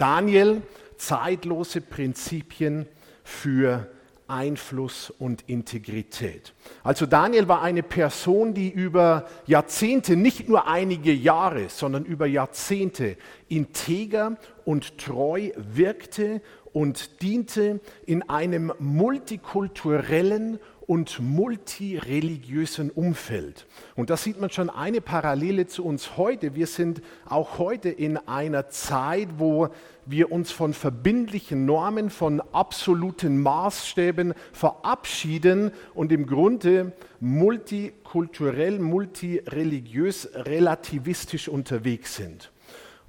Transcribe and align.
Daniel, 0.00 0.62
zeitlose 0.96 1.82
Prinzipien 1.82 2.86
für 3.22 3.86
Einfluss 4.28 5.10
und 5.10 5.42
Integrität. 5.46 6.54
Also 6.82 7.04
Daniel 7.04 7.48
war 7.48 7.60
eine 7.60 7.82
Person, 7.82 8.54
die 8.54 8.70
über 8.70 9.26
Jahrzehnte, 9.46 10.16
nicht 10.16 10.48
nur 10.48 10.66
einige 10.68 11.12
Jahre, 11.12 11.68
sondern 11.68 12.06
über 12.06 12.26
Jahrzehnte 12.26 13.16
integer 13.48 14.36
und 14.64 14.96
treu 14.96 15.50
wirkte 15.56 16.40
und 16.72 17.20
diente 17.20 17.80
in 18.06 18.26
einem 18.28 18.72
multikulturellen 18.78 20.60
und 20.90 21.20
multireligiösen 21.20 22.90
Umfeld. 22.90 23.68
Und 23.94 24.10
da 24.10 24.16
sieht 24.16 24.40
man 24.40 24.50
schon 24.50 24.68
eine 24.68 25.00
Parallele 25.00 25.68
zu 25.68 25.84
uns 25.84 26.16
heute. 26.16 26.56
Wir 26.56 26.66
sind 26.66 27.00
auch 27.26 27.58
heute 27.58 27.90
in 27.90 28.16
einer 28.16 28.70
Zeit, 28.70 29.28
wo 29.38 29.68
wir 30.04 30.32
uns 30.32 30.50
von 30.50 30.74
verbindlichen 30.74 31.64
Normen, 31.64 32.10
von 32.10 32.40
absoluten 32.40 33.40
Maßstäben 33.40 34.34
verabschieden 34.52 35.70
und 35.94 36.10
im 36.10 36.26
Grunde 36.26 36.90
multikulturell, 37.20 38.80
multireligiös, 38.80 40.28
relativistisch 40.34 41.48
unterwegs 41.48 42.16
sind. 42.16 42.50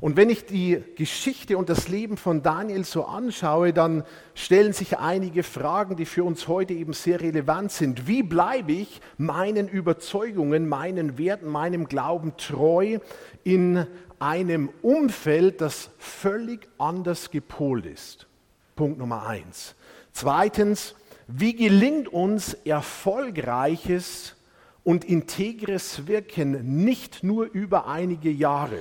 Und 0.02 0.18
wenn 0.18 0.32
ich 0.32 0.46
die 0.48 0.84
Geschichte 0.96 1.60
und 1.60 1.70
das 1.70 1.88
Leben 1.88 2.18
von 2.18 2.42
Daniel 2.42 2.84
so 2.84 3.06
anschaue, 3.06 3.72
dann 3.72 4.04
stellen 4.34 4.74
sich 4.74 4.98
einige 4.98 5.44
Fragen, 5.44 5.96
die 5.96 6.08
für 6.08 6.24
uns 6.24 6.48
heute 6.48 6.74
eben 6.74 6.94
sehr 6.94 7.22
relevant 7.22 7.72
sind. 7.72 8.08
Wie 8.08 8.24
bleibe 8.24 8.72
ich 8.72 9.00
meinen 9.20 9.68
Überzeugungen, 9.68 10.68
meinen 10.68 11.20
Werten, 11.20 11.48
meinem 11.48 11.88
Glauben 11.88 12.36
treu 12.36 12.98
in 13.44 13.86
einem 14.18 14.70
Umfeld, 14.82 15.62
das 15.62 15.92
völlig 16.00 16.68
anders 16.80 17.30
gepolt 17.30 17.86
ist? 17.86 18.26
Punkt 18.76 18.98
Nummer 18.98 19.28
eins. 19.28 19.76
Zweitens, 20.14 20.96
wie 21.28 21.54
gelingt 21.54 22.08
uns 22.08 22.56
erfolgreiches 22.66 24.36
und 24.84 25.06
integres 25.06 26.08
Wirken 26.08 26.84
nicht 26.84 27.24
nur 27.24 27.46
über 27.52 27.86
einige 27.88 28.32
Jahre? 28.32 28.80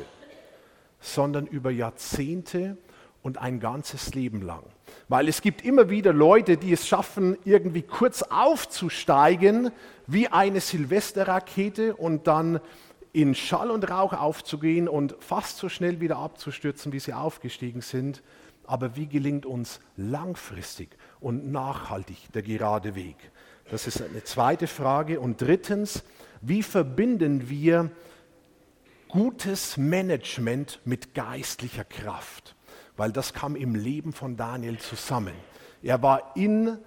Sondern 1.00 1.46
über 1.46 1.70
Jahrzehnte 1.70 2.76
und 3.22 3.38
ein 3.38 3.60
ganzes 3.60 4.14
Leben 4.14 4.42
lang. 4.42 4.62
Weil 5.08 5.28
es 5.28 5.42
gibt 5.42 5.64
immer 5.64 5.90
wieder 5.90 6.12
Leute, 6.12 6.56
die 6.56 6.72
es 6.72 6.86
schaffen, 6.86 7.36
irgendwie 7.44 7.82
kurz 7.82 8.22
aufzusteigen, 8.22 9.70
wie 10.06 10.28
eine 10.28 10.60
Silvesterrakete 10.60 11.94
und 11.96 12.26
dann 12.26 12.60
in 13.12 13.34
Schall 13.34 13.70
und 13.70 13.90
Rauch 13.90 14.12
aufzugehen 14.12 14.88
und 14.88 15.16
fast 15.18 15.58
so 15.58 15.68
schnell 15.68 16.00
wieder 16.00 16.16
abzustürzen, 16.16 16.92
wie 16.92 17.00
sie 17.00 17.12
aufgestiegen 17.12 17.80
sind. 17.80 18.22
Aber 18.64 18.94
wie 18.94 19.08
gelingt 19.08 19.46
uns 19.46 19.80
langfristig 19.96 20.90
und 21.18 21.50
nachhaltig 21.50 22.32
der 22.32 22.42
gerade 22.42 22.94
Weg? 22.94 23.16
Das 23.70 23.86
ist 23.86 24.00
eine 24.00 24.22
zweite 24.24 24.68
Frage. 24.68 25.20
Und 25.20 25.40
drittens, 25.40 26.04
wie 26.40 26.62
verbinden 26.62 27.48
wir 27.48 27.90
gutes 29.10 29.76
Management 29.76 30.80
mit 30.84 31.14
geistlicher 31.14 31.84
Kraft, 31.84 32.54
weil 32.96 33.12
das 33.12 33.34
kam 33.34 33.56
im 33.56 33.74
Leben 33.74 34.12
von 34.12 34.36
Daniel 34.36 34.78
zusammen. 34.78 35.34
Er 35.82 36.02
war 36.02 36.36
in 36.36 36.78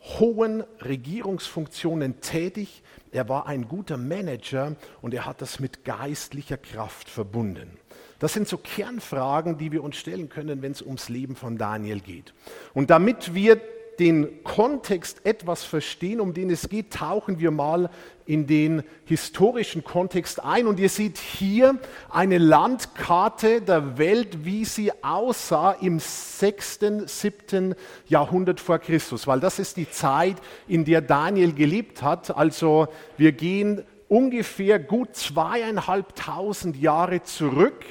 hohen 0.00 0.62
Regierungsfunktionen 0.84 2.20
tätig, 2.20 2.82
er 3.10 3.28
war 3.28 3.46
ein 3.46 3.68
guter 3.68 3.96
Manager 3.96 4.76
und 5.02 5.14
er 5.14 5.26
hat 5.26 5.40
das 5.40 5.58
mit 5.58 5.84
geistlicher 5.84 6.58
Kraft 6.58 7.08
verbunden. 7.08 7.78
Das 8.18 8.32
sind 8.32 8.48
so 8.48 8.56
Kernfragen, 8.56 9.58
die 9.58 9.72
wir 9.72 9.82
uns 9.82 9.96
stellen 9.96 10.28
können, 10.28 10.62
wenn 10.62 10.72
es 10.72 10.82
ums 10.82 11.08
Leben 11.08 11.36
von 11.36 11.58
Daniel 11.58 12.00
geht. 12.00 12.32
Und 12.72 12.90
damit 12.90 13.34
wir 13.34 13.60
den 13.98 14.42
Kontext 14.44 15.24
etwas 15.24 15.64
verstehen, 15.64 16.20
um 16.20 16.34
den 16.34 16.50
es 16.50 16.68
geht, 16.68 16.92
tauchen 16.92 17.38
wir 17.38 17.50
mal 17.50 17.90
in 18.26 18.46
den 18.46 18.82
historischen 19.04 19.84
Kontext 19.84 20.42
ein. 20.42 20.66
Und 20.66 20.80
ihr 20.80 20.88
seht 20.88 21.18
hier 21.18 21.78
eine 22.10 22.38
Landkarte 22.38 23.62
der 23.62 23.98
Welt, 23.98 24.44
wie 24.44 24.64
sie 24.64 24.92
aussah 25.02 25.72
im 25.72 26.00
6., 26.00 26.80
7. 27.06 27.74
Jahrhundert 28.08 28.60
vor 28.60 28.78
Christus, 28.78 29.26
weil 29.26 29.40
das 29.40 29.58
ist 29.58 29.76
die 29.76 29.90
Zeit, 29.90 30.36
in 30.66 30.84
der 30.84 31.00
Daniel 31.00 31.52
gelebt 31.52 32.02
hat. 32.02 32.36
Also 32.36 32.88
wir 33.16 33.32
gehen 33.32 33.84
ungefähr 34.08 34.78
gut 34.78 35.16
zweieinhalbtausend 35.16 36.76
Jahre 36.76 37.22
zurück 37.22 37.84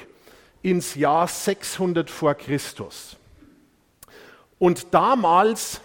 ins 0.62 0.94
Jahr 0.94 1.28
600 1.28 2.10
vor 2.10 2.34
Christus. 2.34 3.16
Und 4.58 4.94
damals 4.94 5.80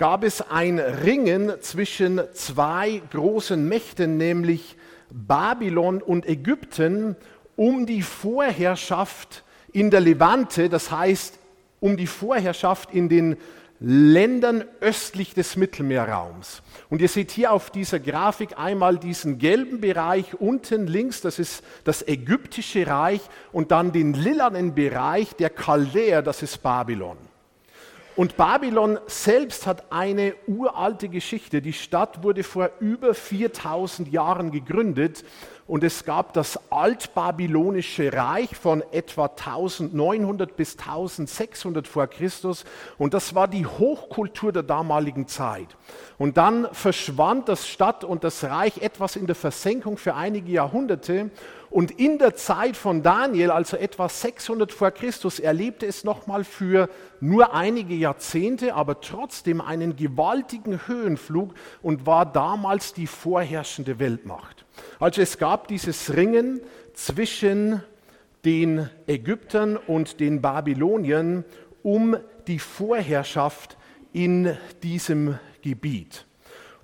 gab 0.00 0.24
es 0.24 0.40
ein 0.40 0.78
Ringen 0.78 1.52
zwischen 1.60 2.22
zwei 2.32 3.02
großen 3.10 3.68
Mächten, 3.68 4.16
nämlich 4.16 4.76
Babylon 5.10 6.00
und 6.00 6.26
Ägypten, 6.26 7.16
um 7.54 7.84
die 7.84 8.00
Vorherrschaft 8.00 9.44
in 9.72 9.90
der 9.90 10.00
Levante, 10.00 10.70
das 10.70 10.90
heißt 10.90 11.38
um 11.80 11.98
die 11.98 12.06
Vorherrschaft 12.06 12.94
in 12.94 13.10
den 13.10 13.36
Ländern 13.78 14.64
östlich 14.80 15.34
des 15.34 15.56
Mittelmeerraums. 15.56 16.62
Und 16.88 17.02
ihr 17.02 17.08
seht 17.08 17.30
hier 17.30 17.52
auf 17.52 17.68
dieser 17.68 18.00
Grafik 18.00 18.58
einmal 18.58 18.96
diesen 18.96 19.38
gelben 19.38 19.82
Bereich 19.82 20.32
unten 20.40 20.86
links, 20.86 21.20
das 21.20 21.38
ist 21.38 21.62
das 21.84 22.08
ägyptische 22.08 22.86
Reich, 22.86 23.20
und 23.52 23.70
dann 23.70 23.92
den 23.92 24.14
lilanen 24.14 24.74
Bereich 24.74 25.34
der 25.34 25.50
Chaldäer, 25.50 26.22
das 26.22 26.42
ist 26.42 26.62
Babylon. 26.62 27.18
Und 28.20 28.36
Babylon 28.36 28.98
selbst 29.06 29.66
hat 29.66 29.90
eine 29.90 30.34
uralte 30.46 31.08
Geschichte. 31.08 31.62
Die 31.62 31.72
Stadt 31.72 32.22
wurde 32.22 32.44
vor 32.44 32.68
über 32.78 33.14
4000 33.14 34.12
Jahren 34.12 34.50
gegründet 34.50 35.24
und 35.66 35.84
es 35.84 36.04
gab 36.04 36.34
das 36.34 36.60
altbabylonische 36.70 38.12
Reich 38.12 38.54
von 38.54 38.82
etwa 38.92 39.24
1900 39.24 40.54
bis 40.54 40.72
1600 40.72 41.88
vor 41.88 42.08
Christus 42.08 42.66
und 42.98 43.14
das 43.14 43.34
war 43.34 43.48
die 43.48 43.64
Hochkultur 43.64 44.52
der 44.52 44.64
damaligen 44.64 45.26
Zeit. 45.26 45.68
Und 46.18 46.36
dann 46.36 46.68
verschwand 46.72 47.48
das 47.48 47.66
Stadt 47.66 48.04
und 48.04 48.22
das 48.22 48.44
Reich 48.44 48.82
etwas 48.82 49.16
in 49.16 49.28
der 49.28 49.36
Versenkung 49.36 49.96
für 49.96 50.14
einige 50.14 50.52
Jahrhunderte 50.52 51.30
und 51.70 51.92
in 51.92 52.18
der 52.18 52.34
Zeit 52.34 52.76
von 52.76 53.04
Daniel, 53.04 53.52
also 53.52 53.76
etwa 53.76 54.08
600 54.08 54.72
vor 54.72 54.90
Christus, 54.90 55.38
erlebte 55.38 55.86
es 55.86 56.02
nochmal 56.02 56.42
für 56.42 56.88
nur 57.20 57.54
einige 57.54 57.94
Jahrzehnte, 57.94 58.74
aber 58.74 59.00
trotzdem 59.00 59.60
einen 59.60 59.94
gewaltigen 59.94 60.88
Höhenflug 60.88 61.54
und 61.80 62.06
war 62.06 62.26
damals 62.26 62.92
die 62.92 63.06
vorherrschende 63.06 64.00
Weltmacht. 64.00 64.64
Also 64.98 65.22
es 65.22 65.38
gab 65.38 65.68
dieses 65.68 66.16
Ringen 66.16 66.60
zwischen 66.94 67.82
den 68.44 68.90
Ägyptern 69.06 69.76
und 69.76 70.18
den 70.18 70.42
Babyloniern 70.42 71.44
um 71.84 72.16
die 72.48 72.58
Vorherrschaft 72.58 73.76
in 74.12 74.56
diesem 74.82 75.38
Gebiet. 75.62 76.26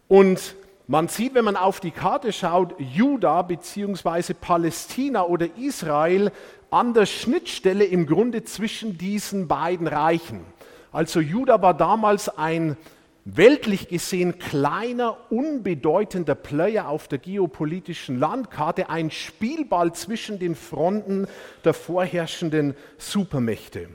Und 0.06 0.54
man 0.86 1.08
sieht, 1.08 1.34
wenn 1.34 1.44
man 1.44 1.56
auf 1.56 1.80
die 1.80 1.91
Karte 1.91 2.32
schaut, 2.32 2.74
Juda 2.78 3.42
bzw. 3.42 4.34
Palästina 4.34 5.24
oder 5.24 5.48
Israel 5.56 6.30
an 6.70 6.94
der 6.94 7.06
Schnittstelle 7.06 7.84
im 7.84 8.06
Grunde 8.06 8.44
zwischen 8.44 8.96
diesen 8.96 9.48
beiden 9.48 9.86
Reichen. 9.86 10.44
Also 10.92 11.20
Juda 11.20 11.60
war 11.60 11.75
damals 11.75 12.28
ein 12.28 12.76
weltlich 13.25 13.88
gesehen 13.88 14.38
kleiner, 14.38 15.16
unbedeutender 15.30 16.36
Player 16.36 16.88
auf 16.88 17.08
der 17.08 17.19
geopolitischen 17.19 18.20
Landkarte, 18.20 18.88
ein 18.88 19.10
Spielball 19.10 19.92
zwischen 19.92 20.38
den 20.38 20.54
Fronten 20.54 21.26
der 21.64 21.75
vorherrschenden 21.75 22.76
Supermächte. 22.98 23.88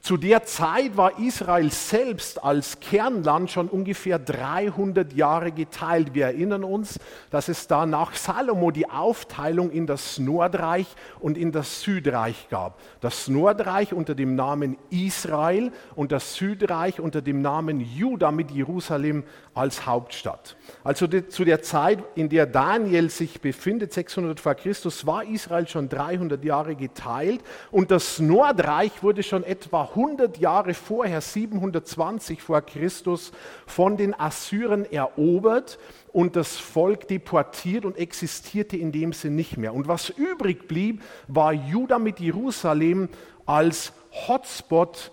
Zu 0.00 0.16
der 0.16 0.44
Zeit 0.44 0.96
war 0.96 1.18
Israel 1.18 1.70
selbst 1.70 2.42
als 2.42 2.80
Kernland 2.80 3.50
schon 3.50 3.68
ungefähr 3.68 4.18
300 4.18 5.12
Jahre 5.12 5.52
geteilt. 5.52 6.14
Wir 6.14 6.24
erinnern 6.24 6.64
uns, 6.64 6.98
dass 7.30 7.48
es 7.48 7.66
da 7.66 7.84
nach 7.84 8.14
Salomo 8.14 8.70
die 8.70 8.88
Aufteilung 8.88 9.70
in 9.70 9.86
das 9.86 10.18
Nordreich 10.18 10.86
und 11.20 11.36
in 11.36 11.52
das 11.52 11.82
Südreich 11.82 12.48
gab. 12.48 12.80
Das 13.02 13.28
Nordreich 13.28 13.92
unter 13.92 14.14
dem 14.14 14.36
Namen 14.36 14.78
Israel 14.88 15.70
und 15.94 16.12
das 16.12 16.34
Südreich 16.34 16.98
unter 16.98 17.20
dem 17.20 17.42
Namen 17.42 17.80
Juda 17.80 18.32
mit 18.32 18.50
Jerusalem 18.50 19.24
als 19.60 19.84
Hauptstadt. 19.84 20.56
Also 20.82 21.06
die, 21.06 21.28
zu 21.28 21.44
der 21.44 21.60
Zeit, 21.60 22.02
in 22.14 22.30
der 22.30 22.46
Daniel 22.46 23.10
sich 23.10 23.42
befindet, 23.42 23.92
600 23.92 24.40
vor 24.40 24.54
Christus, 24.54 25.06
war 25.06 25.22
Israel 25.24 25.68
schon 25.68 25.90
300 25.90 26.42
Jahre 26.42 26.74
geteilt 26.74 27.42
und 27.70 27.90
das 27.90 28.20
Nordreich 28.20 29.02
wurde 29.02 29.22
schon 29.22 29.44
etwa 29.44 29.82
100 29.82 30.38
Jahre 30.38 30.72
vorher, 30.72 31.20
720 31.20 32.40
vor 32.40 32.62
Christus, 32.62 33.32
von 33.66 33.98
den 33.98 34.18
Assyrern 34.18 34.86
erobert 34.86 35.78
und 36.10 36.36
das 36.36 36.56
Volk 36.56 37.06
deportiert 37.06 37.84
und 37.84 37.98
existierte 37.98 38.78
in 38.78 38.92
dem 38.92 39.12
Sinn 39.12 39.36
nicht 39.36 39.58
mehr. 39.58 39.74
Und 39.74 39.88
was 39.88 40.08
übrig 40.08 40.68
blieb, 40.68 41.02
war 41.28 41.52
Juda 41.52 41.98
mit 41.98 42.18
Jerusalem 42.18 43.10
als 43.44 43.92
Hotspot 44.26 45.12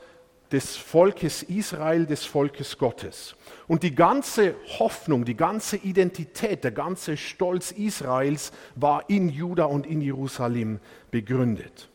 des 0.52 0.78
Volkes 0.78 1.44
Israel, 1.44 2.06
des 2.06 2.26
Volkes 2.26 2.78
Gottes. 2.78 3.36
Und 3.68 3.84
die 3.84 3.94
ganze 3.94 4.56
Hoffnung, 4.80 5.26
die 5.26 5.36
ganze 5.36 5.78
Identität, 5.78 6.64
der 6.64 6.72
ganze 6.72 7.18
Stolz 7.18 7.72
Israels 7.72 8.52
war 8.76 9.10
in 9.10 9.30
Juda 9.30 9.66
und 9.66 9.86
in 9.86 10.02
Jerusalem 10.02 10.80
begründet. 11.12 11.90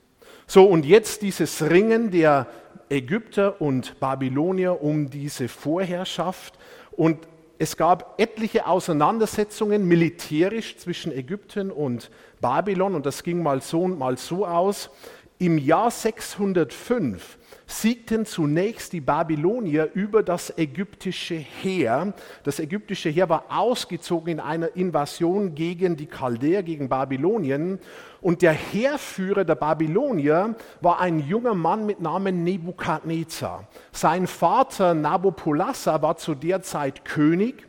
So, 0.46 0.64
und 0.64 0.84
jetzt 0.84 1.22
dieses 1.22 1.62
Ringen 1.62 2.10
der 2.10 2.46
Ägypter 2.90 3.60
und 3.62 3.98
Babylonier 4.00 4.82
um 4.82 5.08
diese 5.08 5.48
Vorherrschaft. 5.48 6.58
Und 6.90 7.26
es 7.58 7.76
gab 7.76 8.20
etliche 8.20 8.66
Auseinandersetzungen 8.66 9.86
militärisch 9.86 10.76
zwischen 10.76 11.10
Ägypten 11.10 11.70
und 11.70 12.10
Babylon. 12.42 12.94
Und 12.94 13.06
das 13.06 13.22
ging 13.22 13.42
mal 13.42 13.62
so 13.62 13.80
und 13.82 13.98
mal 13.98 14.18
so 14.18 14.46
aus. 14.46 14.90
Im 15.38 15.56
Jahr 15.56 15.90
605 15.90 17.38
siegten 17.80 18.26
zunächst 18.26 18.92
die 18.92 19.00
Babylonier 19.00 19.90
über 19.94 20.22
das 20.22 20.56
ägyptische 20.56 21.34
Heer. 21.34 22.12
Das 22.44 22.58
ägyptische 22.58 23.08
Heer 23.08 23.28
war 23.28 23.46
ausgezogen 23.48 24.32
in 24.34 24.40
einer 24.40 24.76
Invasion 24.76 25.54
gegen 25.54 25.96
die 25.96 26.06
Chaldäer, 26.06 26.62
gegen 26.62 26.88
Babylonien. 26.88 27.78
Und 28.20 28.42
der 28.42 28.52
Heerführer 28.52 29.44
der 29.44 29.56
Babylonier 29.56 30.54
war 30.80 31.00
ein 31.00 31.18
junger 31.18 31.54
Mann 31.54 31.86
mit 31.86 32.00
Namen 32.00 32.44
Nebukadnezar. 32.44 33.66
Sein 33.90 34.26
Vater 34.26 34.94
Nabopolassar 34.94 36.02
war 36.02 36.16
zu 36.16 36.34
der 36.34 36.62
Zeit 36.62 37.04
König 37.04 37.66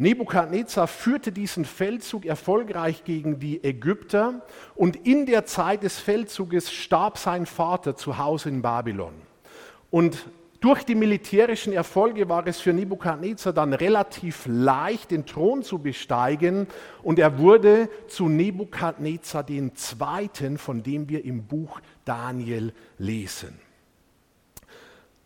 Nebukadnezar 0.00 0.86
führte 0.86 1.30
diesen 1.30 1.66
Feldzug 1.66 2.24
erfolgreich 2.24 3.04
gegen 3.04 3.38
die 3.38 3.62
Ägypter 3.62 4.40
und 4.74 4.96
in 5.06 5.26
der 5.26 5.44
Zeit 5.44 5.82
des 5.82 5.98
Feldzuges 5.98 6.72
starb 6.72 7.18
sein 7.18 7.44
Vater 7.44 7.94
zu 7.96 8.16
Hause 8.16 8.48
in 8.48 8.62
Babylon. 8.62 9.12
Und 9.90 10.24
durch 10.60 10.84
die 10.84 10.94
militärischen 10.94 11.74
Erfolge 11.74 12.30
war 12.30 12.46
es 12.46 12.60
für 12.60 12.72
Nebukadnezar 12.72 13.52
dann 13.52 13.74
relativ 13.74 14.44
leicht, 14.46 15.10
den 15.10 15.26
Thron 15.26 15.62
zu 15.62 15.78
besteigen 15.78 16.66
und 17.02 17.18
er 17.18 17.38
wurde 17.38 17.90
zu 18.08 18.30
Nebukadnezar 18.30 19.42
den 19.42 19.76
Zweiten, 19.76 20.56
von 20.56 20.82
dem 20.82 21.10
wir 21.10 21.26
im 21.26 21.44
Buch 21.44 21.78
Daniel 22.06 22.72
lesen. 22.96 23.58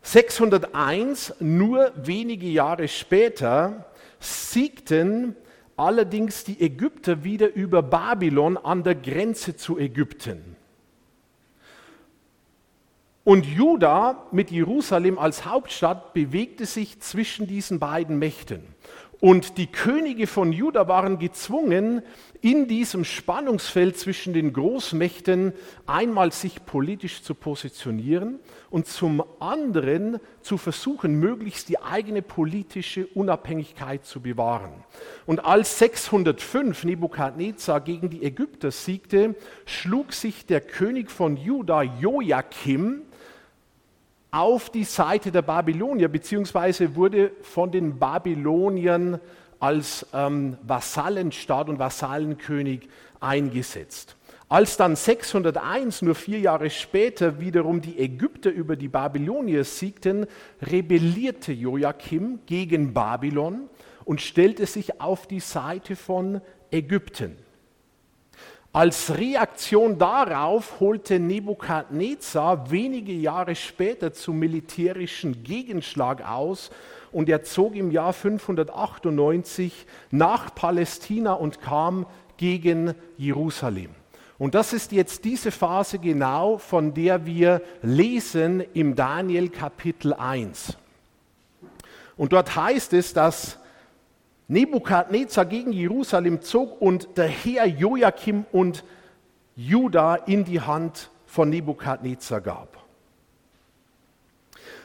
601, 0.01 1.35
nur 1.39 1.93
wenige 1.95 2.47
Jahre 2.47 2.89
später, 2.89 3.85
siegten 4.25 5.35
allerdings 5.77 6.43
die 6.43 6.61
Ägypter 6.61 7.23
wieder 7.23 7.53
über 7.53 7.81
Babylon 7.81 8.57
an 8.57 8.83
der 8.83 8.95
Grenze 8.95 9.55
zu 9.55 9.77
Ägypten. 9.77 10.55
Und 13.23 13.45
Juda 13.45 14.27
mit 14.31 14.51
Jerusalem 14.51 15.17
als 15.17 15.45
Hauptstadt 15.45 16.13
bewegte 16.13 16.65
sich 16.65 16.99
zwischen 16.99 17.47
diesen 17.47 17.79
beiden 17.79 18.19
Mächten. 18.19 18.74
Und 19.19 19.57
die 19.57 19.67
Könige 19.67 20.27
von 20.27 20.51
Juda 20.51 20.87
waren 20.87 21.19
gezwungen, 21.19 22.01
in 22.41 22.67
diesem 22.67 23.05
Spannungsfeld 23.05 23.97
zwischen 23.97 24.33
den 24.33 24.53
Großmächten 24.53 25.53
einmal 25.87 26.31
sich 26.31 26.63
politisch 26.65 27.23
zu 27.23 27.33
positionieren 27.33 28.39
und 28.69 28.85
zum 28.85 29.23
anderen 29.39 30.19
zu 30.41 30.57
versuchen, 30.57 31.15
möglichst 31.15 31.69
die 31.69 31.79
eigene 31.79 32.21
politische 32.21 33.07
Unabhängigkeit 33.07 34.05
zu 34.05 34.21
bewahren. 34.21 34.83
Und 35.25 35.43
als 35.43 35.79
605 35.79 36.83
Nebukadnezar 36.83 37.81
gegen 37.81 38.11
die 38.11 38.23
Ägypter 38.23 38.69
siegte, 38.69 39.35
schlug 39.65 40.13
sich 40.13 40.45
der 40.45 40.61
König 40.61 41.09
von 41.09 41.37
Juda 41.37 41.81
Joachim 41.81 43.04
auf 44.35 44.69
die 44.69 44.83
Seite 44.83 45.31
der 45.31 45.43
Babylonier, 45.43 46.09
beziehungsweise 46.09 46.93
wurde 46.97 47.31
von 47.41 47.71
den 47.71 47.97
Babyloniern 47.97 49.21
als 49.61 50.05
ähm, 50.13 50.57
Vasallenstaat 50.61 51.69
und 51.69 51.79
Vasallenkönig 51.79 52.89
eingesetzt. 53.21 54.17
Als 54.49 54.75
dann 54.75 54.97
601, 54.97 56.01
nur 56.01 56.15
vier 56.15 56.39
Jahre 56.39 56.69
später, 56.69 57.39
wiederum 57.39 57.79
die 57.79 57.97
Ägypter 57.97 58.51
über 58.51 58.75
die 58.75 58.89
Babylonier 58.89 59.63
siegten, 59.63 60.27
rebellierte 60.61 61.53
Joachim 61.53 62.39
gegen 62.45 62.93
Babylon 62.93 63.69
und 64.03 64.19
stellte 64.19 64.65
sich 64.65 64.99
auf 64.99 65.27
die 65.27 65.39
Seite 65.39 65.95
von 65.95 66.41
Ägypten. 66.71 67.37
Als 68.75 69.17
Reaktion 69.17 69.97
darauf 69.97 70.81
holte 70.81 71.17
Nebukadnezar 71.17 72.71
wenige 72.71 73.13
Jahre 73.13 73.55
später 73.55 74.11
zum 74.11 74.37
militärischen 74.37 75.45
Gegenschlag 75.45 76.29
aus 76.29 76.71
und 77.13 77.29
er 77.29 77.43
zog 77.43 77.73
im 77.77 77.89
Jahr 77.89 78.11
598 78.11 79.85
nach 80.11 80.53
Palästina 80.53 81.31
und 81.31 81.61
kam 81.61 82.05
gegen 82.35 82.95
Jerusalem. 83.15 83.91
Und 84.37 84.55
das 84.55 84.73
ist 84.73 84.91
jetzt 84.91 85.23
diese 85.23 85.51
Phase 85.51 85.97
genau, 85.97 86.57
von 86.57 86.93
der 86.93 87.25
wir 87.25 87.61
lesen 87.81 88.61
im 88.73 88.93
Daniel 88.93 89.47
Kapitel 89.47 90.13
1. 90.13 90.75
Und 92.17 92.33
dort 92.33 92.57
heißt 92.57 92.91
es, 92.91 93.13
dass 93.13 93.57
Nebukadnezar 94.47 95.45
gegen 95.45 95.71
Jerusalem 95.71 96.41
zog 96.41 96.79
und 96.81 97.17
der 97.17 97.27
Herr 97.27 97.65
Joachim 97.65 98.45
und 98.51 98.83
Juda 99.55 100.15
in 100.15 100.43
die 100.45 100.61
Hand 100.61 101.09
von 101.25 101.49
Nebukadnezar 101.49 102.41
gab. 102.41 102.85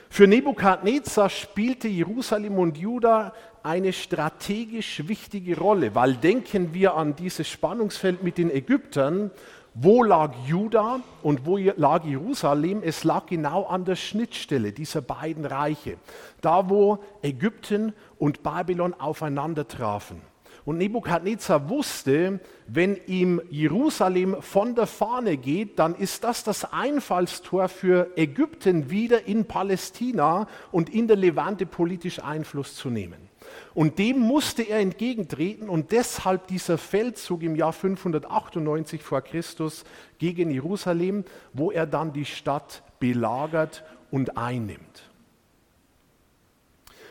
Für 0.08 0.26
Nebukadnezar 0.26 1.28
spielte 1.28 1.88
Jerusalem 1.88 2.58
und 2.58 2.78
Juda 2.78 3.32
eine 3.62 3.92
strategisch 3.92 5.06
wichtige 5.06 5.58
Rolle, 5.58 5.94
weil 5.94 6.14
denken 6.14 6.74
wir 6.74 6.94
an 6.94 7.14
dieses 7.14 7.48
Spannungsfeld 7.48 8.22
mit 8.22 8.38
den 8.38 8.50
Ägyptern 8.50 9.30
wo 9.74 10.02
lag 10.02 10.34
Juda 10.46 11.00
und 11.22 11.46
wo 11.46 11.56
lag 11.56 12.04
Jerusalem? 12.04 12.82
Es 12.82 13.04
lag 13.04 13.26
genau 13.26 13.64
an 13.64 13.84
der 13.84 13.96
Schnittstelle 13.96 14.72
dieser 14.72 15.00
beiden 15.00 15.44
Reiche, 15.46 15.96
da 16.40 16.68
wo 16.68 16.98
Ägypten 17.22 17.92
und 18.18 18.42
Babylon 18.42 18.94
aufeinander 18.94 19.68
trafen. 19.68 20.20
Und 20.64 20.78
Nebukadnezar 20.78 21.70
wusste, 21.70 22.40
wenn 22.66 22.98
ihm 23.06 23.40
Jerusalem 23.50 24.42
von 24.42 24.74
der 24.74 24.86
Fahne 24.86 25.36
geht, 25.36 25.78
dann 25.78 25.94
ist 25.94 26.22
das 26.22 26.44
das 26.44 26.70
Einfallstor 26.72 27.68
für 27.68 28.10
Ägypten 28.16 28.90
wieder 28.90 29.26
in 29.26 29.46
Palästina 29.46 30.46
und 30.70 30.90
in 30.90 31.08
der 31.08 31.16
Levante 31.16 31.64
politisch 31.64 32.22
Einfluss 32.22 32.74
zu 32.74 32.90
nehmen. 32.90 33.29
Und 33.74 33.98
dem 33.98 34.18
musste 34.18 34.62
er 34.62 34.80
entgegentreten 34.80 35.68
und 35.68 35.92
deshalb 35.92 36.46
dieser 36.48 36.78
Feldzug 36.78 37.42
im 37.42 37.56
Jahr 37.56 37.72
598 37.72 39.02
vor 39.02 39.22
Christus 39.22 39.84
gegen 40.18 40.50
Jerusalem, 40.50 41.24
wo 41.52 41.70
er 41.70 41.86
dann 41.86 42.12
die 42.12 42.24
Stadt 42.24 42.82
belagert 42.98 43.84
und 44.10 44.36
einnimmt. 44.36 45.10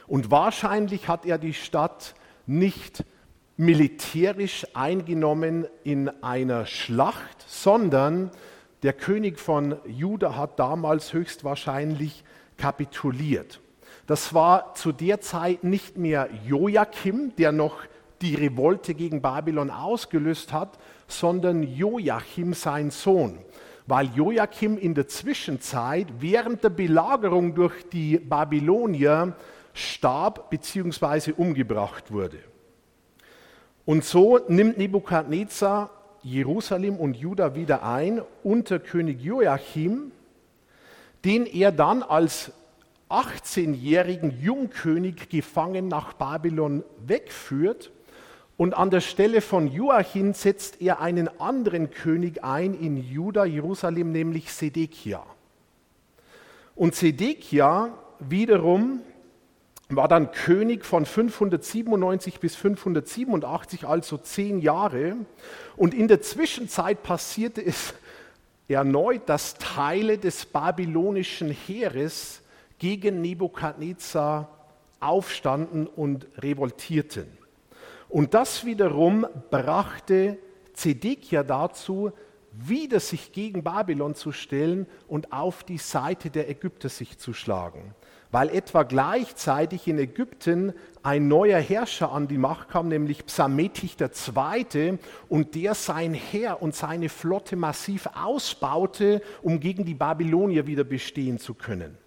Und 0.08 0.32
wahrscheinlich 0.32 1.08
hat 1.08 1.26
er 1.26 1.38
die 1.38 1.54
Stadt 1.54 2.16
nicht 2.48 3.06
militärisch 3.58 4.66
eingenommen 4.74 5.68
in 5.84 6.10
einer 6.24 6.66
Schlacht, 6.66 7.46
sondern 7.48 8.32
der 8.84 8.94
König 8.94 9.40
von 9.40 9.76
Juda 9.86 10.36
hat 10.36 10.58
damals 10.60 11.14
höchstwahrscheinlich 11.14 12.24
kapituliert. 12.58 13.60
Das 14.10 14.34
war 14.34 14.74
zu 14.74 14.92
der 14.92 15.22
Zeit 15.22 15.64
nicht 15.64 16.00
mehr 16.00 16.30
Joachim, 16.48 17.32
der 17.36 17.52
noch 17.52 17.84
die 18.24 18.34
Revolte 18.34 18.96
gegen 18.96 19.22
Babylon 19.22 19.70
ausgelöst 19.70 20.52
hat, 20.52 20.80
sondern 21.08 21.62
Joachim, 21.62 22.56
sein 22.56 22.90
Sohn. 22.90 23.38
Weil 23.86 24.10
Joachim 24.16 24.80
in 24.80 24.96
der 24.96 25.08
Zwischenzeit 25.08 26.08
während 26.18 26.64
der 26.64 26.72
Belagerung 26.72 27.54
durch 27.54 27.88
die 27.90 28.18
Babylonier 28.18 29.36
starb 29.76 30.50
bzw. 30.50 31.34
umgebracht 31.38 32.12
wurde. 32.12 32.40
Und 33.86 34.04
so 34.04 34.40
nimmt 34.48 34.80
Nebukadnezar 34.80 35.92
Jerusalem 36.24 36.96
und 36.96 37.16
Juda 37.16 37.54
wieder 37.54 37.84
ein 37.84 38.24
unter 38.42 38.80
König 38.80 39.22
Joachim, 39.22 40.12
den 41.24 41.46
er 41.46 41.72
dann 41.72 42.02
als 42.02 42.52
18-jährigen 43.10 44.40
Jungkönig 44.42 45.30
gefangen 45.30 45.88
nach 45.88 46.14
Babylon 46.14 46.84
wegführt. 47.06 47.92
Und 48.56 48.74
an 48.76 48.92
der 48.92 49.02
Stelle 49.02 49.42
von 49.42 49.68
Joachim 49.68 50.34
setzt 50.34 50.82
er 50.82 51.00
einen 51.00 51.28
anderen 51.40 51.92
König 51.92 52.44
ein 52.44 52.74
in 52.74 52.98
Juda, 52.98 53.46
Jerusalem, 53.46 54.12
nämlich 54.12 54.52
Sedekia. 54.52 55.26
Und 56.76 56.94
Sedekia 56.94 57.94
wiederum 58.20 59.02
war 59.90 60.08
dann 60.08 60.32
König 60.32 60.86
von 60.86 61.06
597 61.06 62.40
bis 62.40 62.56
587, 62.56 63.86
also 63.86 64.18
zehn 64.18 64.60
Jahre. 64.60 65.16
Und 65.76 65.94
in 65.96 66.08
der 66.08 66.22
Zwischenzeit 66.22 67.02
passierte 67.02 67.66
es 67.66 67.94
erneut, 68.68 69.28
dass 69.28 69.56
Teile 69.56 70.20
des 70.20 70.46
babylonischen 70.46 71.50
Heeres 71.50 72.42
gegen 72.80 73.22
Nebukadnezar 73.22 74.50
aufstanden 75.00 75.88
und 75.88 76.28
revoltierten. 76.38 77.28
Und 78.08 78.34
das 78.34 78.66
wiederum 78.66 79.28
brachte 79.52 80.40
Zedekia 80.74 81.44
dazu, 81.44 82.12
wieder 82.52 83.00
sich 83.00 83.32
gegen 83.32 83.64
Babylon 83.64 84.16
zu 84.16 84.32
stellen 84.32 84.88
und 85.08 85.32
auf 85.32 85.64
die 85.64 85.78
Seite 85.78 86.32
der 86.32 86.50
Ägypter 86.50 86.90
sich 86.90 87.20
zu 87.20 87.34
schlagen. 87.34 87.94
Weil 88.32 88.50
etwa 88.50 88.84
gleichzeitig 88.84 89.88
in 89.88 90.00
Ägypten 90.00 90.74
ein 91.04 91.28
neuer 91.28 91.60
Herrscher 91.60 92.12
an 92.12 92.28
die 92.28 92.38
Macht 92.38 92.70
kam, 92.70 92.88
nämlich 92.88 93.26
Psametich 93.26 93.98
II. 94.00 94.98
und 95.30 95.56
der 95.56 95.74
sein 95.76 96.14
Heer 96.14 96.62
und 96.62 96.76
seine 96.76 97.10
Flotte 97.10 97.56
massiv 97.56 98.08
ausbaute, 98.16 99.22
um 99.42 99.60
gegen 99.60 99.86
die 99.86 99.96
Babylonier 99.96 100.68
wieder 100.68 100.84
bestehen 100.84 101.40
zu 101.40 101.54
können. 101.54 101.98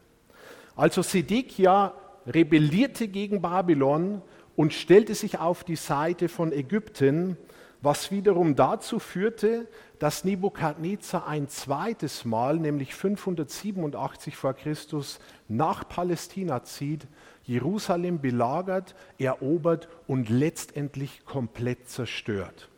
Also 0.83 1.03
Sedekia 1.03 1.95
rebellierte 2.27 3.07
gegen 3.07 3.41
Babylon 3.41 4.21
und 4.57 4.73
stellte 4.73 5.15
sich 5.15 5.39
auf 5.39 5.63
die 5.63 5.77
Seite 5.77 6.29
von 6.29 6.53
Ägypten, 6.53 7.37
was 7.83 8.11
wiederum 8.11 8.57
dazu 8.57 8.99
führte, 8.99 9.69
dass 10.01 10.25
Nebukadnezar 10.25 11.29
ein 11.29 11.47
zweites 11.47 12.25
Mal, 12.25 12.57
nämlich 12.57 12.97
587 12.97 14.37
vor 14.37 14.55
Christus, 14.55 15.21
nach 15.47 15.89
Palästina 15.89 16.65
zieht, 16.65 17.07
Jerusalem 17.45 18.21
belagert, 18.21 18.97
erobert 19.19 19.89
und 20.09 20.31
letztendlich 20.31 21.25
komplett 21.25 21.91
zerstört. 21.91 22.69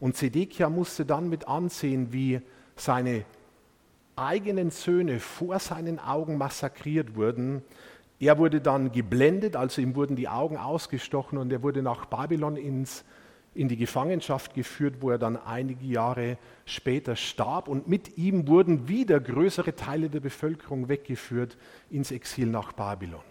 Und 0.00 0.16
Zedekia 0.16 0.70
musste 0.70 1.04
dann 1.04 1.28
mit 1.28 1.46
ansehen, 1.46 2.10
wie 2.10 2.40
seine 2.74 3.26
eigenen 4.16 4.70
Söhne 4.70 5.20
vor 5.20 5.58
seinen 5.58 5.98
Augen 5.98 6.38
massakriert 6.38 7.16
wurden. 7.16 7.62
Er 8.20 8.38
wurde 8.38 8.60
dann 8.60 8.92
geblendet, 8.92 9.56
also 9.56 9.80
ihm 9.82 9.94
wurden 9.94 10.16
die 10.16 10.28
Augen 10.28 10.56
ausgestochen 10.56 11.38
und 11.38 11.52
er 11.52 11.62
wurde 11.62 11.82
nach 11.82 12.06
Babylon 12.06 12.56
ins 12.56 13.04
in 13.54 13.68
die 13.68 13.76
Gefangenschaft 13.76 14.54
geführt, 14.54 14.96
wo 15.00 15.10
er 15.10 15.18
dann 15.18 15.36
einige 15.36 15.86
Jahre 15.86 16.38
später 16.64 17.16
starb. 17.16 17.68
Und 17.68 17.88
mit 17.88 18.18
ihm 18.18 18.48
wurden 18.48 18.88
wieder 18.88 19.20
größere 19.20 19.74
Teile 19.76 20.10
der 20.10 20.20
Bevölkerung 20.20 20.88
weggeführt 20.88 21.56
ins 21.90 22.10
Exil 22.10 22.46
nach 22.46 22.72
Babylon. 22.72 23.22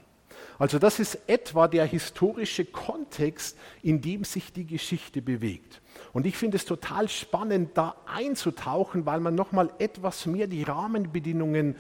Also 0.60 0.80
das 0.80 1.00
ist 1.00 1.18
etwa 1.28 1.68
der 1.68 1.86
historische 1.86 2.66
Kontext, 2.66 3.58
in 3.82 4.02
dem 4.02 4.24
sich 4.24 4.54
die 4.54 4.66
Geschichte 4.66 5.22
bewegt. 5.22 5.82
Und 6.12 6.26
ich 6.26 6.38
finde 6.38 6.58
es 6.58 6.66
total 6.66 7.10
spannend, 7.10 7.72
da 7.76 7.96
einzutauchen, 8.06 9.06
weil 9.06 9.20
man 9.20 9.36
nochmal 9.36 9.72
etwas 9.80 10.26
mehr 10.26 10.48
die 10.48 10.64
Rahmenbedingungen 10.64 11.76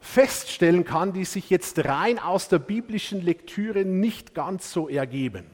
feststellen 0.00 0.84
kann, 0.84 1.12
die 1.12 1.24
sich 1.24 1.50
jetzt 1.50 1.84
rein 1.84 2.18
aus 2.18 2.48
der 2.48 2.58
biblischen 2.58 3.22
Lektüre 3.22 3.84
nicht 3.84 4.34
ganz 4.34 4.72
so 4.72 4.88
ergeben. 4.88 5.46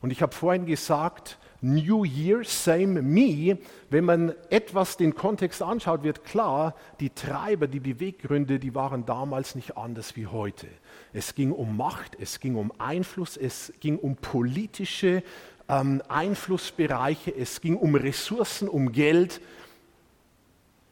Und 0.00 0.10
ich 0.10 0.22
habe 0.22 0.34
vorhin 0.34 0.66
gesagt, 0.66 1.38
New 1.66 2.04
Year, 2.04 2.44
same 2.44 3.02
me. 3.02 3.58
Wenn 3.90 4.04
man 4.04 4.34
etwas 4.50 4.96
den 4.96 5.14
Kontext 5.14 5.62
anschaut, 5.62 6.04
wird 6.04 6.24
klar, 6.24 6.74
die 7.00 7.10
Treiber, 7.10 7.66
die 7.66 7.80
Beweggründe, 7.80 8.58
die 8.58 8.74
waren 8.74 9.04
damals 9.04 9.54
nicht 9.54 9.76
anders 9.76 10.14
wie 10.14 10.26
heute. 10.26 10.68
Es 11.12 11.34
ging 11.34 11.50
um 11.50 11.76
Macht, 11.76 12.16
es 12.20 12.40
ging 12.40 12.54
um 12.54 12.72
Einfluss, 12.78 13.36
es 13.36 13.72
ging 13.80 13.98
um 13.98 14.16
politische 14.16 15.22
ähm, 15.68 16.02
Einflussbereiche, 16.08 17.34
es 17.34 17.60
ging 17.60 17.76
um 17.76 17.94
Ressourcen, 17.96 18.68
um 18.68 18.92
Geld. 18.92 19.40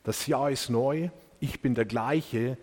Das 0.03 0.27
Jahr 0.27 0.51
ist 0.51 0.71
neu, 0.71 1.11
ich 1.41 1.61
bin 1.61 1.75
der 1.75 1.85
gleiche. 1.85 2.59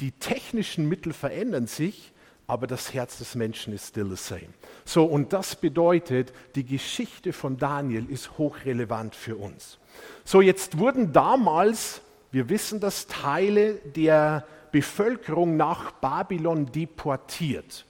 Die 0.00 0.12
technischen 0.12 0.88
Mittel 0.88 1.12
verändern 1.12 1.66
sich, 1.66 2.12
aber 2.46 2.66
das 2.66 2.92
Herz 2.92 3.18
des 3.18 3.34
Menschen 3.34 3.72
ist 3.72 3.88
still 3.88 4.08
the 4.08 4.16
same. 4.16 4.52
So, 4.84 5.04
und 5.04 5.32
das 5.32 5.56
bedeutet, 5.56 6.32
die 6.54 6.64
Geschichte 6.64 7.32
von 7.32 7.56
Daniel 7.56 8.08
ist 8.10 8.36
hochrelevant 8.38 9.14
für 9.14 9.36
uns. 9.36 9.78
So, 10.24 10.40
jetzt 10.40 10.78
wurden 10.78 11.12
damals, 11.12 12.02
wir 12.32 12.48
wissen 12.48 12.80
dass 12.80 13.06
Teile 13.06 13.74
der 13.74 14.46
Bevölkerung 14.72 15.56
nach 15.56 15.92
Babylon 15.92 16.66
deportiert. 16.66 17.86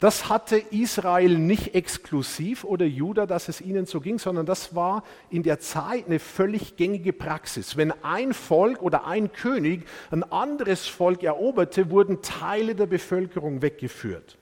Das 0.00 0.30
hatte 0.30 0.56
Israel 0.56 1.38
nicht 1.38 1.74
exklusiv 1.74 2.64
oder 2.64 2.86
Juda, 2.86 3.26
dass 3.26 3.50
es 3.50 3.60
ihnen 3.60 3.84
so 3.84 4.00
ging, 4.00 4.18
sondern 4.18 4.46
das 4.46 4.74
war 4.74 5.04
in 5.28 5.42
der 5.42 5.60
Zeit 5.60 6.06
eine 6.06 6.18
völlig 6.18 6.76
gängige 6.76 7.12
Praxis. 7.12 7.76
Wenn 7.76 7.92
ein 8.02 8.32
Volk 8.32 8.80
oder 8.80 9.06
ein 9.06 9.30
König 9.30 9.86
ein 10.10 10.22
anderes 10.24 10.88
Volk 10.88 11.22
eroberte, 11.22 11.90
wurden 11.90 12.22
Teile 12.22 12.74
der 12.74 12.86
Bevölkerung 12.86 13.60
weggeführt. 13.60 14.38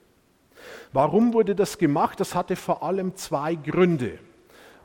Warum 0.92 1.32
wurde 1.32 1.56
das 1.56 1.76
gemacht? 1.76 2.20
Das 2.20 2.36
hatte 2.36 2.54
vor 2.54 2.84
allem 2.84 3.16
zwei 3.16 3.56
Gründe. 3.56 4.20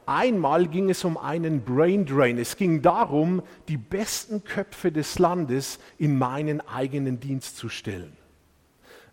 Einmal 0.08 0.68
ging 0.68 0.90
es 0.90 1.06
um 1.06 1.18
einen 1.18 1.64
Brain 1.64 2.08
Drain. 2.08 2.40
Es 2.40 2.58
ging 2.58 2.82
darum, 2.82 3.44
die 3.68 3.78
besten 3.78 4.44
Köpfe 4.44 4.92
des 4.92 5.20
Landes 5.20 5.78
in 6.00 6.18
meinen 6.18 6.62
eigenen 6.62 7.20
Dienst 7.20 7.58
zu 7.58 7.70
stellen. 7.70 8.23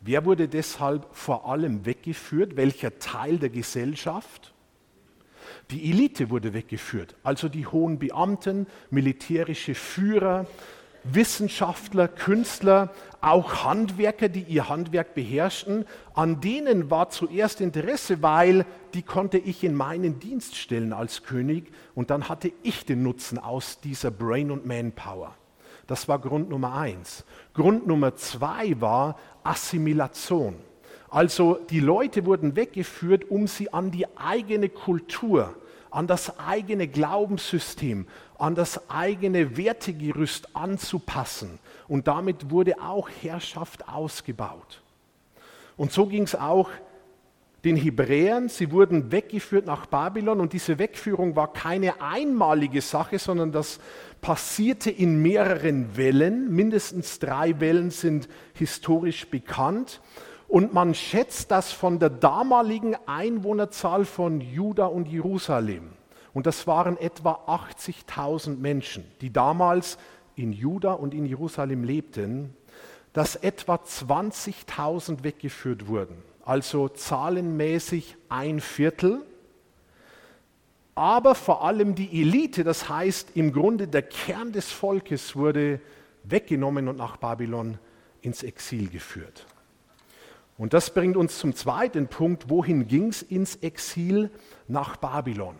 Wer 0.02 0.24
wurde 0.24 0.48
deshalb 0.48 1.06
vor 1.12 1.48
allem 1.48 1.84
weggeführt? 1.84 2.56
Welcher 2.56 2.98
Teil 2.98 3.38
der 3.38 3.50
Gesellschaft? 3.50 4.54
Die 5.70 5.90
Elite 5.90 6.30
wurde 6.30 6.52
weggeführt, 6.52 7.14
also 7.22 7.48
die 7.48 7.66
hohen 7.66 7.98
Beamten, 7.98 8.66
militärische 8.90 9.74
Führer, 9.74 10.46
Wissenschaftler, 11.04 12.08
Künstler, 12.08 12.92
auch 13.20 13.64
Handwerker, 13.64 14.28
die 14.28 14.42
ihr 14.42 14.68
Handwerk 14.68 15.14
beherrschten. 15.14 15.86
An 16.14 16.40
denen 16.40 16.90
war 16.90 17.10
zuerst 17.10 17.60
Interesse, 17.60 18.22
weil 18.22 18.66
die 18.94 19.02
konnte 19.02 19.38
ich 19.38 19.64
in 19.64 19.74
meinen 19.74 20.18
Dienst 20.18 20.56
stellen 20.56 20.92
als 20.92 21.22
König 21.22 21.72
und 21.94 22.10
dann 22.10 22.28
hatte 22.28 22.52
ich 22.62 22.84
den 22.84 23.02
Nutzen 23.02 23.38
aus 23.38 23.80
dieser 23.80 24.10
Brain- 24.10 24.50
und 24.50 24.66
Manpower. 24.66 25.34
Das 25.90 26.06
war 26.06 26.20
Grund 26.20 26.48
Nummer 26.50 26.72
eins. 26.74 27.24
Grund 27.52 27.84
Nummer 27.84 28.14
zwei 28.14 28.80
war 28.80 29.18
Assimilation. 29.42 30.54
Also 31.08 31.58
die 31.68 31.80
Leute 31.80 32.26
wurden 32.26 32.54
weggeführt, 32.54 33.28
um 33.28 33.48
sie 33.48 33.72
an 33.72 33.90
die 33.90 34.06
eigene 34.16 34.68
Kultur, 34.68 35.52
an 35.90 36.06
das 36.06 36.38
eigene 36.38 36.86
Glaubenssystem, 36.86 38.06
an 38.38 38.54
das 38.54 38.88
eigene 38.88 39.56
Wertegerüst 39.56 40.54
anzupassen. 40.54 41.58
Und 41.88 42.06
damit 42.06 42.52
wurde 42.52 42.80
auch 42.80 43.08
Herrschaft 43.08 43.88
ausgebaut. 43.88 44.82
Und 45.76 45.90
so 45.90 46.06
ging 46.06 46.22
es 46.22 46.36
auch 46.36 46.70
den 47.64 47.76
Hebräern. 47.76 48.48
Sie 48.48 48.72
wurden 48.72 49.12
weggeführt 49.12 49.66
nach 49.66 49.86
Babylon 49.86 50.40
und 50.40 50.52
diese 50.52 50.78
Wegführung 50.78 51.36
war 51.36 51.52
keine 51.52 52.00
einmalige 52.00 52.80
Sache, 52.80 53.18
sondern 53.18 53.52
das 53.52 53.80
passierte 54.20 54.90
in 54.90 55.20
mehreren 55.22 55.96
Wellen. 55.96 56.54
Mindestens 56.54 57.18
drei 57.18 57.60
Wellen 57.60 57.90
sind 57.90 58.28
historisch 58.54 59.28
bekannt. 59.28 60.00
Und 60.48 60.74
man 60.74 60.94
schätzt 60.94 61.52
das 61.52 61.70
von 61.70 62.00
der 62.00 62.10
damaligen 62.10 62.96
Einwohnerzahl 63.06 64.04
von 64.04 64.40
Juda 64.40 64.86
und 64.86 65.06
Jerusalem. 65.06 65.92
Und 66.32 66.46
das 66.46 66.66
waren 66.66 66.96
etwa 66.96 67.32
80.000 67.46 68.56
Menschen, 68.56 69.04
die 69.20 69.32
damals 69.32 69.96
in 70.34 70.52
Juda 70.52 70.92
und 70.92 71.14
in 71.14 71.26
Jerusalem 71.26 71.84
lebten, 71.84 72.56
dass 73.12 73.36
etwa 73.36 73.76
20.000 73.76 75.22
weggeführt 75.22 75.86
wurden. 75.88 76.22
Also 76.50 76.88
zahlenmäßig 76.88 78.16
ein 78.28 78.60
Viertel 78.60 79.22
aber 81.00 81.34
vor 81.34 81.64
allem 81.64 81.94
die 81.94 82.20
Elite, 82.20 82.62
das 82.62 82.90
heißt 82.90 83.30
im 83.34 83.54
Grunde 83.54 83.88
der 83.88 84.02
Kern 84.02 84.52
des 84.52 84.70
Volkes, 84.70 85.34
wurde 85.34 85.80
weggenommen 86.24 86.88
und 86.88 86.98
nach 86.98 87.16
Babylon 87.16 87.78
ins 88.20 88.42
Exil 88.42 88.90
geführt. 88.90 89.46
Und 90.58 90.74
das 90.74 90.92
bringt 90.92 91.16
uns 91.16 91.38
zum 91.38 91.54
zweiten 91.54 92.08
Punkt, 92.08 92.50
wohin 92.50 92.86
ging 92.86 93.08
es 93.08 93.22
ins 93.22 93.56
Exil? 93.56 94.30
Nach 94.68 94.96
Babylon. 94.96 95.54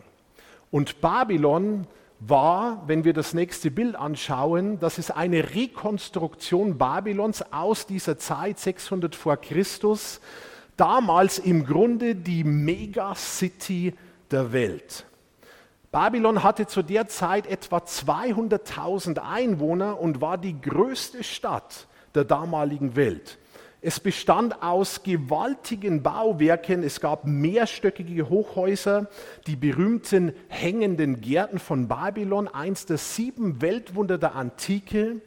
Und 0.69 1.01
Babylon 1.01 1.87
war, 2.19 2.83
wenn 2.85 3.03
wir 3.03 3.13
das 3.13 3.33
nächste 3.33 3.71
Bild 3.71 3.95
anschauen, 3.95 4.79
das 4.79 4.99
ist 4.99 5.09
eine 5.09 5.55
Rekonstruktion 5.55 6.77
Babylons 6.77 7.43
aus 7.51 7.87
dieser 7.87 8.19
Zeit 8.19 8.59
600 8.59 9.15
vor 9.15 9.37
Christus, 9.37 10.21
damals 10.77 11.39
im 11.39 11.65
Grunde 11.65 12.15
die 12.15 12.43
Megacity 12.43 13.93
der 14.29 14.51
Welt. 14.53 15.05
Babylon 15.91 16.41
hatte 16.41 16.67
zu 16.67 16.81
der 16.83 17.07
Zeit 17.07 17.45
etwa 17.47 17.79
200.000 17.79 19.19
Einwohner 19.19 19.99
und 19.99 20.21
war 20.21 20.37
die 20.37 20.59
größte 20.59 21.23
Stadt 21.23 21.87
der 22.15 22.23
damaligen 22.23 22.95
Welt. 22.95 23.37
Es 23.83 23.99
bestand 23.99 24.61
aus 24.61 25.01
gewaltigen 25.01 26.03
Bauwerken. 26.03 26.83
Es 26.83 27.01
gab 27.01 27.25
mehrstöckige 27.25 28.29
Hochhäuser, 28.29 29.09
die 29.47 29.55
berühmten 29.55 30.33
hängenden 30.49 31.19
Gärten 31.19 31.57
von 31.57 31.87
Babylon, 31.87 32.47
eins 32.47 32.85
der 32.85 32.99
sieben 32.99 33.59
Weltwunder 33.61 34.19
der 34.19 34.35
Antike. 34.35 35.21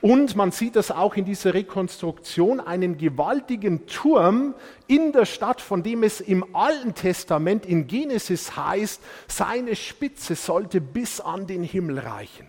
Und 0.00 0.34
man 0.34 0.50
sieht 0.50 0.76
das 0.76 0.90
auch 0.90 1.14
in 1.16 1.26
dieser 1.26 1.52
Rekonstruktion, 1.52 2.58
einen 2.58 2.96
gewaltigen 2.96 3.86
Turm 3.86 4.54
in 4.86 5.12
der 5.12 5.26
Stadt, 5.26 5.60
von 5.60 5.82
dem 5.82 6.02
es 6.02 6.22
im 6.22 6.54
Alten 6.54 6.94
Testament 6.94 7.66
in 7.66 7.86
Genesis 7.86 8.56
heißt, 8.56 9.02
seine 9.28 9.76
Spitze 9.76 10.36
sollte 10.36 10.80
bis 10.80 11.20
an 11.20 11.46
den 11.46 11.62
Himmel 11.62 11.98
reichen. 11.98 12.46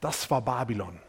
Das 0.00 0.30
war 0.30 0.42
Babylon. 0.42 1.00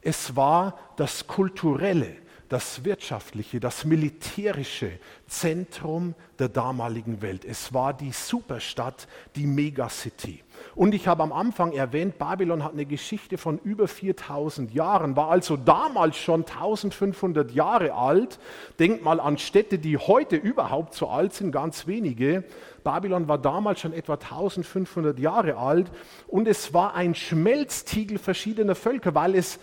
Es 0.00 0.36
war 0.36 0.78
das 0.96 1.26
kulturelle, 1.26 2.16
das 2.48 2.84
wirtschaftliche, 2.84 3.58
das 3.58 3.84
militärische 3.84 4.92
Zentrum 5.26 6.14
der 6.38 6.50
damaligen 6.50 7.22
Welt. 7.22 7.44
Es 7.44 7.72
war 7.72 7.94
die 7.94 8.12
Superstadt, 8.12 9.08
die 9.34 9.46
Megacity. 9.46 10.42
Und 10.74 10.94
ich 10.94 11.06
habe 11.06 11.22
am 11.22 11.32
Anfang 11.32 11.72
erwähnt, 11.72 12.18
Babylon 12.18 12.64
hat 12.64 12.72
eine 12.72 12.86
Geschichte 12.86 13.36
von 13.36 13.58
über 13.58 13.88
4000 13.88 14.72
Jahren, 14.72 15.16
war 15.16 15.30
also 15.30 15.56
damals 15.56 16.16
schon 16.16 16.46
1500 16.46 17.52
Jahre 17.52 17.92
alt. 17.92 18.38
Denkt 18.78 19.04
mal 19.04 19.20
an 19.20 19.36
Städte, 19.36 19.78
die 19.78 19.98
heute 19.98 20.36
überhaupt 20.36 20.94
so 20.94 21.08
alt 21.08 21.34
sind, 21.34 21.52
ganz 21.52 21.86
wenige. 21.86 22.44
Babylon 22.84 23.28
war 23.28 23.38
damals 23.38 23.80
schon 23.80 23.92
etwa 23.92 24.14
1500 24.14 25.18
Jahre 25.18 25.56
alt 25.56 25.90
und 26.26 26.48
es 26.48 26.72
war 26.72 26.94
ein 26.94 27.14
Schmelztiegel 27.14 28.18
verschiedener 28.18 28.74
Völker, 28.74 29.14
weil 29.14 29.34
es 29.34 29.58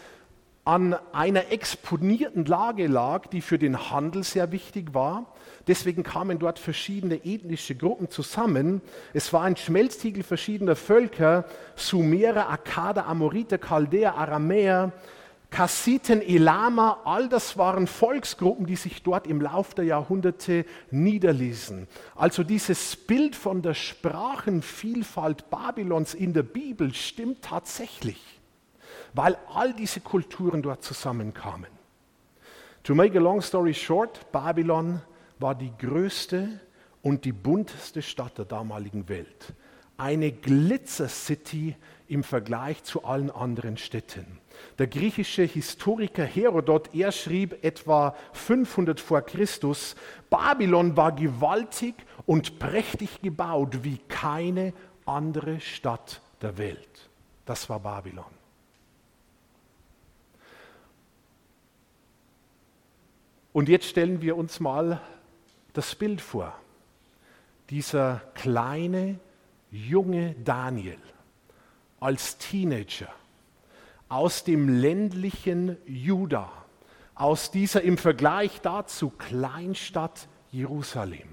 an 0.70 0.96
einer 1.14 1.52
exponierten 1.52 2.46
Lage 2.46 2.86
lag, 2.86 3.26
die 3.26 3.42
für 3.42 3.58
den 3.58 3.90
Handel 3.90 4.24
sehr 4.24 4.52
wichtig 4.52 4.94
war. 4.94 5.34
Deswegen 5.66 6.04
kamen 6.04 6.38
dort 6.38 6.60
verschiedene 6.60 7.26
ethnische 7.26 7.74
Gruppen 7.74 8.12
zusammen. 8.12 8.84
Es 9.12 9.34
war 9.34 9.42
ein 9.42 9.58
Schmelztiegel 9.58 10.22
verschiedener 10.22 10.76
Völker, 10.76 11.46
Sumerer, 11.76 12.52
Akkader, 12.52 13.08
Amoriter, 13.08 13.58
Chaldäer, 13.58 14.14
Aramäer, 14.14 14.92
Kassiten, 15.50 16.22
Elama, 16.22 17.00
all 17.04 17.30
das 17.30 17.58
waren 17.58 17.88
Volksgruppen, 17.88 18.68
die 18.68 18.76
sich 18.76 19.02
dort 19.02 19.26
im 19.26 19.42
Lauf 19.42 19.74
der 19.74 19.86
Jahrhunderte 19.86 20.66
niederließen. 20.92 21.88
Also 22.14 22.44
dieses 22.44 22.96
Bild 22.96 23.36
von 23.36 23.64
der 23.64 23.74
Sprachenvielfalt 23.74 25.50
Babylons 25.50 26.14
in 26.14 26.34
der 26.34 26.44
Bibel 26.44 26.94
stimmt 26.94 27.42
tatsächlich 27.42 28.39
weil 29.20 29.38
all 29.54 29.74
diese 29.74 30.00
Kulturen 30.00 30.62
dort 30.62 30.82
zusammenkamen. 30.82 31.70
To 32.84 32.96
make 32.96 33.18
a 33.18 33.22
long 33.22 33.42
story 33.42 33.74
short, 33.74 34.32
Babylon 34.32 35.02
war 35.40 35.56
die 35.56 35.74
größte 35.78 36.62
und 37.02 37.26
die 37.26 37.34
bunteste 37.34 38.02
Stadt 38.02 38.38
der 38.38 38.46
damaligen 38.46 39.10
Welt. 39.10 39.54
Eine 39.98 40.32
Glitzer-City 40.32 41.76
im 42.08 42.24
Vergleich 42.24 42.82
zu 42.86 43.04
allen 43.04 43.30
anderen 43.30 43.76
Städten. 43.76 44.40
Der 44.78 44.88
griechische 44.88 45.44
Historiker 45.44 46.24
Herodot, 46.24 46.96
er 46.96 47.12
schrieb 47.12 47.62
etwa 47.62 48.16
500 48.32 49.02
vor 49.02 49.22
Christus, 49.24 49.98
Babylon 50.30 50.96
war 50.96 51.12
gewaltig 51.12 51.96
und 52.26 52.58
prächtig 52.58 53.22
gebaut 53.22 53.84
wie 53.84 53.98
keine 54.08 54.72
andere 55.06 55.60
Stadt 55.60 56.22
der 56.42 56.58
Welt. 56.58 57.10
Das 57.46 57.70
war 57.70 57.82
Babylon. 57.82 58.39
Und 63.52 63.70
jetzt 63.70 63.86
stellen 63.86 64.22
wir 64.22 64.38
uns 64.38 64.60
mal 64.60 65.02
das 65.74 65.96
Bild 65.96 66.22
vor. 66.22 66.54
Dieser 67.70 68.22
kleine, 68.34 69.20
junge 69.72 70.36
Daniel 70.44 71.00
als 72.00 72.38
Teenager 72.38 73.10
aus 74.08 74.44
dem 74.44 74.68
ländlichen 74.68 75.78
Juda, 75.86 76.52
aus 77.14 77.52
dieser 77.52 77.82
im 77.82 77.98
Vergleich 77.98 78.62
dazu 78.62 79.10
Kleinstadt 79.12 80.28
Jerusalem, 80.52 81.30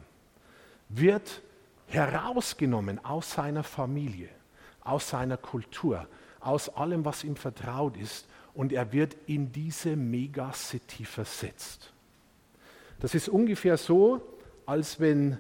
wird 0.89 1.43
herausgenommen 1.87 3.03
aus 3.05 3.33
seiner 3.33 3.63
Familie, 3.63 4.29
aus 4.83 5.09
seiner 5.09 5.37
Kultur, 5.37 6.07
aus 6.41 6.69
allem, 6.69 7.05
was 7.05 7.25
ihm 7.25 7.37
vertraut 7.37 7.97
ist, 7.97 8.27
und 8.53 8.73
er 8.73 8.93
wird 8.93 9.17
in 9.27 9.53
diese 9.53 9.97
Megacity 9.97 11.05
versetzt. 11.05 11.93
Das 13.01 13.15
ist 13.15 13.29
ungefähr 13.29 13.77
so, 13.77 14.23
als 14.65 15.01
wenn 15.01 15.39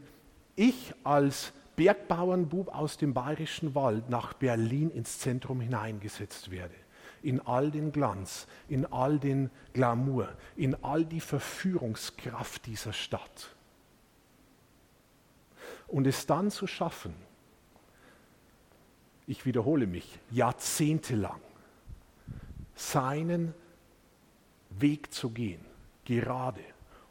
ich 0.55 0.95
als 1.05 1.53
Bergbauernbub 1.77 2.69
aus 2.75 2.97
dem 2.97 3.14
bayerischen 3.14 3.75
Wald 3.75 4.09
nach 4.09 4.33
Berlin 4.33 4.90
ins 4.90 5.19
Zentrum 5.19 5.61
hineingesetzt 5.61 6.51
werde. 6.51 6.75
In 7.23 7.40
all 7.40 7.71
den 7.71 7.92
Glanz, 7.92 8.47
in 8.69 8.87
all 8.87 9.19
den 9.19 9.51
Glamour, 9.73 10.29
in 10.57 10.83
all 10.83 11.05
die 11.05 11.21
Verführungskraft 11.21 12.66
dieser 12.66 12.92
Stadt. 12.92 13.55
Und 15.88 16.07
es 16.07 16.27
dann 16.27 16.51
zu 16.51 16.66
schaffen, 16.66 17.14
ich 19.27 19.45
wiederhole 19.45 19.87
mich, 19.87 20.19
jahrzehntelang 20.31 21.40
seinen 22.75 23.55
Weg 24.71 25.12
zu 25.12 25.31
gehen, 25.31 25.64
gerade 26.05 26.61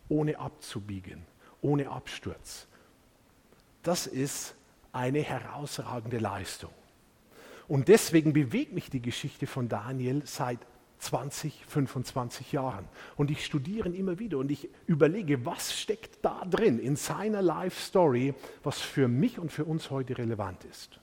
ohne 0.10 0.40
abzubiegen, 0.40 1.26
ohne 1.62 1.90
Absturz. 1.90 2.68
Das 3.84 4.08
ist 4.08 4.56
eine 4.92 5.22
herausragende 5.22 6.18
Leistung. 6.18 6.72
Und 7.68 7.88
deswegen 7.88 8.34
bewegt 8.34 8.74
mich 8.74 8.90
die 8.90 9.02
Geschichte 9.02 9.48
von 9.48 9.68
Daniel 9.68 10.22
seit 10.26 10.60
20, 11.00 11.66
25 11.68 12.52
Jahren. 12.52 12.86
Und 13.16 13.32
ich 13.32 13.46
studiere 13.46 13.90
ihn 13.90 13.96
immer 13.96 14.20
wieder 14.20 14.38
und 14.38 14.52
ich 14.52 14.70
überlege, 14.88 15.46
was 15.46 15.74
steckt 15.74 16.24
da 16.24 16.44
drin 16.46 16.80
in 16.80 16.96
seiner 16.96 17.42
Life 17.42 17.82
Story, 17.82 18.34
was 18.64 18.80
für 18.80 19.08
mich 19.08 19.40
und 19.40 19.52
für 19.52 19.66
uns 19.66 19.90
heute 19.92 20.18
relevant 20.18 20.64
ist. 20.66 21.00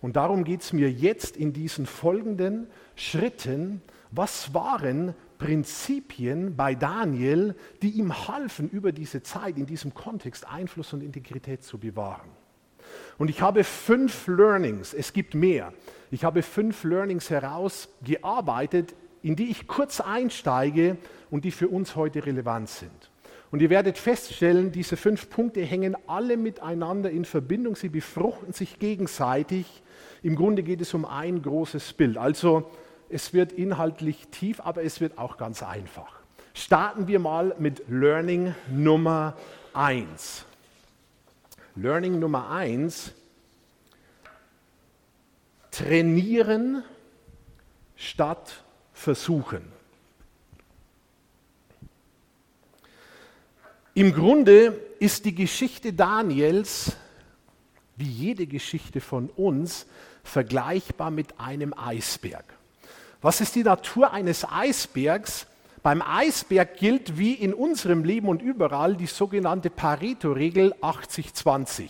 Und 0.00 0.16
darum 0.16 0.44
geht 0.44 0.62
es 0.62 0.72
mir 0.72 0.90
jetzt 0.90 1.36
in 1.36 1.52
diesen 1.52 1.86
folgenden 1.86 2.66
Schritten. 2.96 3.82
Was 4.10 4.52
waren 4.52 5.14
Prinzipien 5.40 6.54
bei 6.54 6.74
Daniel, 6.74 7.56
die 7.82 7.92
ihm 7.92 8.28
halfen, 8.28 8.68
über 8.68 8.92
diese 8.92 9.22
Zeit, 9.22 9.56
in 9.56 9.64
diesem 9.64 9.94
Kontext 9.94 10.46
Einfluss 10.46 10.92
und 10.92 11.02
Integrität 11.02 11.64
zu 11.64 11.78
bewahren. 11.78 12.28
Und 13.18 13.30
ich 13.30 13.40
habe 13.40 13.64
fünf 13.64 14.26
Learnings, 14.26 14.92
es 14.92 15.12
gibt 15.12 15.34
mehr. 15.34 15.72
Ich 16.10 16.24
habe 16.24 16.42
fünf 16.42 16.84
Learnings 16.84 17.30
herausgearbeitet, 17.30 18.94
in 19.22 19.34
die 19.34 19.50
ich 19.50 19.66
kurz 19.66 20.00
einsteige 20.00 20.98
und 21.30 21.44
die 21.44 21.50
für 21.50 21.68
uns 21.68 21.96
heute 21.96 22.26
relevant 22.26 22.68
sind. 22.68 23.10
Und 23.50 23.62
ihr 23.62 23.70
werdet 23.70 23.96
feststellen, 23.96 24.72
diese 24.72 24.96
fünf 24.96 25.30
Punkte 25.30 25.62
hängen 25.62 25.96
alle 26.06 26.36
miteinander 26.36 27.10
in 27.10 27.24
Verbindung, 27.24 27.76
sie 27.76 27.88
befruchten 27.88 28.52
sich 28.52 28.78
gegenseitig. 28.78 29.82
Im 30.22 30.36
Grunde 30.36 30.62
geht 30.62 30.82
es 30.82 30.92
um 30.92 31.06
ein 31.06 31.40
großes 31.40 31.94
Bild. 31.94 32.18
Also 32.18 32.70
es 33.10 33.32
wird 33.32 33.52
inhaltlich 33.52 34.28
tief, 34.28 34.60
aber 34.60 34.84
es 34.84 35.00
wird 35.00 35.18
auch 35.18 35.36
ganz 35.36 35.62
einfach. 35.62 36.20
Starten 36.54 37.08
wir 37.08 37.18
mal 37.18 37.54
mit 37.58 37.82
Learning 37.88 38.54
Nummer 38.70 39.36
1. 39.74 40.44
Learning 41.74 42.18
Nummer 42.18 42.50
1. 42.50 43.12
Trainieren 45.70 46.84
statt 47.96 48.64
versuchen. 48.92 49.62
Im 53.94 54.14
Grunde 54.14 54.80
ist 55.00 55.24
die 55.24 55.34
Geschichte 55.34 55.92
Daniels, 55.92 56.96
wie 57.96 58.08
jede 58.08 58.46
Geschichte 58.46 59.00
von 59.00 59.28
uns, 59.30 59.86
vergleichbar 60.22 61.10
mit 61.10 61.40
einem 61.40 61.74
Eisberg. 61.74 62.59
Was 63.22 63.42
ist 63.42 63.54
die 63.54 63.64
Natur 63.64 64.12
eines 64.12 64.46
Eisbergs? 64.50 65.46
Beim 65.82 66.02
Eisberg 66.02 66.76
gilt 66.76 67.18
wie 67.18 67.34
in 67.34 67.52
unserem 67.52 68.04
Leben 68.04 68.28
und 68.28 68.40
überall 68.40 68.96
die 68.96 69.06
sogenannte 69.06 69.68
Pareto-Regel 69.68 70.74
80-20. 70.80 71.88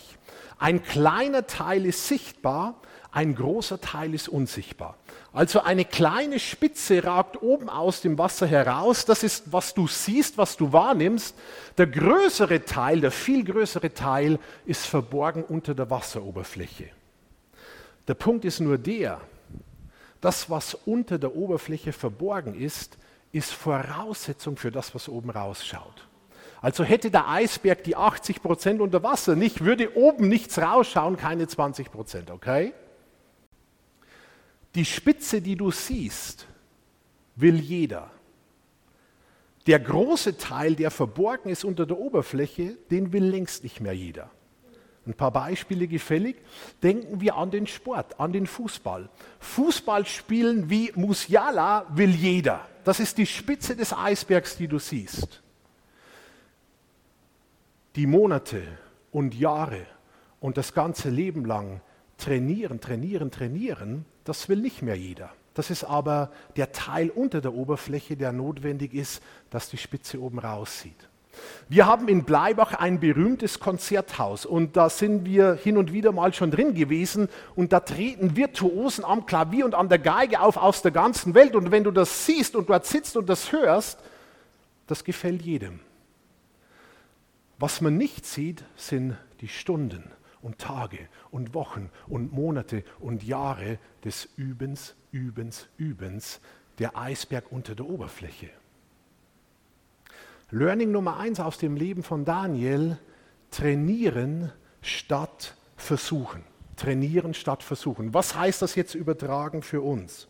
Ein 0.59 0.83
kleiner 0.83 1.47
Teil 1.47 1.85
ist 1.85 2.07
sichtbar, 2.07 2.75
ein 3.11 3.35
großer 3.35 3.79
Teil 3.79 4.13
ist 4.13 4.29
unsichtbar. 4.29 4.97
Also 5.33 5.61
eine 5.61 5.85
kleine 5.85 6.39
Spitze 6.39 7.03
ragt 7.03 7.41
oben 7.41 7.69
aus 7.69 8.01
dem 8.01 8.17
Wasser 8.17 8.47
heraus. 8.47 9.05
Das 9.05 9.23
ist, 9.23 9.51
was 9.51 9.73
du 9.73 9.87
siehst, 9.87 10.37
was 10.37 10.57
du 10.57 10.71
wahrnimmst. 10.71 11.35
Der 11.77 11.87
größere 11.87 12.63
Teil, 12.65 13.01
der 13.01 13.11
viel 13.11 13.43
größere 13.43 13.93
Teil 13.93 14.37
ist 14.65 14.85
verborgen 14.85 15.43
unter 15.43 15.73
der 15.73 15.89
Wasseroberfläche. 15.89 16.89
Der 18.07 18.13
Punkt 18.13 18.45
ist 18.45 18.59
nur 18.59 18.77
der, 18.77 19.21
das, 20.21 20.49
was 20.49 20.75
unter 20.75 21.17
der 21.17 21.35
Oberfläche 21.35 21.91
verborgen 21.91 22.53
ist, 22.53 22.97
ist 23.31 23.51
Voraussetzung 23.51 24.55
für 24.55 24.71
das, 24.71 24.93
was 24.93 25.09
oben 25.09 25.29
rausschaut. 25.29 26.07
Also 26.61 26.83
hätte 26.83 27.09
der 27.09 27.27
Eisberg 27.27 27.83
die 27.83 27.95
80 27.95 28.41
Prozent 28.41 28.81
unter 28.81 29.01
Wasser 29.01 29.35
nicht, 29.35 29.65
würde 29.65 29.97
oben 29.97 30.27
nichts 30.27 30.59
rausschauen, 30.59 31.17
keine 31.17 31.47
20 31.47 31.91
Prozent, 31.91 32.29
okay? 32.29 32.73
Die 34.75 34.85
Spitze, 34.85 35.41
die 35.41 35.55
du 35.55 35.71
siehst, 35.71 36.45
will 37.35 37.59
jeder. 37.59 38.11
Der 39.65 39.79
große 39.79 40.37
Teil, 40.37 40.75
der 40.75 40.91
verborgen 40.91 41.49
ist 41.49 41.65
unter 41.65 41.85
der 41.85 41.97
Oberfläche, 41.97 42.77
den 42.91 43.11
will 43.11 43.25
längst 43.25 43.63
nicht 43.63 43.81
mehr 43.81 43.93
jeder. 43.93 44.29
Ein 45.05 45.13
paar 45.15 45.31
Beispiele 45.31 45.87
gefällig. 45.87 46.37
Denken 46.83 47.21
wir 47.21 47.35
an 47.35 47.49
den 47.49 47.65
Sport, 47.65 48.19
an 48.19 48.33
den 48.33 48.45
Fußball. 48.45 49.09
Fußball 49.39 50.05
spielen 50.05 50.69
wie 50.69 50.91
Musiala 50.95 51.85
will 51.89 52.11
jeder. 52.11 52.67
Das 52.83 52.99
ist 52.99 53.17
die 53.17 53.25
Spitze 53.25 53.75
des 53.75 53.93
Eisbergs, 53.93 54.57
die 54.57 54.67
du 54.67 54.79
siehst. 54.79 55.41
Die 57.95 58.07
Monate 58.07 58.61
und 59.11 59.35
Jahre 59.35 59.85
und 60.39 60.57
das 60.57 60.73
ganze 60.73 61.09
Leben 61.09 61.45
lang 61.45 61.81
trainieren, 62.17 62.79
trainieren, 62.79 63.31
trainieren, 63.31 64.05
das 64.23 64.49
will 64.49 64.59
nicht 64.59 64.81
mehr 64.81 64.95
jeder. 64.95 65.31
Das 65.53 65.69
ist 65.69 65.83
aber 65.83 66.31
der 66.55 66.71
Teil 66.71 67.09
unter 67.09 67.41
der 67.41 67.53
Oberfläche, 67.53 68.15
der 68.15 68.31
notwendig 68.31 68.93
ist, 68.93 69.21
dass 69.49 69.69
die 69.69 69.77
Spitze 69.77 70.21
oben 70.21 70.39
raussieht. 70.39 71.09
Wir 71.69 71.85
haben 71.85 72.07
in 72.07 72.23
Bleibach 72.23 72.73
ein 72.73 72.99
berühmtes 72.99 73.59
Konzerthaus 73.59 74.45
und 74.45 74.75
da 74.75 74.89
sind 74.89 75.25
wir 75.25 75.55
hin 75.55 75.77
und 75.77 75.93
wieder 75.93 76.11
mal 76.11 76.33
schon 76.33 76.51
drin 76.51 76.73
gewesen 76.73 77.29
und 77.55 77.71
da 77.71 77.79
treten 77.79 78.35
Virtuosen 78.35 79.05
am 79.05 79.25
Klavier 79.25 79.65
und 79.65 79.75
an 79.75 79.89
der 79.89 79.99
Geige 79.99 80.41
auf 80.41 80.57
aus 80.57 80.81
der 80.81 80.91
ganzen 80.91 81.33
Welt 81.33 81.55
und 81.55 81.71
wenn 81.71 81.83
du 81.83 81.91
das 81.91 82.25
siehst 82.25 82.55
und 82.55 82.69
dort 82.69 82.85
sitzt 82.85 83.15
und 83.15 83.29
das 83.29 83.51
hörst, 83.51 83.99
das 84.87 85.03
gefällt 85.03 85.41
jedem. 85.41 85.79
Was 87.57 87.79
man 87.79 87.95
nicht 87.95 88.25
sieht, 88.25 88.63
sind 88.75 89.15
die 89.39 89.47
Stunden 89.47 90.11
und 90.41 90.57
Tage 90.57 91.07
und 91.29 91.53
Wochen 91.53 91.89
und 92.07 92.33
Monate 92.33 92.83
und 92.99 93.23
Jahre 93.23 93.77
des 94.03 94.27
Übens, 94.35 94.95
Übens, 95.11 95.69
Übens, 95.77 96.41
der 96.79 96.97
Eisberg 96.97 97.51
unter 97.51 97.75
der 97.75 97.85
Oberfläche. 97.85 98.49
Learning 100.51 100.91
Nummer 100.91 101.17
eins 101.17 101.39
aus 101.39 101.57
dem 101.57 101.77
Leben 101.77 102.03
von 102.03 102.25
Daniel, 102.25 102.97
trainieren 103.51 104.51
statt 104.81 105.55
versuchen. 105.77 106.43
Trainieren 106.75 107.33
statt 107.33 107.63
versuchen. 107.63 108.13
Was 108.13 108.35
heißt 108.35 108.61
das 108.61 108.75
jetzt 108.75 108.93
übertragen 108.93 109.61
für 109.61 109.81
uns? 109.81 110.27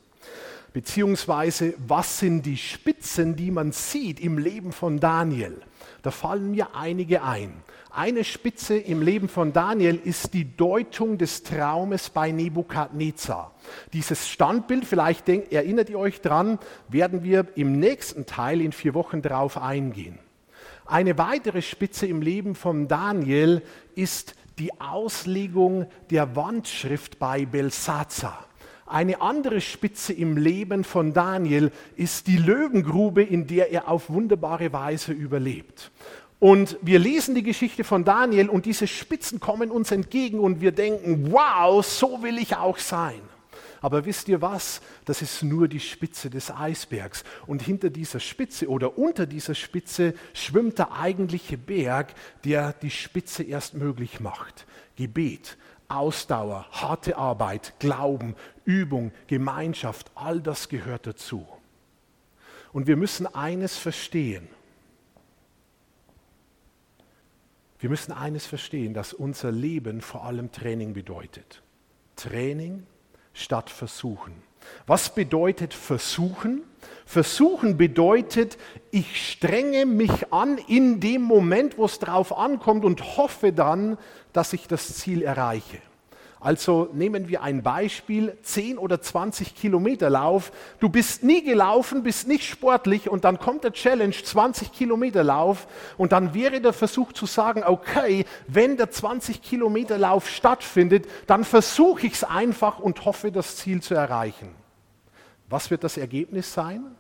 Beziehungsweise, 0.74 1.74
was 1.88 2.20
sind 2.20 2.46
die 2.46 2.58
Spitzen, 2.58 3.36
die 3.36 3.50
man 3.50 3.72
sieht 3.72 4.20
im 4.20 4.38
Leben 4.38 4.72
von 4.72 5.00
Daniel? 5.00 5.60
Da 6.02 6.12
fallen 6.12 6.52
mir 6.52 6.76
einige 6.76 7.24
ein. 7.24 7.54
Eine 7.92 8.24
Spitze 8.24 8.78
im 8.78 9.02
Leben 9.02 9.28
von 9.28 9.54
Daniel 9.54 10.00
ist 10.04 10.34
die 10.34 10.56
Deutung 10.56 11.18
des 11.18 11.44
Traumes 11.44 12.10
bei 12.10 12.32
Nebukadnezar. 12.32 13.54
Dieses 13.94 14.30
Standbild, 14.30 14.86
vielleicht 14.86 15.28
denkt, 15.28 15.52
erinnert 15.52 15.90
ihr 15.90 16.00
euch 16.00 16.22
dran, 16.22 16.58
werden 16.88 17.24
wir 17.24 17.48
im 17.56 17.80
nächsten 17.80 18.26
Teil 18.26 18.62
in 18.62 18.72
vier 18.72 18.94
Wochen 18.94 19.22
darauf 19.22 19.58
eingehen. 19.58 20.18
Eine 20.86 21.18
weitere 21.18 21.62
Spitze 21.62 22.08
im 22.08 22.22
Leben 22.22 22.56
von 22.56 22.88
Daniel 22.88 23.62
ist 23.96 24.36
die 24.58 24.80
Auslegung 24.80 25.88
der 26.10 26.36
Wandschrift 26.36 27.20
bei 27.20 27.46
Belsazar. 27.46 28.48
Eine 28.92 29.22
andere 29.22 29.62
Spitze 29.62 30.12
im 30.12 30.36
Leben 30.36 30.84
von 30.84 31.14
Daniel 31.14 31.72
ist 31.96 32.28
die 32.28 32.36
Löwengrube, 32.36 33.24
in 33.24 33.48
der 33.48 33.72
er 33.72 33.88
auf 33.88 34.10
wunderbare 34.10 34.74
Weise 34.74 35.14
überlebt. 35.14 35.92
Und 36.40 36.78
wir 36.82 37.00
lesen 37.00 37.34
die 37.34 37.44
Geschichte 37.44 37.86
von 37.86 38.04
Daniel 38.04 38.50
und 38.50 38.66
diese 38.66 38.88
Spitzen 38.88 39.40
kommen 39.40 39.72
uns 39.72 39.92
entgegen 39.92 40.42
und 40.42 40.60
wir 40.60 40.74
denken, 40.74 41.32
wow, 41.32 41.86
so 41.86 42.22
will 42.22 42.38
ich 42.38 42.58
auch 42.58 42.80
sein. 42.80 43.22
Aber 43.80 44.04
wisst 44.04 44.28
ihr 44.28 44.42
was? 44.42 44.82
Das 45.06 45.22
ist 45.22 45.42
nur 45.42 45.70
die 45.70 45.80
Spitze 45.80 46.30
des 46.30 46.52
Eisbergs. 46.52 47.24
Und 47.48 47.62
hinter 47.62 47.92
dieser 47.92 48.20
Spitze 48.20 48.68
oder 48.68 48.98
unter 48.98 49.26
dieser 49.26 49.56
Spitze 49.56 50.16
schwimmt 50.34 50.80
der 50.80 50.92
eigentliche 50.92 51.58
Berg, 51.58 52.14
der 52.44 52.74
die 52.74 52.92
Spitze 52.92 53.44
erst 53.44 53.74
möglich 53.74 54.20
macht. 54.20 54.66
Gebet, 54.98 55.58
Ausdauer, 55.96 56.66
harte 56.72 57.18
Arbeit, 57.18 57.74
Glauben, 57.80 58.36
Übung, 58.66 59.12
Gemeinschaft, 59.28 60.12
all 60.16 60.40
das 60.40 60.70
gehört 60.70 61.08
dazu. 61.08 61.48
Und 62.74 62.88
wir 62.88 62.96
müssen 62.96 63.28
eines 63.28 63.78
verstehen. 63.78 64.48
Wir 67.80 67.90
müssen 67.90 68.12
eines 68.12 68.46
verstehen, 68.46 68.94
dass 68.94 69.12
unser 69.12 69.52
Leben 69.52 70.02
vor 70.02 70.24
allem 70.24 70.52
Training 70.52 70.94
bedeutet. 70.94 71.64
Training 72.16 72.86
statt 73.34 73.70
Versuchen. 73.70 74.44
Was 74.86 75.14
bedeutet 75.14 75.74
Versuchen? 75.74 76.62
Versuchen 77.06 77.78
bedeutet, 77.78 78.58
ich 78.92 79.32
strenge 79.32 79.86
mich 79.86 80.32
an 80.32 80.58
in 80.68 81.00
dem 81.00 81.22
Moment, 81.22 81.78
wo 81.78 81.86
es 81.86 82.00
drauf 82.00 82.38
ankommt 82.38 82.86
und 82.86 83.18
hoffe 83.18 83.54
dann, 83.54 83.98
dass 84.34 84.54
ich 84.54 84.68
das 84.68 84.96
Ziel 84.96 85.22
erreiche. 85.22 85.80
Also 86.42 86.90
nehmen 86.92 87.30
wir 87.30 87.44
ein 87.44 87.62
Beispiel, 87.62 88.36
10 88.42 88.80
oder 88.80 89.00
20 89.00 89.54
Kilometer 89.54 90.10
Lauf. 90.10 90.52
Du 90.80 90.90
bist 90.90 91.24
nie 91.24 91.44
gelaufen, 91.44 92.02
bist 92.02 92.28
nicht 92.28 92.50
sportlich 92.50 93.08
und 93.08 93.26
dann 93.26 93.38
kommt 93.38 93.64
der 93.64 93.74
Challenge 93.74 94.12
20 94.12 94.72
Kilometer 94.72 95.24
Lauf 95.24 95.68
und 95.98 96.14
dann 96.14 96.34
wäre 96.34 96.60
der 96.60 96.74
Versuch 96.74 97.14
zu 97.14 97.28
sagen, 97.28 97.64
okay, 97.64 98.26
wenn 98.48 98.76
der 98.76 98.90
20 98.90 99.44
Kilometer 99.44 100.00
Lauf 100.00 100.28
stattfindet, 100.28 101.06
dann 101.28 101.44
versuche 101.44 102.08
ich 102.08 102.14
es 102.14 102.24
einfach 102.24 102.80
und 102.80 103.06
hoffe, 103.06 103.32
das 103.32 103.58
Ziel 103.58 103.84
zu 103.84 103.94
erreichen. 103.94 104.61
Was 105.52 105.70
wird 105.70 105.84
das 105.84 105.98
Ergebnis 105.98 106.54
sein? 106.54 106.96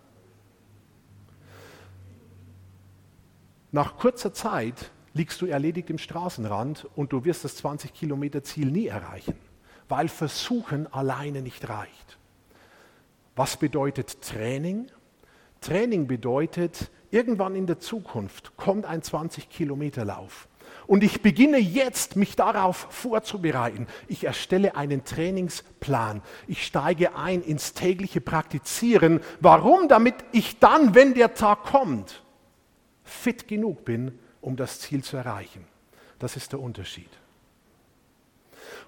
Nach 3.72 3.96
kurzer 3.96 4.34
Zeit 4.34 4.92
liegst 5.14 5.42
du 5.42 5.46
erledigt 5.46 5.90
im 5.90 5.98
Straßenrand 5.98 6.86
und 6.98 7.14
du 7.14 7.24
wirst 7.24 7.46
das 7.46 7.56
20 7.56 7.94
Kilometer 7.94 8.44
Ziel 8.44 8.70
nie 8.70 8.88
erreichen, 8.88 9.38
weil 9.88 10.10
Versuchen 10.10 10.92
alleine 10.92 11.42
nicht 11.42 11.70
reicht. 11.70 12.18
Was 13.38 13.56
bedeutet 13.56 14.22
Training? 14.22 14.88
Training 15.62 16.08
bedeutet, 16.08 16.92
irgendwann 17.10 17.56
in 17.56 17.68
der 17.68 17.80
Zukunft 17.80 18.58
kommt 18.58 18.86
ein 18.86 19.02
20 19.02 19.50
Kilometer 19.50 20.04
Lauf. 20.04 20.50
Und 20.92 21.06
ich 21.06 21.22
beginne 21.22 21.58
jetzt, 21.58 22.18
mich 22.18 22.36
darauf 22.36 22.88
vorzubereiten. 22.90 23.88
Ich 24.10 24.26
erstelle 24.26 24.76
einen 24.76 25.06
Trainingsplan. 25.06 26.22
Ich 26.48 26.66
steige 26.66 27.16
ein 27.16 27.42
ins 27.44 27.72
tägliche 27.72 28.20
Praktizieren. 28.20 29.22
Warum? 29.40 29.88
Damit 29.88 30.16
ich 30.34 30.60
dann, 30.60 30.94
wenn 30.94 31.14
der 31.14 31.34
Tag 31.34 31.64
kommt, 31.64 32.22
fit 33.06 33.48
genug 33.48 33.86
bin, 33.86 34.20
um 34.42 34.58
das 34.58 34.82
Ziel 34.82 35.02
zu 35.02 35.16
erreichen. 35.16 35.66
Das 36.20 36.36
ist 36.36 36.52
der 36.52 36.60
Unterschied. 36.60 37.10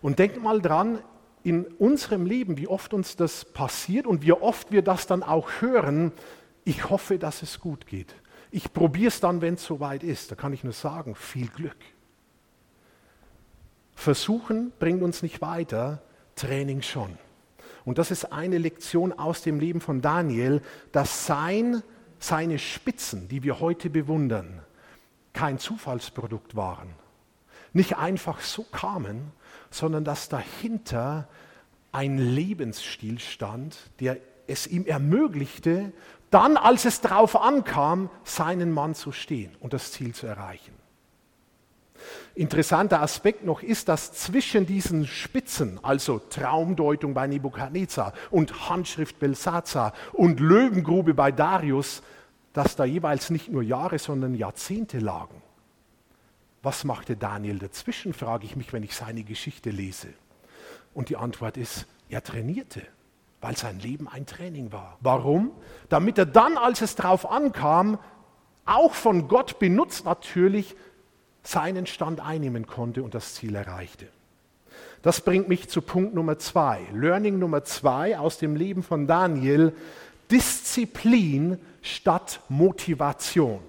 Und 0.02 0.20
denk 0.20 0.44
mal 0.44 0.62
dran, 0.62 1.00
in 1.42 1.63
unserem 1.63 2.26
Leben, 2.26 2.58
wie 2.58 2.68
oft 2.68 2.94
uns 2.94 3.16
das 3.16 3.46
passiert 3.46 4.08
und 4.08 4.24
wie 4.24 4.34
oft 4.34 4.74
wir 4.74 4.82
das 4.82 5.08
dann 5.08 5.24
auch 5.24 5.62
hören, 5.62 6.12
ich 6.66 6.89
hoffe, 6.89 7.18
dass 7.18 7.44
es 7.44 7.62
gut 7.62 7.88
geht. 7.88 8.13
Ich 8.52 8.74
probiere 8.74 9.08
es 9.08 9.22
dann, 9.22 9.39
wenn 9.39 9.54
es 9.54 9.63
soweit 9.63 10.04
ist. 10.04 10.32
Da 10.32 10.36
kann 10.36 10.52
ich 10.52 10.66
nur 10.66 10.74
sagen, 10.74 11.16
viel 11.16 11.48
Glück. 11.48 11.78
Versuchen 13.95 14.71
bringt 14.79 15.03
uns 15.03 15.21
nicht 15.21 15.41
weiter, 15.41 16.01
Training 16.36 16.82
schon. 16.82 17.17
Und 17.86 17.97
das 17.97 18.12
ist 18.12 18.32
eine 18.32 18.58
Lektion 18.58 19.12
aus 19.13 19.41
dem 19.41 19.60
Leben 19.60 19.82
von 19.82 20.01
Daniel, 20.01 20.62
dass 20.91 21.25
sein, 21.25 21.84
seine 22.19 22.60
Spitzen, 22.60 23.27
die 23.27 23.43
wir 23.43 23.60
heute 23.60 23.89
bewundern, 23.89 24.62
kein 25.34 25.58
Zufallsprodukt 25.58 26.56
waren, 26.56 26.89
nicht 27.73 27.97
einfach 27.97 28.39
so 28.39 28.63
kamen, 28.63 29.32
sondern 29.69 30.03
dass 30.03 30.29
dahinter 30.29 31.27
ein 31.91 32.17
Lebensstil 32.17 33.19
stand, 33.19 33.77
der 33.99 34.17
es 34.47 34.67
ihm 34.67 34.86
ermöglichte, 34.86 35.91
dann, 36.29 36.58
als 36.58 36.86
es 36.86 37.01
darauf 37.01 37.39
ankam, 37.39 38.10
seinen 38.23 38.71
Mann 38.71 38.95
zu 38.95 39.12
stehen 39.12 39.56
und 39.60 39.73
das 39.73 39.91
Ziel 39.91 40.13
zu 40.13 40.25
erreichen. 40.25 40.73
Interessanter 42.36 43.02
Aspekt 43.02 43.46
noch 43.46 43.62
ist, 43.62 43.89
dass 43.89 44.12
zwischen 44.13 44.66
diesen 44.66 45.06
Spitzen, 45.06 45.80
also 45.84 46.20
Traumdeutung 46.20 47.13
bei 47.13 47.28
Nebukadnezar 47.28 48.13
und 48.32 48.70
Handschrift 48.70 49.20
Belsazar 49.20 49.94
und 50.13 50.39
Löwengrube 50.39 51.13
bei 51.13 51.32
Darius, 51.32 52.02
dass 52.54 52.76
da 52.76 52.86
jeweils 52.86 53.30
nicht 53.30 53.50
nur 53.50 53.63
Jahre, 53.63 54.00
sondern 54.00 54.36
Jahrzehnte 54.36 55.00
lagen. 55.00 55.42
Was 56.62 56.86
machte 56.86 57.18
Daniel 57.18 57.60
dazwischen, 57.60 58.13
frage 58.13 58.46
ich 58.46 58.56
mich, 58.56 58.72
wenn 58.72 58.84
ich 58.84 58.96
seine 58.96 59.24
Geschichte 59.24 59.70
lese. 59.70 60.08
Und 60.94 61.10
die 61.10 61.18
Antwort 61.18 61.58
ist, 61.58 61.88
er 62.10 62.24
trainierte, 62.24 62.82
weil 63.42 63.58
sein 63.58 63.80
Leben 63.80 64.08
ein 64.08 64.26
Training 64.26 64.72
war. 64.72 64.98
Warum? 65.02 65.52
Damit 65.89 66.18
er 66.18 66.26
dann, 66.26 66.58
als 66.58 66.82
es 66.82 66.96
drauf 66.96 67.30
ankam, 67.30 68.00
auch 68.66 68.94
von 68.94 69.28
Gott 69.28 69.60
benutzt 69.60 70.06
natürlich, 70.06 70.76
seinen 71.43 71.86
Stand 71.86 72.19
einnehmen 72.19 72.67
konnte 72.67 73.03
und 73.03 73.13
das 73.13 73.36
Ziel 73.36 73.56
erreichte. 73.56 74.08
Das 75.01 75.21
bringt 75.21 75.49
mich 75.49 75.67
zu 75.67 75.82
Punkt 75.82 76.13
Nummer 76.13 76.39
zwei. 76.39 76.82
Learning 76.93 77.38
Nummer 77.38 77.63
zwei 77.65 78.17
aus 78.17 78.38
dem 78.38 78.56
Leben 78.56 78.84
von 78.84 79.06
Daniel. 79.06 79.73
Disziplin 80.32 81.60
statt 81.82 82.39
Motivation. 82.47 83.60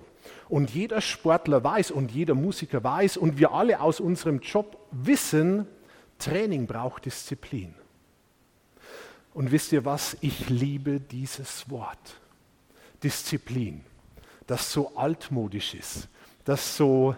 Und 0.48 0.70
jeder 0.70 1.00
Sportler 1.00 1.64
weiß 1.64 1.90
und 1.90 2.12
jeder 2.12 2.34
Musiker 2.34 2.84
weiß 2.84 3.16
und 3.16 3.38
wir 3.38 3.52
alle 3.52 3.80
aus 3.80 3.98
unserem 3.98 4.38
Job 4.38 4.78
wissen, 4.92 5.66
Training 6.18 6.66
braucht 6.66 7.06
Disziplin. 7.06 7.74
Und 9.32 9.50
wisst 9.50 9.72
ihr 9.72 9.84
was? 9.84 10.16
Ich 10.20 10.48
liebe 10.48 11.00
dieses 11.00 11.68
Wort. 11.68 12.20
Disziplin, 13.02 13.84
das 14.46 14.72
so 14.72 14.96
altmodisch 14.96 15.74
ist, 15.74 16.08
das 16.44 16.76
so 16.76 17.16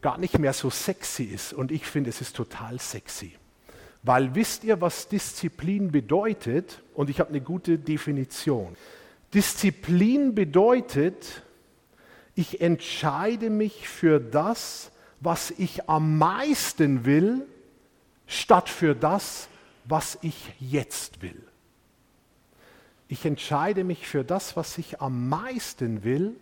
gar 0.00 0.18
nicht 0.18 0.38
mehr 0.38 0.52
so 0.52 0.70
sexy 0.70 1.24
ist. 1.24 1.52
Und 1.52 1.72
ich 1.72 1.86
finde, 1.86 2.10
es 2.10 2.20
ist 2.20 2.36
total 2.36 2.78
sexy. 2.80 3.34
Weil 4.02 4.34
wisst 4.34 4.64
ihr, 4.64 4.80
was 4.80 5.08
Disziplin 5.08 5.90
bedeutet? 5.90 6.82
Und 6.94 7.10
ich 7.10 7.20
habe 7.20 7.30
eine 7.30 7.40
gute 7.40 7.78
Definition. 7.78 8.76
Disziplin 9.34 10.34
bedeutet, 10.34 11.42
ich 12.34 12.60
entscheide 12.60 13.50
mich 13.50 13.88
für 13.88 14.20
das, 14.20 14.90
was 15.20 15.50
ich 15.50 15.88
am 15.88 16.18
meisten 16.18 17.04
will, 17.04 17.44
statt 18.26 18.68
für 18.68 18.94
das, 18.94 19.48
was 19.84 20.18
ich 20.22 20.52
jetzt 20.60 21.20
will. 21.22 21.42
Ich 23.08 23.24
entscheide 23.24 23.84
mich 23.84 24.06
für 24.06 24.22
das, 24.22 24.56
was 24.56 24.78
ich 24.78 25.00
am 25.00 25.28
meisten 25.28 26.04
will, 26.04 26.36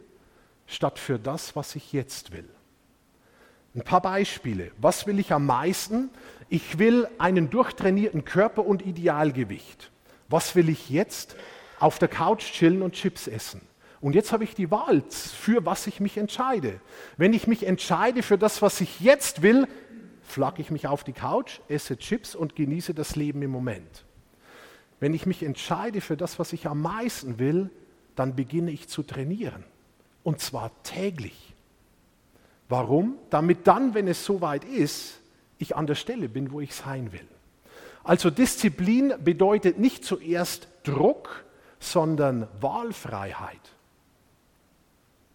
statt 0.66 0.98
für 0.98 1.18
das, 1.18 1.56
was 1.56 1.76
ich 1.76 1.92
jetzt 1.92 2.32
will. 2.32 2.48
Ein 3.76 3.82
paar 3.82 4.00
Beispiele. 4.00 4.70
Was 4.78 5.06
will 5.06 5.18
ich 5.18 5.32
am 5.32 5.44
meisten? 5.44 6.08
Ich 6.48 6.78
will 6.78 7.06
einen 7.18 7.50
durchtrainierten 7.50 8.24
Körper 8.24 8.64
und 8.64 8.86
Idealgewicht. 8.86 9.90
Was 10.30 10.56
will 10.56 10.70
ich 10.70 10.88
jetzt? 10.88 11.36
Auf 11.78 11.98
der 11.98 12.08
Couch 12.08 12.52
chillen 12.52 12.80
und 12.80 12.94
Chips 12.94 13.28
essen. 13.28 13.60
Und 14.00 14.14
jetzt 14.14 14.32
habe 14.32 14.44
ich 14.44 14.54
die 14.54 14.70
Wahl, 14.70 15.04
für 15.10 15.66
was 15.66 15.86
ich 15.86 16.00
mich 16.00 16.16
entscheide. 16.16 16.80
Wenn 17.18 17.34
ich 17.34 17.46
mich 17.46 17.66
entscheide 17.66 18.22
für 18.22 18.38
das, 18.38 18.62
was 18.62 18.80
ich 18.80 19.00
jetzt 19.00 19.42
will, 19.42 19.68
flagge 20.22 20.62
ich 20.62 20.70
mich 20.70 20.86
auf 20.86 21.04
die 21.04 21.12
Couch, 21.12 21.60
esse 21.68 21.98
Chips 21.98 22.34
und 22.34 22.56
genieße 22.56 22.94
das 22.94 23.14
Leben 23.14 23.42
im 23.42 23.50
Moment. 23.50 24.06
Wenn 25.00 25.12
ich 25.12 25.26
mich 25.26 25.42
entscheide 25.42 26.00
für 26.00 26.16
das, 26.16 26.38
was 26.38 26.54
ich 26.54 26.66
am 26.66 26.80
meisten 26.80 27.38
will, 27.38 27.70
dann 28.14 28.36
beginne 28.36 28.70
ich 28.70 28.88
zu 28.88 29.02
trainieren. 29.02 29.64
Und 30.22 30.40
zwar 30.40 30.70
täglich. 30.82 31.45
Warum? 32.68 33.18
Damit 33.30 33.66
dann, 33.66 33.94
wenn 33.94 34.08
es 34.08 34.24
soweit 34.24 34.64
ist, 34.64 35.20
ich 35.58 35.76
an 35.76 35.86
der 35.86 35.94
Stelle 35.94 36.28
bin, 36.28 36.52
wo 36.52 36.60
ich 36.60 36.74
sein 36.74 37.12
will. 37.12 37.26
Also 38.04 38.30
Disziplin 38.30 39.14
bedeutet 39.22 39.78
nicht 39.78 40.04
zuerst 40.04 40.68
Druck, 40.84 41.44
sondern 41.80 42.48
Wahlfreiheit. 42.60 43.60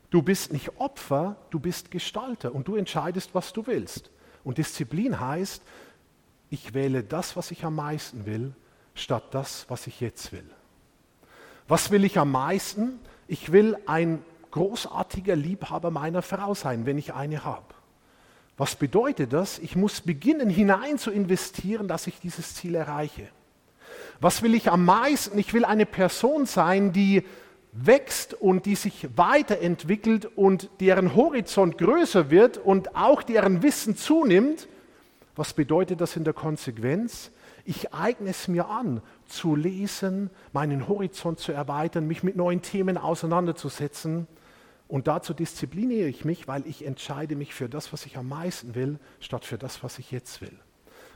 Du 0.09 0.21
bist 0.21 0.51
nicht 0.51 0.79
Opfer, 0.79 1.37
du 1.49 1.59
bist 1.59 1.91
Gestalter 1.91 2.53
und 2.53 2.67
du 2.67 2.75
entscheidest, 2.75 3.33
was 3.33 3.53
du 3.53 3.65
willst. 3.65 4.09
Und 4.43 4.57
Disziplin 4.57 5.19
heißt, 5.19 5.61
ich 6.49 6.73
wähle 6.73 7.03
das, 7.03 7.37
was 7.37 7.51
ich 7.51 7.63
am 7.63 7.75
meisten 7.75 8.25
will, 8.25 8.53
statt 8.93 9.23
das, 9.31 9.65
was 9.69 9.87
ich 9.87 10.01
jetzt 10.01 10.33
will. 10.33 10.49
Was 11.67 11.91
will 11.91 12.03
ich 12.03 12.17
am 12.19 12.31
meisten? 12.31 12.99
Ich 13.27 13.53
will 13.53 13.77
ein 13.85 14.21
großartiger 14.51 15.35
Liebhaber 15.35 15.91
meiner 15.91 16.21
Frau 16.21 16.53
sein, 16.53 16.85
wenn 16.85 16.97
ich 16.97 17.13
eine 17.13 17.43
habe. 17.43 17.73
Was 18.57 18.75
bedeutet 18.75 19.33
das? 19.33 19.57
Ich 19.59 19.75
muss 19.75 20.01
beginnen 20.01 20.49
hinein 20.49 20.97
zu 20.97 21.09
investieren, 21.09 21.87
dass 21.87 22.05
ich 22.05 22.19
dieses 22.19 22.53
Ziel 22.53 22.75
erreiche. 22.75 23.27
Was 24.19 24.43
will 24.43 24.53
ich 24.53 24.69
am 24.69 24.85
meisten? 24.85 25.39
Ich 25.39 25.53
will 25.53 25.65
eine 25.65 25.85
Person 25.85 26.45
sein, 26.45 26.93
die 26.93 27.23
wächst 27.71 28.33
und 28.33 28.65
die 28.65 28.75
sich 28.75 29.07
weiterentwickelt 29.15 30.25
und 30.25 30.69
deren 30.79 31.15
Horizont 31.15 31.77
größer 31.77 32.29
wird 32.29 32.57
und 32.57 32.95
auch 32.95 33.23
deren 33.23 33.63
Wissen 33.63 33.95
zunimmt. 33.95 34.67
Was 35.35 35.53
bedeutet 35.53 36.01
das 36.01 36.15
in 36.15 36.23
der 36.23 36.33
Konsequenz? 36.33 37.31
Ich 37.63 37.93
eigne 37.93 38.29
es 38.29 38.47
mir 38.47 38.67
an, 38.67 39.01
zu 39.27 39.55
lesen, 39.55 40.29
meinen 40.51 40.87
Horizont 40.87 41.39
zu 41.39 41.51
erweitern, 41.51 42.05
mich 42.05 42.21
mit 42.21 42.35
neuen 42.35 42.61
Themen 42.61 42.97
auseinanderzusetzen 42.97 44.27
und 44.91 45.07
dazu 45.07 45.33
diszipliniere 45.33 46.09
ich 46.09 46.25
mich, 46.25 46.49
weil 46.49 46.67
ich 46.67 46.85
entscheide 46.85 47.37
mich 47.37 47.53
für 47.53 47.69
das, 47.69 47.93
was 47.93 48.05
ich 48.05 48.17
am 48.17 48.27
meisten 48.27 48.75
will, 48.75 48.99
statt 49.21 49.45
für 49.45 49.57
das, 49.57 49.85
was 49.85 49.97
ich 49.99 50.11
jetzt 50.11 50.41
will. 50.41 50.59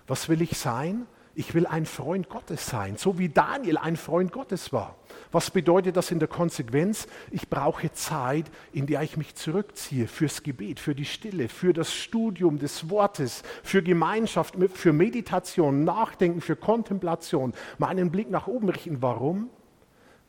Was 0.08 0.30
will 0.30 0.42
ich 0.42 0.58
sein? 0.58 1.06
Ich 1.34 1.54
will 1.54 1.68
ein 1.68 1.86
Freund 1.86 2.30
Gottes 2.30 2.68
sein, 2.68 2.96
so 2.96 3.20
wie 3.20 3.28
Daniel 3.28 3.78
ein 3.78 3.98
Freund 3.98 4.32
Gottes 4.32 4.72
war. 4.72 4.96
Was 5.34 5.52
bedeutet 5.52 5.98
das 5.98 6.10
in 6.10 6.20
der 6.20 6.30
Konsequenz? 6.30 7.08
Ich 7.32 7.50
brauche 7.50 7.92
Zeit, 7.92 8.46
in 8.72 8.88
der 8.88 9.02
ich 9.02 9.18
mich 9.18 9.36
zurückziehe 9.36 10.08
fürs 10.08 10.42
Gebet, 10.42 10.80
für 10.80 10.96
die 10.96 11.04
Stille, 11.04 11.50
für 11.50 11.74
das 11.74 11.94
Studium 11.94 12.60
des 12.60 12.90
Wortes, 12.90 13.44
für 13.62 13.84
Gemeinschaft, 13.84 14.56
für 14.74 14.94
Meditation, 14.94 15.84
Nachdenken, 15.84 16.40
für 16.40 16.56
Kontemplation, 16.56 17.54
meinen 17.78 18.10
Blick 18.10 18.30
nach 18.30 18.48
oben 18.48 18.70
richten. 18.70 19.02
Warum? 19.02 19.50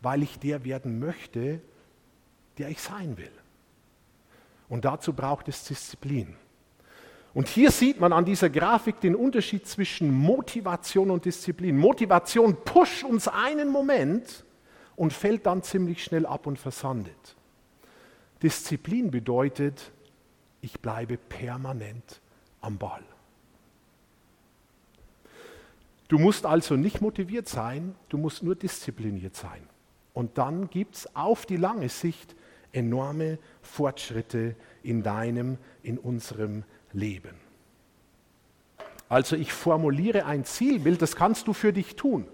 Weil 0.01 0.25
ich 0.25 0.41
der 0.41 0.65
werden 0.65 0.99
möchte, 0.99 1.61
der 2.59 2.71
ich 2.71 2.81
sein 2.81 3.17
will. 3.19 3.31
Und 4.69 4.85
dazu 4.85 5.13
braucht 5.13 5.49
es 5.49 5.65
Disziplin. 5.65 6.37
Und 7.35 7.49
hier 7.49 7.71
sieht 7.71 8.01
man 8.01 8.13
an 8.13 8.25
dieser 8.25 8.49
Grafik 8.49 9.01
den 9.01 9.15
Unterschied 9.15 9.67
zwischen 9.67 10.11
Motivation 10.11 11.11
und 11.11 11.27
Disziplin. 11.27 11.77
Motivation 11.77 12.57
pusht 12.65 13.05
uns 13.05 13.29
einen 13.29 13.69
Moment 13.69 14.45
und 14.97 15.13
fällt 15.13 15.45
dann 15.45 15.63
ziemlich 15.63 16.03
schnell 16.03 16.25
ab 16.25 16.47
und 16.47 16.59
versandet. 16.59 17.37
Disziplin 18.43 19.11
bedeutet, 19.11 19.93
ich 20.63 20.81
bleibe 20.81 21.19
permanent 21.19 22.21
am 22.61 22.79
Ball. 22.79 23.03
Du 26.09 26.19
musst 26.19 26.47
also 26.47 26.77
nicht 26.77 27.01
motiviert 27.01 27.49
sein, 27.49 27.95
du 28.09 28.17
musst 28.17 28.43
nur 28.43 28.55
diszipliniert 28.55 29.37
sein. 29.37 29.69
Und 30.15 30.39
dann 30.39 30.71
gibt 30.71 30.95
es 30.95 31.17
auf 31.17 31.45
die 31.47 31.57
lange 31.57 31.89
Sicht 31.89 32.35
enorme 32.77 33.39
Fortschritte 33.63 34.55
in 34.83 35.03
deinem, 35.03 35.59
in 35.83 35.99
unserem 35.99 36.65
Leben. 36.93 37.35
Also 39.09 39.37
ich 39.37 39.53
formuliere 39.53 40.27
ein 40.27 40.45
Zielbild, 40.45 41.01
das 41.01 41.17
kannst 41.17 41.47
du 41.49 41.53
für 41.53 41.73
dich 41.73 41.97
tun. 41.97 42.27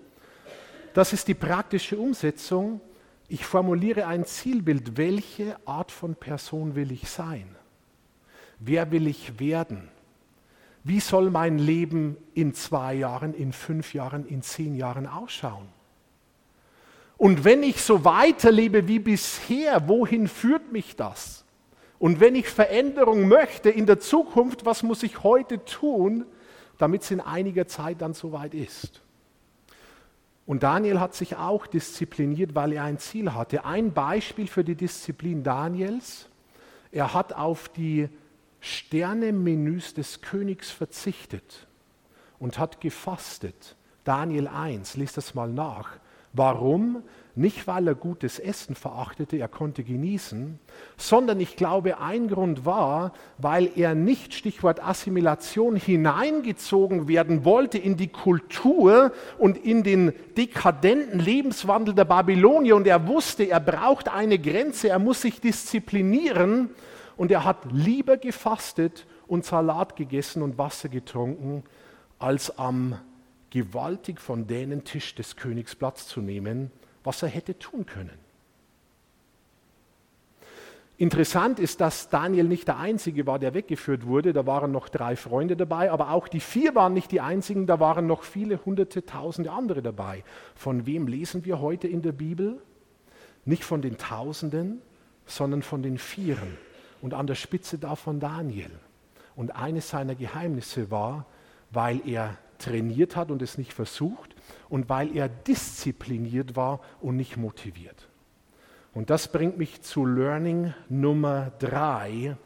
Das 0.94 1.12
ist 1.12 1.28
die 1.28 1.34
praktische 1.34 1.98
Umsetzung. 1.98 2.80
Ich 3.28 3.46
formuliere 3.46 4.06
ein 4.06 4.26
Zielbild. 4.26 4.96
Welche 4.98 5.56
Art 5.66 5.90
von 5.90 6.14
Person 6.14 6.74
will 6.74 6.92
ich 6.92 7.08
sein? 7.08 7.56
Wer 8.58 8.90
will 8.90 9.06
ich 9.06 9.40
werden? 9.40 9.88
Wie 10.84 11.00
soll 11.00 11.30
mein 11.30 11.58
Leben 11.58 12.16
in 12.34 12.54
zwei 12.54 12.94
Jahren, 12.94 13.34
in 13.34 13.52
fünf 13.52 13.94
Jahren, 13.94 14.26
in 14.26 14.42
zehn 14.42 14.74
Jahren 14.74 15.06
ausschauen? 15.06 15.68
Und 17.22 17.44
wenn 17.44 17.62
ich 17.62 17.80
so 17.80 18.04
weiterlebe 18.04 18.88
wie 18.88 18.98
bisher, 18.98 19.86
wohin 19.86 20.26
führt 20.26 20.72
mich 20.72 20.96
das? 20.96 21.44
Und 22.00 22.18
wenn 22.18 22.34
ich 22.34 22.48
Veränderung 22.48 23.28
möchte 23.28 23.70
in 23.70 23.86
der 23.86 24.00
Zukunft, 24.00 24.66
was 24.66 24.82
muss 24.82 25.04
ich 25.04 25.22
heute 25.22 25.64
tun, 25.64 26.26
damit 26.78 27.02
es 27.02 27.12
in 27.12 27.20
einiger 27.20 27.68
Zeit 27.68 28.02
dann 28.02 28.12
soweit 28.12 28.54
ist? 28.54 29.02
Und 30.46 30.64
Daniel 30.64 30.98
hat 30.98 31.14
sich 31.14 31.36
auch 31.36 31.68
diszipliniert, 31.68 32.56
weil 32.56 32.72
er 32.72 32.82
ein 32.82 32.98
Ziel 32.98 33.32
hatte. 33.32 33.64
Ein 33.64 33.92
Beispiel 33.92 34.48
für 34.48 34.64
die 34.64 34.74
Disziplin 34.74 35.44
Daniels, 35.44 36.28
er 36.90 37.14
hat 37.14 37.34
auf 37.34 37.68
die 37.68 38.08
Sternemenüs 38.58 39.94
des 39.94 40.22
Königs 40.22 40.72
verzichtet 40.72 41.68
und 42.40 42.58
hat 42.58 42.80
gefastet. 42.80 43.76
Daniel 44.02 44.48
1, 44.48 44.96
liest 44.96 45.18
das 45.18 45.36
mal 45.36 45.52
nach. 45.52 46.00
Warum? 46.32 47.02
Nicht, 47.34 47.66
weil 47.66 47.88
er 47.88 47.94
gutes 47.94 48.38
Essen 48.38 48.74
verachtete, 48.74 49.38
er 49.38 49.48
konnte 49.48 49.84
genießen, 49.84 50.58
sondern 50.98 51.40
ich 51.40 51.56
glaube, 51.56 51.98
ein 51.98 52.28
Grund 52.28 52.66
war, 52.66 53.14
weil 53.38 53.70
er 53.74 53.94
nicht, 53.94 54.34
Stichwort 54.34 54.84
Assimilation, 54.84 55.76
hineingezogen 55.76 57.08
werden 57.08 57.46
wollte 57.46 57.78
in 57.78 57.96
die 57.96 58.08
Kultur 58.08 59.12
und 59.38 59.56
in 59.56 59.82
den 59.82 60.12
dekadenten 60.36 61.20
Lebenswandel 61.20 61.94
der 61.94 62.04
Babylonier. 62.04 62.76
Und 62.76 62.86
er 62.86 63.08
wusste, 63.08 63.44
er 63.44 63.60
braucht 63.60 64.10
eine 64.10 64.38
Grenze, 64.38 64.90
er 64.90 64.98
muss 64.98 65.22
sich 65.22 65.40
disziplinieren. 65.40 66.68
Und 67.16 67.30
er 67.30 67.44
hat 67.44 67.64
lieber 67.72 68.18
gefastet 68.18 69.06
und 69.26 69.46
Salat 69.46 69.96
gegessen 69.96 70.42
und 70.42 70.58
Wasser 70.58 70.90
getrunken, 70.90 71.64
als 72.18 72.58
am 72.58 72.98
gewaltig 73.52 74.18
von 74.18 74.46
denen 74.46 74.82
Tisch 74.82 75.14
des 75.14 75.36
Königs 75.36 75.76
Platz 75.76 76.08
zu 76.08 76.22
nehmen, 76.22 76.72
was 77.04 77.22
er 77.22 77.28
hätte 77.28 77.58
tun 77.58 77.84
können. 77.84 78.18
Interessant 80.96 81.58
ist, 81.58 81.80
dass 81.80 82.08
Daniel 82.08 82.44
nicht 82.44 82.66
der 82.68 82.78
Einzige 82.78 83.26
war, 83.26 83.38
der 83.38 83.52
weggeführt 83.52 84.06
wurde. 84.06 84.32
Da 84.32 84.46
waren 84.46 84.72
noch 84.72 84.88
drei 84.88 85.16
Freunde 85.16 85.54
dabei, 85.56 85.90
aber 85.90 86.12
auch 86.12 86.28
die 86.28 86.40
vier 86.40 86.74
waren 86.74 86.94
nicht 86.94 87.12
die 87.12 87.20
einzigen, 87.20 87.66
da 87.66 87.78
waren 87.78 88.06
noch 88.06 88.22
viele 88.22 88.64
hunderte, 88.64 89.04
tausende 89.04 89.50
andere 89.50 89.82
dabei. 89.82 90.24
Von 90.54 90.86
wem 90.86 91.06
lesen 91.06 91.44
wir 91.44 91.60
heute 91.60 91.88
in 91.88 92.00
der 92.00 92.12
Bibel? 92.12 92.62
Nicht 93.44 93.64
von 93.64 93.82
den 93.82 93.98
Tausenden, 93.98 94.80
sondern 95.26 95.62
von 95.62 95.82
den 95.82 95.98
Vieren. 95.98 96.56
Und 97.02 97.12
an 97.12 97.26
der 97.26 97.34
Spitze 97.34 97.78
davon 97.78 98.18
Daniel. 98.18 98.70
Und 99.36 99.56
eines 99.56 99.90
seiner 99.90 100.14
Geheimnisse 100.14 100.90
war, 100.90 101.26
weil 101.70 102.00
er 102.08 102.38
trainiert 102.62 103.16
hat 103.16 103.30
und 103.30 103.42
es 103.42 103.58
nicht 103.58 103.72
versucht 103.72 104.34
und 104.68 104.88
weil 104.88 105.16
er 105.16 105.28
diszipliniert 105.28 106.56
war 106.56 106.80
und 107.00 107.16
nicht 107.16 107.36
motiviert. 107.36 108.08
Und 108.94 109.10
das 109.10 109.30
bringt 109.30 109.58
mich 109.58 109.82
zu 109.82 110.04
Learning 110.04 110.74
Nummer 110.88 111.52
drei. 111.58 112.36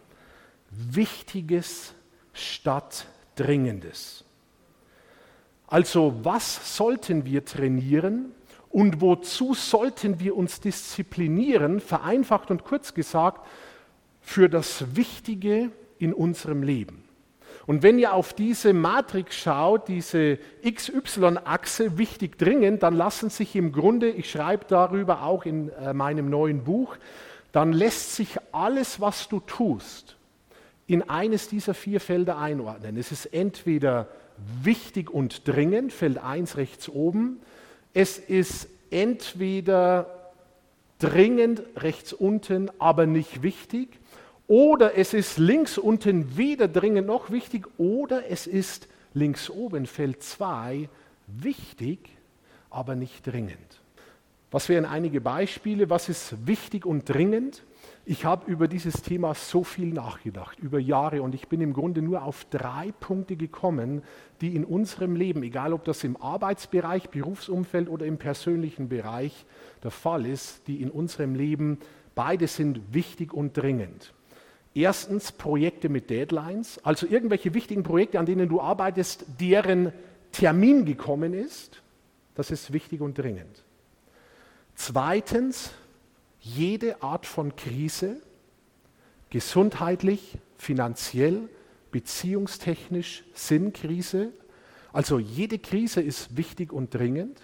Wichtiges 0.71 1.95
statt 2.33 3.07
Dringendes. 3.35 4.25
Also 5.67 6.21
was 6.23 6.77
sollten 6.77 7.25
wir 7.25 7.45
trainieren 7.45 8.33
und 8.71 9.01
wozu 9.01 9.55
sollten 9.55 10.21
wir 10.21 10.37
uns 10.37 10.61
disziplinieren, 10.61 11.81
vereinfacht 11.81 12.51
und 12.51 12.65
kurz 12.65 12.95
gesagt, 12.95 13.47
für 14.21 14.49
das 14.49 14.97
Wichtige 14.97 15.71
in 15.99 16.13
unserem 16.13 16.63
Leben. 16.63 17.06
Und 17.67 17.83
wenn 17.83 17.99
ihr 17.99 18.15
auf 18.15 18.33
diese 18.33 18.73
Matrix 18.73 19.35
schaut, 19.35 19.89
diese 19.89 20.39
XY-Achse, 20.65 21.99
wichtig 21.99 22.39
dringend, 22.39 22.83
dann 22.85 22.95
lassen 22.95 23.29
sich 23.29 23.57
im 23.57 23.73
Grunde, 23.73 24.09
ich 24.09 24.31
schreibe 24.31 24.67
darüber 24.69 25.23
auch 25.23 25.45
in 25.45 25.71
äh, 25.71 25.93
meinem 25.93 26.31
neuen 26.31 26.63
Buch, 26.63 26.97
dann 27.51 27.73
lässt 27.73 28.15
sich 28.15 28.37
alles, 28.53 29.01
was 29.01 29.29
du 29.29 29.41
tust, 29.41 30.17
in 30.87 31.09
eines 31.09 31.49
dieser 31.49 31.75
vier 31.75 32.01
Felder 32.01 32.39
einordnen. 32.39 32.97
Es 32.97 33.11
ist 33.11 33.27
entweder 33.27 34.09
wichtig 34.63 35.11
und 35.11 35.49
dringend, 35.49 35.93
Feld 35.93 36.19
1 36.19 36.57
rechts 36.57 36.89
oben. 36.89 37.41
Es 37.95 38.19
ist 38.19 38.69
entweder 38.91 40.33
dringend 40.99 41.63
rechts 41.77 42.13
unten, 42.13 42.71
aber 42.79 43.07
nicht 43.07 43.43
wichtig. 43.43 43.99
Oder 44.49 44.97
es 44.97 45.13
ist 45.13 45.39
links 45.39 45.77
unten 45.77 46.37
weder 46.37 46.69
dringend 46.69 47.07
noch 47.07 47.31
wichtig, 47.31 47.67
oder 47.79 48.31
es 48.31 48.47
ist 48.47 48.89
links 49.13 49.51
oben 49.51 49.87
Feld 49.87 50.23
2 50.23 50.89
wichtig, 51.27 51.99
aber 52.71 52.95
nicht 52.95 53.27
dringend. 53.27 53.81
Was 54.53 54.69
wären 54.69 54.85
einige 54.85 55.21
Beispiele? 55.21 55.91
Was 55.91 56.09
ist 56.09 56.47
wichtig 56.47 56.87
und 56.87 57.09
dringend? 57.09 57.65
Ich 58.05 58.25
habe 58.25 58.49
über 58.49 58.69
dieses 58.69 59.03
Thema 59.03 59.35
so 59.35 59.65
viel 59.65 59.93
nachgedacht, 59.93 60.61
über 60.61 60.79
Jahre, 60.79 61.23
und 61.23 61.35
ich 61.35 61.49
bin 61.49 61.61
im 61.61 61.73
Grunde 61.73 62.01
nur 62.01 62.23
auf 62.23 62.47
drei 62.51 62.93
Punkte 63.01 63.35
gekommen, 63.35 64.03
die 64.41 64.55
in 64.55 64.65
unserem 64.65 65.17
Leben, 65.17 65.43
egal 65.43 65.73
ob 65.73 65.85
das 65.85 66.05
im 66.05 66.17
Arbeitsbereich, 66.17 67.11
Berufsumfeld 67.11 67.89
oder 67.89 68.07
im 68.07 68.19
persönlichen 68.19 68.89
Bereich 68.89 69.45
der 69.83 69.91
Fall 69.91 70.25
ist, 70.25 70.69
die 70.69 70.81
in 70.81 70.91
unserem 70.91 71.35
Leben, 71.35 71.79
beide 72.15 72.47
sind 72.47 72.95
wichtig 72.95 73.33
und 73.35 73.57
dringend. 73.57 74.13
Erstens 74.77 75.33
Projekte 75.33 75.89
mit 75.89 76.11
Deadlines, 76.11 76.79
also 76.85 77.07
irgendwelche 77.07 77.55
wichtigen 77.55 77.83
Projekte, 77.83 78.19
an 78.21 78.27
denen 78.27 78.47
du 78.47 78.61
arbeitest, 78.61 79.25
deren 79.41 79.91
Termin 80.33 80.85
gekommen 80.85 81.33
ist. 81.33 81.81
Das 82.35 82.51
ist 82.51 82.75
wichtig 82.75 83.01
und 83.01 83.17
dringend. 83.17 83.65
Zweitens 84.75 85.71
jede 86.41 87.03
Art 87.03 87.25
von 87.25 87.57
Krise, 87.57 88.21
gesundheitlich, 89.31 90.37
finanziell, 90.59 91.49
beziehungstechnisch, 91.91 93.25
Sinnkrise. 93.33 94.29
Also 94.93 95.19
jede 95.19 95.59
Krise 95.59 96.03
ist 96.03 96.37
wichtig 96.37 96.71
und 96.71 96.93
dringend. 96.93 97.41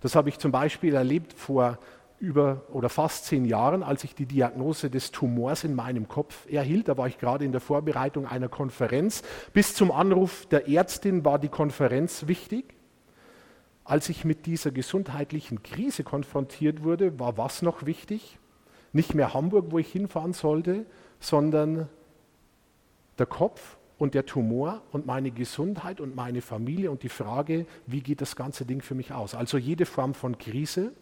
Das 0.00 0.14
habe 0.14 0.28
ich 0.28 0.38
zum 0.38 0.52
Beispiel 0.52 0.94
erlebt 0.94 1.32
vor 1.32 1.80
über 2.24 2.62
oder 2.72 2.88
fast 2.88 3.26
zehn 3.26 3.44
Jahren, 3.44 3.82
als 3.82 4.02
ich 4.02 4.14
die 4.14 4.26
Diagnose 4.26 4.90
des 4.90 5.12
Tumors 5.12 5.62
in 5.62 5.74
meinem 5.74 6.08
Kopf 6.08 6.50
erhielt. 6.50 6.88
Da 6.88 6.96
war 6.96 7.06
ich 7.06 7.18
gerade 7.18 7.44
in 7.44 7.52
der 7.52 7.60
Vorbereitung 7.60 8.26
einer 8.26 8.48
Konferenz. 8.48 9.22
Bis 9.52 9.74
zum 9.74 9.92
Anruf 9.92 10.46
der 10.46 10.68
Ärztin 10.68 11.24
war 11.24 11.38
die 11.38 11.48
Konferenz 11.48 12.26
wichtig. 12.26 12.74
Als 13.84 14.08
ich 14.08 14.24
mit 14.24 14.46
dieser 14.46 14.70
gesundheitlichen 14.70 15.62
Krise 15.62 16.04
konfrontiert 16.04 16.82
wurde, 16.82 17.18
war 17.20 17.36
was 17.36 17.60
noch 17.60 17.84
wichtig? 17.84 18.38
Nicht 18.92 19.14
mehr 19.14 19.34
Hamburg, 19.34 19.66
wo 19.68 19.78
ich 19.78 19.92
hinfahren 19.92 20.32
sollte, 20.32 20.86
sondern 21.20 21.88
der 23.18 23.26
Kopf 23.26 23.76
und 23.98 24.14
der 24.14 24.24
Tumor 24.24 24.82
und 24.90 25.06
meine 25.06 25.30
Gesundheit 25.30 26.00
und 26.00 26.16
meine 26.16 26.40
Familie 26.40 26.90
und 26.90 27.02
die 27.02 27.08
Frage, 27.08 27.66
wie 27.86 28.00
geht 28.00 28.20
das 28.22 28.36
ganze 28.36 28.64
Ding 28.64 28.80
für 28.80 28.94
mich 28.94 29.12
aus? 29.12 29.34
Also 29.34 29.58
jede 29.58 29.84
Form 29.84 30.14
von 30.14 30.38
Krise 30.38 30.92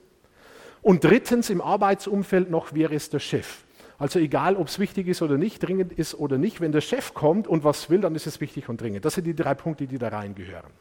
und 0.82 1.04
drittens 1.04 1.48
im 1.48 1.60
Arbeitsumfeld 1.60 2.50
noch 2.50 2.74
wäre 2.74 2.94
es 2.94 3.08
der 3.08 3.20
Chef. 3.20 3.64
Also 3.98 4.18
egal, 4.18 4.56
ob 4.56 4.66
es 4.66 4.80
wichtig 4.80 5.06
ist 5.06 5.22
oder 5.22 5.38
nicht, 5.38 5.60
dringend 5.60 5.92
ist 5.92 6.14
oder 6.14 6.36
nicht, 6.36 6.60
wenn 6.60 6.72
der 6.72 6.80
Chef 6.80 7.14
kommt 7.14 7.46
und 7.46 7.62
was 7.62 7.88
will, 7.88 8.00
dann 8.00 8.16
ist 8.16 8.26
es 8.26 8.40
wichtig 8.40 8.68
und 8.68 8.80
dringend. 8.80 9.04
Das 9.04 9.14
sind 9.14 9.24
die 9.24 9.34
drei 9.34 9.54
Punkte, 9.54 9.86
die 9.86 9.96
da 9.96 10.08
reingehören. 10.08 10.72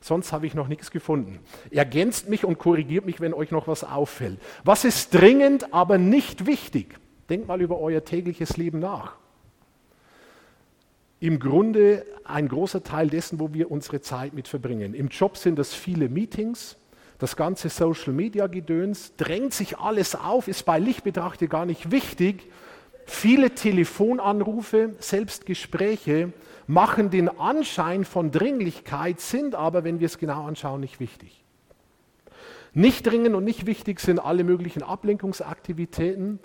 Sonst 0.00 0.32
habe 0.32 0.46
ich 0.46 0.54
noch 0.54 0.68
nichts 0.68 0.90
gefunden. 0.90 1.40
Ergänzt 1.70 2.28
mich 2.28 2.44
und 2.44 2.58
korrigiert 2.58 3.04
mich, 3.04 3.20
wenn 3.20 3.34
euch 3.34 3.50
noch 3.50 3.68
was 3.68 3.84
auffällt. 3.84 4.38
Was 4.62 4.84
ist 4.84 5.14
dringend, 5.14 5.74
aber 5.74 5.98
nicht 5.98 6.46
wichtig? 6.46 6.98
Denkt 7.28 7.48
mal 7.48 7.60
über 7.60 7.78
euer 7.80 8.04
tägliches 8.04 8.56
Leben 8.56 8.78
nach. 8.78 9.16
Im 11.20 11.38
Grunde 11.38 12.04
ein 12.24 12.48
großer 12.48 12.82
Teil 12.82 13.08
dessen, 13.08 13.40
wo 13.40 13.54
wir 13.54 13.70
unsere 13.70 14.00
Zeit 14.00 14.34
mit 14.34 14.48
verbringen. 14.48 14.94
Im 14.94 15.08
Job 15.08 15.36
sind 15.36 15.58
das 15.58 15.72
viele 15.72 16.08
Meetings, 16.08 16.76
das 17.18 17.36
ganze 17.36 17.68
Social-Media-Gedöns, 17.68 19.14
drängt 19.16 19.54
sich 19.54 19.78
alles 19.78 20.14
auf, 20.14 20.48
ist 20.48 20.64
bei 20.64 20.78
Licht 20.78 21.04
betrachtet 21.04 21.50
gar 21.50 21.66
nicht 21.66 21.90
wichtig. 21.90 22.50
Viele 23.06 23.50
Telefonanrufe, 23.50 24.94
selbst 24.98 25.46
Gespräche 25.46 26.32
machen 26.66 27.10
den 27.10 27.28
Anschein 27.28 28.04
von 28.04 28.30
Dringlichkeit, 28.30 29.20
sind 29.20 29.54
aber, 29.54 29.84
wenn 29.84 30.00
wir 30.00 30.06
es 30.06 30.18
genau 30.18 30.46
anschauen, 30.46 30.80
nicht 30.80 31.00
wichtig. 31.00 31.44
Nicht 32.72 33.06
dringend 33.06 33.34
und 33.34 33.44
nicht 33.44 33.66
wichtig 33.66 34.00
sind 34.00 34.18
alle 34.18 34.42
möglichen 34.42 34.82
Ablenkungsaktivitäten. 34.82 36.40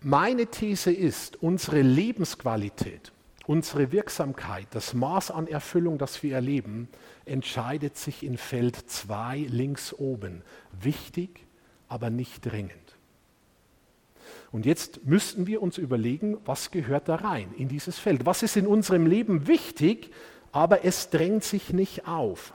Meine 0.00 0.46
These 0.46 0.92
ist, 0.92 1.42
unsere 1.42 1.82
Lebensqualität 1.82 3.13
Unsere 3.46 3.92
Wirksamkeit, 3.92 4.68
das 4.70 4.94
Maß 4.94 5.30
an 5.30 5.46
Erfüllung, 5.46 5.98
das 5.98 6.22
wir 6.22 6.34
erleben, 6.34 6.88
entscheidet 7.26 7.96
sich 7.98 8.22
in 8.22 8.38
Feld 8.38 8.76
2 8.76 9.46
links 9.50 9.92
oben. 9.92 10.42
Wichtig, 10.72 11.44
aber 11.86 12.08
nicht 12.08 12.46
dringend. 12.46 12.72
Und 14.50 14.64
jetzt 14.64 15.04
müssten 15.04 15.46
wir 15.46 15.60
uns 15.60 15.76
überlegen, 15.76 16.38
was 16.46 16.70
gehört 16.70 17.08
da 17.08 17.16
rein 17.16 17.52
in 17.58 17.68
dieses 17.68 17.98
Feld? 17.98 18.24
Was 18.24 18.42
ist 18.42 18.56
in 18.56 18.66
unserem 18.66 19.04
Leben 19.06 19.46
wichtig, 19.46 20.10
aber 20.50 20.84
es 20.84 21.10
drängt 21.10 21.44
sich 21.44 21.70
nicht 21.70 22.08
auf? 22.08 22.54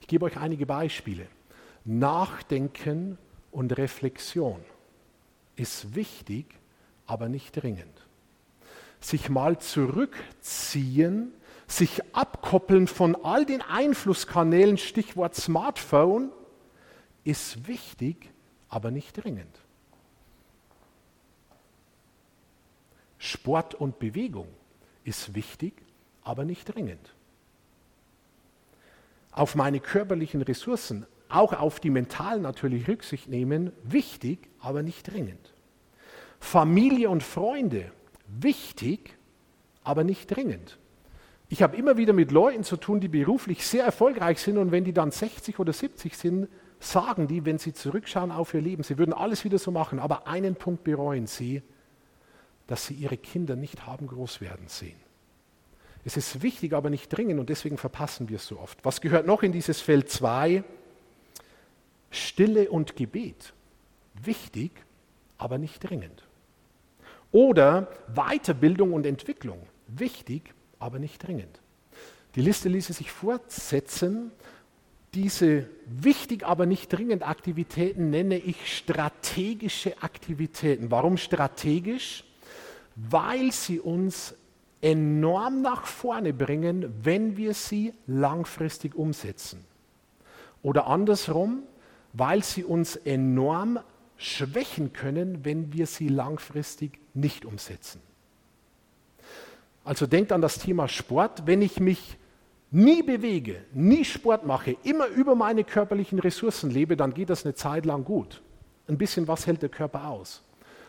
Ich 0.00 0.06
gebe 0.06 0.24
euch 0.26 0.36
einige 0.36 0.66
Beispiele. 0.66 1.26
Nachdenken 1.84 3.18
und 3.50 3.76
Reflexion 3.76 4.60
ist 5.56 5.96
wichtig, 5.96 6.46
aber 7.06 7.28
nicht 7.28 7.60
dringend 7.60 7.99
sich 9.00 9.28
mal 9.28 9.58
zurückziehen, 9.58 11.32
sich 11.66 12.02
abkoppeln 12.14 12.86
von 12.86 13.16
all 13.24 13.46
den 13.46 13.62
Einflusskanälen, 13.62 14.76
Stichwort 14.76 15.34
Smartphone, 15.34 16.30
ist 17.24 17.66
wichtig, 17.66 18.30
aber 18.68 18.90
nicht 18.90 19.12
dringend. 19.12 19.58
Sport 23.18 23.74
und 23.74 23.98
Bewegung 23.98 24.48
ist 25.04 25.34
wichtig, 25.34 25.74
aber 26.22 26.44
nicht 26.44 26.74
dringend. 26.74 27.14
Auf 29.32 29.54
meine 29.54 29.80
körperlichen 29.80 30.42
Ressourcen, 30.42 31.06
auch 31.28 31.52
auf 31.52 31.80
die 31.80 31.90
mentalen 31.90 32.42
natürlich 32.42 32.88
Rücksicht 32.88 33.28
nehmen, 33.28 33.72
wichtig, 33.84 34.48
aber 34.58 34.82
nicht 34.82 35.12
dringend. 35.12 35.54
Familie 36.40 37.10
und 37.10 37.22
Freunde 37.22 37.92
wichtig, 38.38 39.16
aber 39.82 40.04
nicht 40.04 40.28
dringend. 40.28 40.78
Ich 41.48 41.62
habe 41.62 41.76
immer 41.76 41.96
wieder 41.96 42.12
mit 42.12 42.30
Leuten 42.30 42.62
zu 42.62 42.76
tun, 42.76 43.00
die 43.00 43.08
beruflich 43.08 43.66
sehr 43.66 43.84
erfolgreich 43.84 44.40
sind 44.40 44.56
und 44.56 44.70
wenn 44.70 44.84
die 44.84 44.92
dann 44.92 45.10
60 45.10 45.58
oder 45.58 45.72
70 45.72 46.16
sind, 46.16 46.48
sagen 46.78 47.26
die, 47.26 47.44
wenn 47.44 47.58
sie 47.58 47.72
zurückschauen 47.72 48.30
auf 48.30 48.54
ihr 48.54 48.60
Leben, 48.60 48.82
sie 48.82 48.98
würden 48.98 49.12
alles 49.12 49.44
wieder 49.44 49.58
so 49.58 49.70
machen, 49.70 49.98
aber 49.98 50.26
einen 50.26 50.54
Punkt 50.54 50.84
bereuen 50.84 51.26
sie, 51.26 51.62
dass 52.66 52.86
sie 52.86 52.94
ihre 52.94 53.16
Kinder 53.16 53.56
nicht 53.56 53.86
haben 53.86 54.06
groß 54.06 54.40
werden 54.40 54.68
sehen. 54.68 54.96
Es 56.04 56.16
ist 56.16 56.42
wichtig, 56.42 56.72
aber 56.72 56.88
nicht 56.88 57.08
dringend 57.08 57.40
und 57.40 57.50
deswegen 57.50 57.76
verpassen 57.76 58.28
wir 58.28 58.36
es 58.36 58.46
so 58.46 58.58
oft. 58.58 58.78
Was 58.84 59.00
gehört 59.00 59.26
noch 59.26 59.42
in 59.42 59.52
dieses 59.52 59.80
Feld 59.80 60.08
2? 60.08 60.64
Stille 62.10 62.70
und 62.70 62.96
Gebet. 62.96 63.52
Wichtig, 64.22 64.70
aber 65.36 65.58
nicht 65.58 65.80
dringend. 65.80 66.22
Oder 67.32 67.88
Weiterbildung 68.14 68.92
und 68.92 69.06
Entwicklung, 69.06 69.60
wichtig, 69.86 70.54
aber 70.78 70.98
nicht 70.98 71.26
dringend. 71.26 71.60
Die 72.34 72.42
Liste 72.42 72.68
ließe 72.68 72.92
sich 72.92 73.10
fortsetzen. 73.10 74.32
Diese 75.14 75.66
wichtig, 75.86 76.44
aber 76.46 76.66
nicht 76.66 76.92
dringend 76.92 77.26
Aktivitäten 77.26 78.10
nenne 78.10 78.38
ich 78.38 78.76
strategische 78.76 80.00
Aktivitäten. 80.02 80.90
Warum 80.90 81.16
strategisch? 81.16 82.24
Weil 82.94 83.50
sie 83.50 83.80
uns 83.80 84.34
enorm 84.80 85.62
nach 85.62 85.86
vorne 85.86 86.32
bringen, 86.32 86.94
wenn 87.02 87.36
wir 87.36 87.54
sie 87.54 87.92
langfristig 88.06 88.94
umsetzen. 88.94 89.64
Oder 90.62 90.86
andersrum, 90.86 91.64
weil 92.12 92.44
sie 92.44 92.64
uns 92.64 92.96
enorm 92.96 93.80
schwächen 94.16 94.92
können, 94.92 95.44
wenn 95.44 95.72
wir 95.72 95.86
sie 95.86 96.08
langfristig 96.08 96.99
nicht 97.14 97.44
umsetzen. 97.44 98.00
Also 99.84 100.06
denkt 100.06 100.32
an 100.32 100.40
das 100.40 100.58
Thema 100.58 100.88
Sport. 100.88 101.46
Wenn 101.46 101.62
ich 101.62 101.80
mich 101.80 102.16
nie 102.70 103.02
bewege, 103.02 103.64
nie 103.72 104.04
Sport 104.04 104.46
mache, 104.46 104.76
immer 104.84 105.06
über 105.06 105.34
meine 105.34 105.64
körperlichen 105.64 106.18
Ressourcen 106.18 106.70
lebe, 106.70 106.96
dann 106.96 107.14
geht 107.14 107.30
das 107.30 107.44
eine 107.44 107.54
Zeit 107.54 107.86
lang 107.86 108.04
gut. 108.04 108.42
Ein 108.88 108.98
bisschen 108.98 109.28
was 109.28 109.46
hält 109.46 109.62
der 109.62 109.68
Körper 109.68 110.08
aus. 110.08 110.42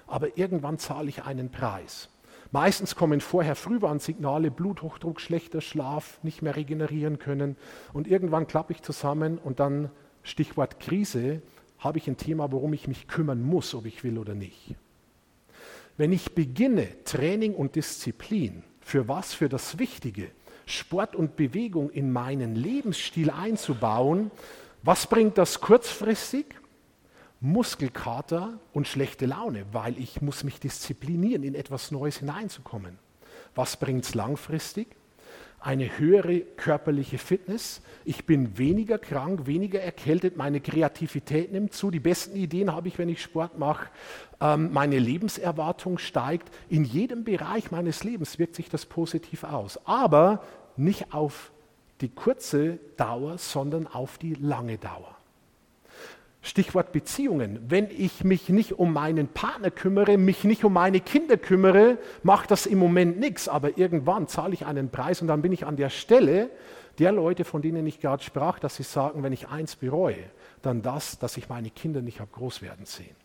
Aber 0.08 0.38
irgendwann 0.38 0.78
zahle 0.78 1.10
ich 1.10 1.24
einen 1.24 1.50
Preis. 1.50 2.10
Meistens 2.52 2.96
kommen 2.96 3.22
vorher 3.22 3.56
Frühwarnsignale, 3.56 4.52
Bluthochdruck, 4.52 5.22
schlechter 5.22 5.62
Schlaf, 5.62 6.20
nicht 6.22 6.42
mehr 6.42 6.58
regenerieren 6.58 7.18
können. 7.18 7.56
Und 7.94 8.08
irgendwann 8.08 8.46
klappe 8.46 8.74
ich 8.74 8.82
zusammen 8.82 9.38
und 9.38 9.62
dann, 9.62 9.90
Stichwort 10.22 10.80
Krise, 10.82 11.42
habe 11.80 11.98
ich 11.98 12.08
ein 12.08 12.18
Thema, 12.18 12.52
worum 12.52 12.74
ich 12.74 12.90
mich 12.90 13.08
kümmern 13.08 13.42
muss, 13.42 13.74
ob 13.74 13.86
ich 13.86 14.04
will 14.04 14.18
oder 14.18 14.36
nicht. 14.36 14.76
Wenn 16.02 16.14
ich 16.14 16.32
beginne, 16.34 16.88
Training 17.04 17.54
und 17.54 17.76
Disziplin 17.76 18.64
für 18.80 19.08
was? 19.08 19.36
Für 19.36 19.50
das 19.50 19.78
Wichtige, 19.78 20.32
Sport 20.66 21.16
und 21.16 21.36
Bewegung 21.36 21.92
in 21.92 22.12
meinen 22.12 22.56
Lebensstil 22.56 23.30
einzubauen, 23.30 24.32
was 24.82 25.06
bringt 25.06 25.38
das 25.38 25.62
kurzfristig? 25.62 26.48
Muskelkater 27.40 28.60
und 28.74 28.88
schlechte 28.88 29.28
Laune, 29.28 29.64
weil 29.74 29.96
ich 30.00 30.24
muss 30.24 30.44
mich 30.44 30.60
disziplinieren, 30.60 31.44
in 31.44 31.54
etwas 31.54 31.92
Neues 31.92 32.18
hineinzukommen. 32.18 32.98
Was 33.54 33.78
bringt 33.78 34.04
es 34.04 34.16
langfristig? 34.16 34.88
Eine 35.62 36.00
höhere 36.00 36.40
körperliche 36.40 37.20
Fitness. 37.20 37.82
Ich 38.04 38.26
bin 38.26 38.58
weniger 38.58 38.98
krank, 38.98 39.46
weniger 39.46 39.80
erkältet, 39.80 40.36
meine 40.36 40.60
Kreativität 40.60 41.52
nimmt 41.52 41.74
zu, 41.74 41.92
die 41.92 42.00
besten 42.00 42.36
Ideen 42.36 42.74
habe 42.74 42.88
ich, 42.88 42.98
wenn 42.98 43.10
ich 43.10 43.22
Sport 43.22 43.60
mache, 43.60 43.90
ähm, 44.40 44.74
meine 44.74 44.98
Lebenserwartung 44.98 46.00
steigt. 46.00 46.50
In 46.68 46.84
jedem 46.84 47.24
Bereich 47.24 47.70
meines 47.70 48.04
Lebens 48.04 48.40
wirkt 48.40 48.56
sich 48.56 48.70
das 48.70 48.88
positiv 48.88 49.44
aus, 49.44 49.80
aber 49.86 50.44
nicht 50.78 51.14
auf 51.14 51.52
die 52.02 52.10
kurze 52.10 52.80
Dauer, 52.98 53.38
sondern 53.38 53.86
auf 53.86 54.18
die 54.18 54.34
lange 54.34 54.80
Dauer. 54.80 55.16
Stichwort 56.42 56.92
Beziehungen. 56.92 57.60
Wenn 57.70 57.88
ich 57.92 58.24
mich 58.24 58.50
nicht 58.50 58.74
um 58.74 58.94
meinen 58.94 59.28
Partner 59.28 59.70
kümmere, 59.70 60.18
mich 60.18 60.44
nicht 60.44 60.64
um 60.64 60.74
meine 60.74 61.00
Kinder 61.00 61.38
kümmere, 61.38 62.00
macht 62.24 62.50
das 62.50 62.66
im 62.66 62.80
Moment 62.80 63.20
nichts. 63.20 63.48
Aber 63.48 63.78
irgendwann 63.78 64.28
zahle 64.28 64.54
ich 64.54 64.66
einen 64.66 64.90
Preis 64.90 65.22
und 65.22 65.28
dann 65.28 65.44
bin 65.44 65.52
ich 65.52 65.66
an 65.66 65.78
der 65.78 65.90
Stelle 65.90 66.50
der 66.98 67.12
Leute, 67.12 67.46
von 67.46 67.62
denen 67.62 67.86
ich 67.86 68.00
gerade 68.00 68.24
sprach, 68.24 68.60
dass 68.60 68.76
sie 68.76 68.84
sagen, 68.84 69.24
wenn 69.24 69.34
ich 69.34 69.50
eins 69.50 69.76
bereue, 69.76 70.24
dann 70.62 70.82
das, 70.82 71.20
dass 71.20 71.38
ich 71.38 71.48
meine 71.48 71.70
Kinder 71.70 72.02
nicht 72.02 72.20
habe 72.20 72.32
groß 72.32 72.62
werden 72.62 72.86
sehen. 72.86 73.16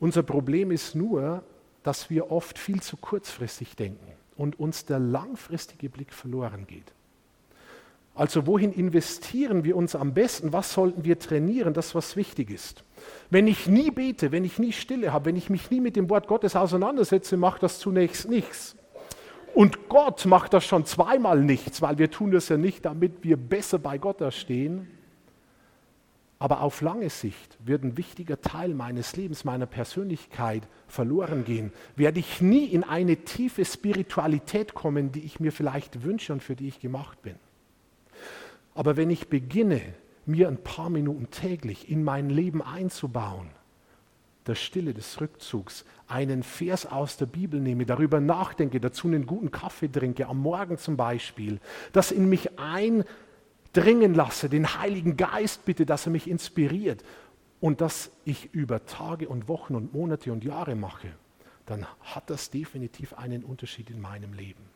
Unser 0.00 0.22
Problem 0.22 0.70
ist 0.70 0.94
nur, 0.94 1.42
dass 1.82 2.10
wir 2.10 2.30
oft 2.30 2.58
viel 2.58 2.82
zu 2.82 2.96
kurzfristig 2.96 3.76
denken 3.76 4.12
und 4.36 4.58
uns 4.58 4.86
der 4.86 4.98
langfristige 4.98 5.88
Blick 5.88 6.12
verloren 6.12 6.66
geht. 6.66 6.92
Also 8.16 8.46
wohin 8.46 8.72
investieren 8.72 9.62
wir 9.62 9.76
uns 9.76 9.94
am 9.94 10.14
besten? 10.14 10.54
Was 10.54 10.72
sollten 10.72 11.04
wir 11.04 11.18
trainieren? 11.18 11.74
Das, 11.74 11.94
was 11.94 12.16
wichtig 12.16 12.50
ist. 12.50 12.82
Wenn 13.28 13.46
ich 13.46 13.66
nie 13.66 13.90
bete, 13.90 14.32
wenn 14.32 14.44
ich 14.44 14.58
nie 14.58 14.72
Stille 14.72 15.12
habe, 15.12 15.26
wenn 15.26 15.36
ich 15.36 15.50
mich 15.50 15.70
nie 15.70 15.82
mit 15.82 15.96
dem 15.96 16.08
Wort 16.08 16.26
Gottes 16.26 16.56
auseinandersetze, 16.56 17.36
macht 17.36 17.62
das 17.62 17.78
zunächst 17.78 18.28
nichts. 18.28 18.74
Und 19.54 19.90
Gott 19.90 20.24
macht 20.24 20.54
das 20.54 20.64
schon 20.64 20.86
zweimal 20.86 21.42
nichts, 21.42 21.82
weil 21.82 21.98
wir 21.98 22.10
tun 22.10 22.30
das 22.30 22.48
ja 22.48 22.56
nicht, 22.56 22.86
damit 22.86 23.22
wir 23.22 23.36
besser 23.36 23.78
bei 23.78 23.98
Gott 23.98 24.22
da 24.22 24.30
stehen. 24.30 24.88
Aber 26.38 26.62
auf 26.62 26.80
lange 26.80 27.10
Sicht 27.10 27.58
wird 27.64 27.82
ein 27.82 27.98
wichtiger 27.98 28.40
Teil 28.40 28.72
meines 28.72 29.14
Lebens, 29.16 29.44
meiner 29.44 29.66
Persönlichkeit 29.66 30.62
verloren 30.88 31.44
gehen. 31.44 31.70
Werde 31.96 32.20
ich 32.20 32.40
nie 32.40 32.64
in 32.64 32.82
eine 32.82 33.16
tiefe 33.16 33.64
Spiritualität 33.64 34.72
kommen, 34.72 35.12
die 35.12 35.20
ich 35.20 35.38
mir 35.38 35.52
vielleicht 35.52 36.02
wünsche 36.02 36.32
und 36.32 36.42
für 36.42 36.56
die 36.56 36.68
ich 36.68 36.80
gemacht 36.80 37.20
bin. 37.22 37.36
Aber 38.76 38.98
wenn 38.98 39.08
ich 39.08 39.28
beginne, 39.28 39.80
mir 40.26 40.48
ein 40.48 40.62
paar 40.62 40.90
Minuten 40.90 41.30
täglich 41.30 41.90
in 41.90 42.04
mein 42.04 42.28
Leben 42.28 42.60
einzubauen, 42.60 43.48
der 44.46 44.54
Stille 44.54 44.92
des 44.92 45.18
Rückzugs, 45.18 45.86
einen 46.06 46.42
Vers 46.42 46.84
aus 46.84 47.16
der 47.16 47.24
Bibel 47.24 47.58
nehme, 47.58 47.86
darüber 47.86 48.20
nachdenke, 48.20 48.78
dazu 48.78 49.08
einen 49.08 49.24
guten 49.26 49.50
Kaffee 49.50 49.88
trinke, 49.88 50.26
am 50.26 50.40
Morgen 50.40 50.76
zum 50.76 50.98
Beispiel, 50.98 51.58
das 51.92 52.12
in 52.12 52.28
mich 52.28 52.50
eindringen 52.58 54.14
lasse, 54.14 54.50
den 54.50 54.78
Heiligen 54.78 55.16
Geist 55.16 55.64
bitte, 55.64 55.86
dass 55.86 56.06
er 56.06 56.12
mich 56.12 56.28
inspiriert 56.28 57.02
und 57.60 57.80
das 57.80 58.10
ich 58.26 58.52
über 58.52 58.84
Tage 58.84 59.26
und 59.30 59.48
Wochen 59.48 59.74
und 59.74 59.94
Monate 59.94 60.30
und 60.30 60.44
Jahre 60.44 60.76
mache, 60.76 61.08
dann 61.64 61.86
hat 62.02 62.28
das 62.28 62.50
definitiv 62.50 63.14
einen 63.14 63.42
Unterschied 63.42 63.88
in 63.88 64.02
meinem 64.02 64.34
Leben. 64.34 64.75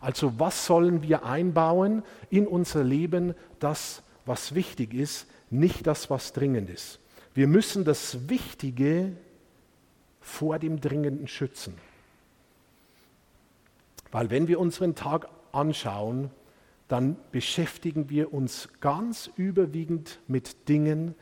Also 0.00 0.38
was 0.38 0.66
sollen 0.66 1.02
wir 1.02 1.24
einbauen 1.24 2.02
in 2.30 2.46
unser 2.46 2.84
Leben, 2.84 3.34
das, 3.58 4.02
was 4.24 4.54
wichtig 4.54 4.94
ist, 4.94 5.26
nicht 5.50 5.86
das, 5.86 6.10
was 6.10 6.32
dringend 6.32 6.70
ist. 6.70 7.00
Wir 7.34 7.46
müssen 7.46 7.84
das 7.84 8.28
Wichtige 8.28 9.12
vor 10.20 10.58
dem 10.58 10.80
Dringenden 10.80 11.28
schützen. 11.28 11.74
Weil 14.10 14.30
wenn 14.30 14.48
wir 14.48 14.58
unseren 14.58 14.94
Tag 14.94 15.28
anschauen, 15.52 16.30
dann 16.88 17.16
beschäftigen 17.32 18.08
wir 18.10 18.32
uns 18.32 18.68
ganz 18.80 19.30
überwiegend 19.36 20.20
mit 20.28 20.68
Dingen, 20.68 21.14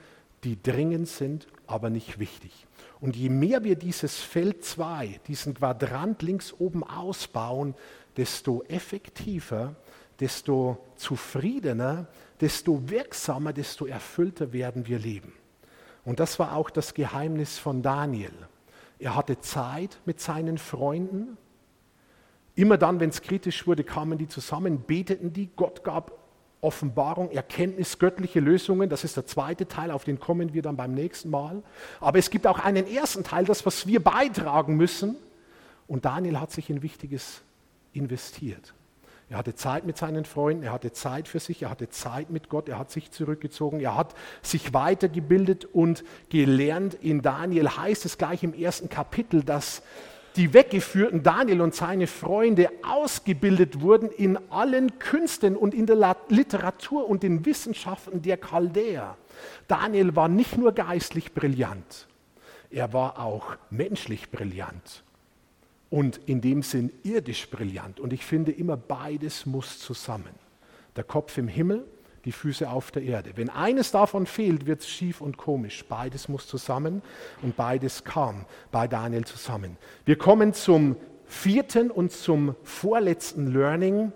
die 0.44 0.62
dringend 0.62 1.09
sind, 1.09 1.46
aber 1.66 1.90
nicht 1.90 2.18
wichtig. 2.18 2.66
Und 3.00 3.16
je 3.16 3.30
mehr 3.30 3.64
wir 3.64 3.76
dieses 3.76 4.20
Feld 4.20 4.64
2, 4.64 5.20
diesen 5.26 5.55
Quadrant 5.55 6.22
links 6.22 6.55
oben 6.59 6.84
ausbauen, 6.84 7.74
desto 8.16 8.62
effektiver, 8.68 9.74
desto 10.20 10.78
zufriedener, 10.96 12.06
desto 12.40 12.88
wirksamer, 12.88 13.52
desto 13.52 13.86
erfüllter 13.86 14.52
werden 14.52 14.86
wir 14.86 14.98
leben. 14.98 15.32
Und 16.04 16.20
das 16.20 16.38
war 16.38 16.54
auch 16.54 16.70
das 16.70 16.94
Geheimnis 16.94 17.58
von 17.58 17.82
Daniel. 17.82 18.32
Er 18.98 19.16
hatte 19.16 19.40
Zeit 19.40 19.98
mit 20.04 20.20
seinen 20.20 20.58
Freunden. 20.58 21.36
Immer 22.54 22.78
dann, 22.78 23.00
wenn 23.00 23.10
es 23.10 23.22
kritisch 23.22 23.66
wurde, 23.66 23.82
kamen 23.82 24.18
die 24.18 24.28
zusammen, 24.28 24.82
beteten 24.82 25.32
die, 25.32 25.50
Gott 25.56 25.82
gab 25.82 26.12
Offenbarung, 26.60 27.30
Erkenntnis, 27.30 27.98
göttliche 27.98 28.40
Lösungen. 28.40 28.88
Das 28.88 29.04
ist 29.04 29.16
der 29.16 29.26
zweite 29.26 29.68
Teil, 29.68 29.90
auf 29.90 30.04
den 30.04 30.18
kommen 30.18 30.54
wir 30.54 30.62
dann 30.62 30.76
beim 30.76 30.94
nächsten 30.94 31.30
Mal. 31.30 31.62
Aber 32.00 32.18
es 32.18 32.30
gibt 32.30 32.46
auch 32.46 32.58
einen 32.58 32.86
ersten 32.86 33.24
Teil, 33.24 33.44
das, 33.44 33.66
was 33.66 33.86
wir 33.86 34.02
beitragen 34.02 34.76
müssen. 34.76 35.16
Und 35.86 36.04
Daniel 36.04 36.40
hat 36.40 36.52
sich 36.52 36.70
ein 36.70 36.82
wichtiges 36.82 37.42
investiert. 37.95 38.74
Er 39.30 39.38
hatte 39.38 39.55
Zeit 39.55 39.86
mit 39.86 39.97
seinen 39.97 40.26
Freunden, 40.26 40.64
er 40.64 40.72
hatte 40.72 40.92
Zeit 40.92 41.28
für 41.28 41.40
sich, 41.40 41.62
er 41.62 41.70
hatte 41.70 41.88
Zeit 41.88 42.30
mit 42.30 42.49
Gott, 42.51 42.68
er 42.68 42.78
hat 42.78 42.90
sich 42.90 43.11
zurückgezogen, 43.11 43.80
er 43.80 43.97
hat 43.97 44.14
sich 44.42 44.74
weitergebildet 44.74 45.64
und 45.64 46.05
gelernt. 46.28 46.95
In 46.95 47.22
Daniel 47.22 47.68
heißt 47.70 48.05
es 48.05 48.18
gleich 48.18 48.42
im 48.42 48.53
ersten 48.53 48.90
Kapitel, 48.90 49.42
dass 49.42 49.82
die 50.36 50.53
weggeführten 50.53 51.22
Daniel 51.22 51.62
und 51.62 51.74
seine 51.74 52.07
Freunde 52.07 52.68
ausgebildet 52.82 53.80
wurden 53.80 54.11
in 54.11 54.36
allen 54.51 54.99
Künsten 54.99 55.57
und 55.57 55.74
in 55.74 55.86
der 55.86 56.16
Literatur 56.28 57.09
und 57.09 57.22
den 57.22 57.47
Wissenschaften 57.47 58.20
der 58.20 58.36
Chaldäer. 58.36 59.16
Daniel 59.68 60.16
war 60.16 60.28
nicht 60.28 60.59
nur 60.59 60.72
geistlich 60.72 61.32
brillant, 61.32 62.09
er 62.70 62.92
war 62.92 63.20
auch 63.20 63.57
menschlich 63.70 64.30
brillant 64.30 65.03
und 65.95 66.18
in 66.26 66.40
dem 66.40 66.62
Sinn 66.62 66.90
irdisch 67.05 67.49
brillant. 67.49 68.01
Und 68.01 68.12
ich 68.12 68.24
finde 68.24 68.51
immer, 68.51 68.76
beides 68.76 69.47
muss 69.47 69.78
zusammen. 69.78 70.34
Der 70.97 71.05
Kopf 71.05 71.38
im 71.38 71.47
Himmel, 71.47 71.86
die 72.24 72.32
Füße 72.32 72.68
auf 72.68 72.90
der 72.90 73.05
Erde. 73.05 73.30
Wenn 73.36 73.49
eines 73.49 73.92
davon 73.92 74.26
fehlt, 74.26 74.66
wird 74.66 74.80
es 74.80 74.88
schief 74.88 75.20
und 75.20 75.36
komisch. 75.36 75.84
Beides 75.88 76.28
muss 76.28 76.49
zusammen 76.49 77.01
und 77.42 77.55
beides 77.57 78.03
kam 78.03 78.45
bei 78.72 78.88
Daniel 78.88 79.24
zusammen. 79.24 79.76
Wir 80.05 80.18
kommen 80.18 80.53
zum 80.53 80.97
vierten 81.26 81.92
und 81.92 82.11
zum 82.11 82.57
vorletzten 82.64 83.53
Learning. 83.53 84.11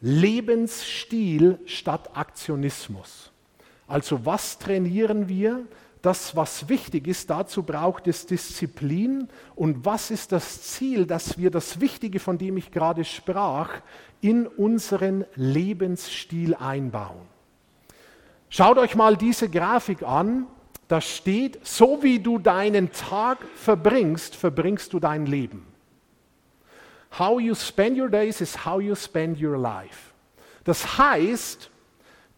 Lebensstil 0.00 1.60
statt 1.66 2.16
Aktionismus. 2.16 3.30
Also 3.86 4.26
was 4.26 4.58
trainieren 4.58 5.28
wir? 5.28 5.66
Das, 6.06 6.36
was 6.36 6.68
wichtig 6.68 7.08
ist, 7.08 7.30
dazu 7.30 7.64
braucht 7.64 8.06
es 8.06 8.26
Disziplin. 8.26 9.28
Und 9.56 9.84
was 9.84 10.12
ist 10.12 10.30
das 10.30 10.62
Ziel, 10.62 11.04
dass 11.04 11.36
wir 11.36 11.50
das 11.50 11.80
Wichtige, 11.80 12.20
von 12.20 12.38
dem 12.38 12.56
ich 12.56 12.70
gerade 12.70 13.04
sprach, 13.04 13.70
in 14.20 14.46
unseren 14.46 15.24
Lebensstil 15.34 16.54
einbauen? 16.54 17.26
Schaut 18.48 18.78
euch 18.78 18.94
mal 18.94 19.16
diese 19.16 19.50
Grafik 19.50 20.04
an. 20.04 20.46
Da 20.86 21.00
steht, 21.00 21.66
so 21.66 22.04
wie 22.04 22.20
du 22.20 22.38
deinen 22.38 22.92
Tag 22.92 23.38
verbringst, 23.56 24.36
verbringst 24.36 24.92
du 24.92 25.00
dein 25.00 25.26
Leben. 25.26 25.66
How 27.18 27.40
you 27.40 27.56
spend 27.56 27.98
your 27.98 28.08
days 28.08 28.40
is 28.40 28.64
how 28.64 28.80
you 28.80 28.94
spend 28.94 29.42
your 29.42 29.58
life. 29.58 30.12
Das 30.62 30.98
heißt, 30.98 31.68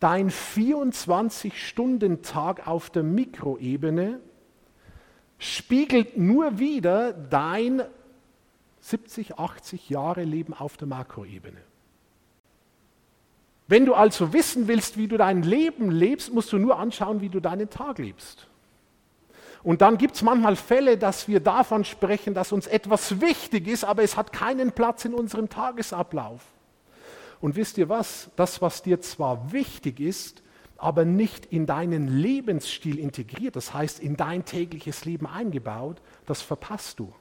dein 0.01 0.31
24-Stunden-Tag 0.31 2.67
auf 2.67 2.91
der 2.91 3.03
Mikroebene 3.03 4.21
spiegelt 5.39 6.17
nur 6.17 6.59
wieder 6.59 7.13
dein 7.13 7.83
70, 8.81 9.39
80 9.39 9.91
Jahre 9.91 10.25
Leben 10.25 10.55
auf 10.55 10.77
der 10.77 10.89
Makroebene. 10.89 11.61
Wenn 13.67 13.85
du 13.85 13.95
also 13.95 14.33
wissen 14.33 14.67
willst, 14.67 14.97
wie 14.97 15.09
du 15.09 15.19
dein 15.19 15.43
Leben 15.43 15.91
lebst, 15.91 16.33
musst 16.33 16.53
du 16.53 16.59
nur 16.59 16.79
anschauen, 16.79 17.21
wie 17.21 17.29
du 17.29 17.41
deinen 17.41 17.69
Tag 17.69 17.99
lebst. 17.99 18.47
Und 19.63 19.83
dann 19.83 19.99
gibt 19.99 20.15
es 20.15 20.23
manchmal 20.23 20.57
Fälle, 20.57 20.97
dass 20.97 21.29
wir 21.29 21.41
davon 21.41 21.85
sprechen, 21.85 22.33
dass 22.33 22.53
uns 22.53 22.67
etwas 22.67 23.21
wichtig 23.21 23.69
ist, 23.69 23.85
aber 23.85 24.03
es 24.03 24.17
hat 24.17 24.33
keinen 24.33 24.73
Platz 24.73 25.05
in 25.05 25.13
unserem 25.13 25.51
Tagesablauf. 25.51 26.41
Und 27.41 27.57
wisst 27.57 27.79
ihr 27.79 27.89
was? 27.89 28.31
Das, 28.37 28.61
was 28.61 28.83
dir 28.83 29.01
zwar 29.01 29.53
wichtig 29.53 30.01
ist, 30.01 30.43
aber 30.77 31.05
nicht 31.05 31.47
in 31.47 31.67
deinen 31.67 32.09
Lebensstil 32.09 32.99
integriert, 32.99 33.57
das 33.57 33.75
heißt 33.75 34.01
in 34.01 34.17
dein 34.17 34.45
tägliches 34.45 35.05
Leben 35.05 35.27
eingebaut, 35.27 36.01
das 36.27 36.41
verpasst 36.41 37.01
du. 37.01 37.13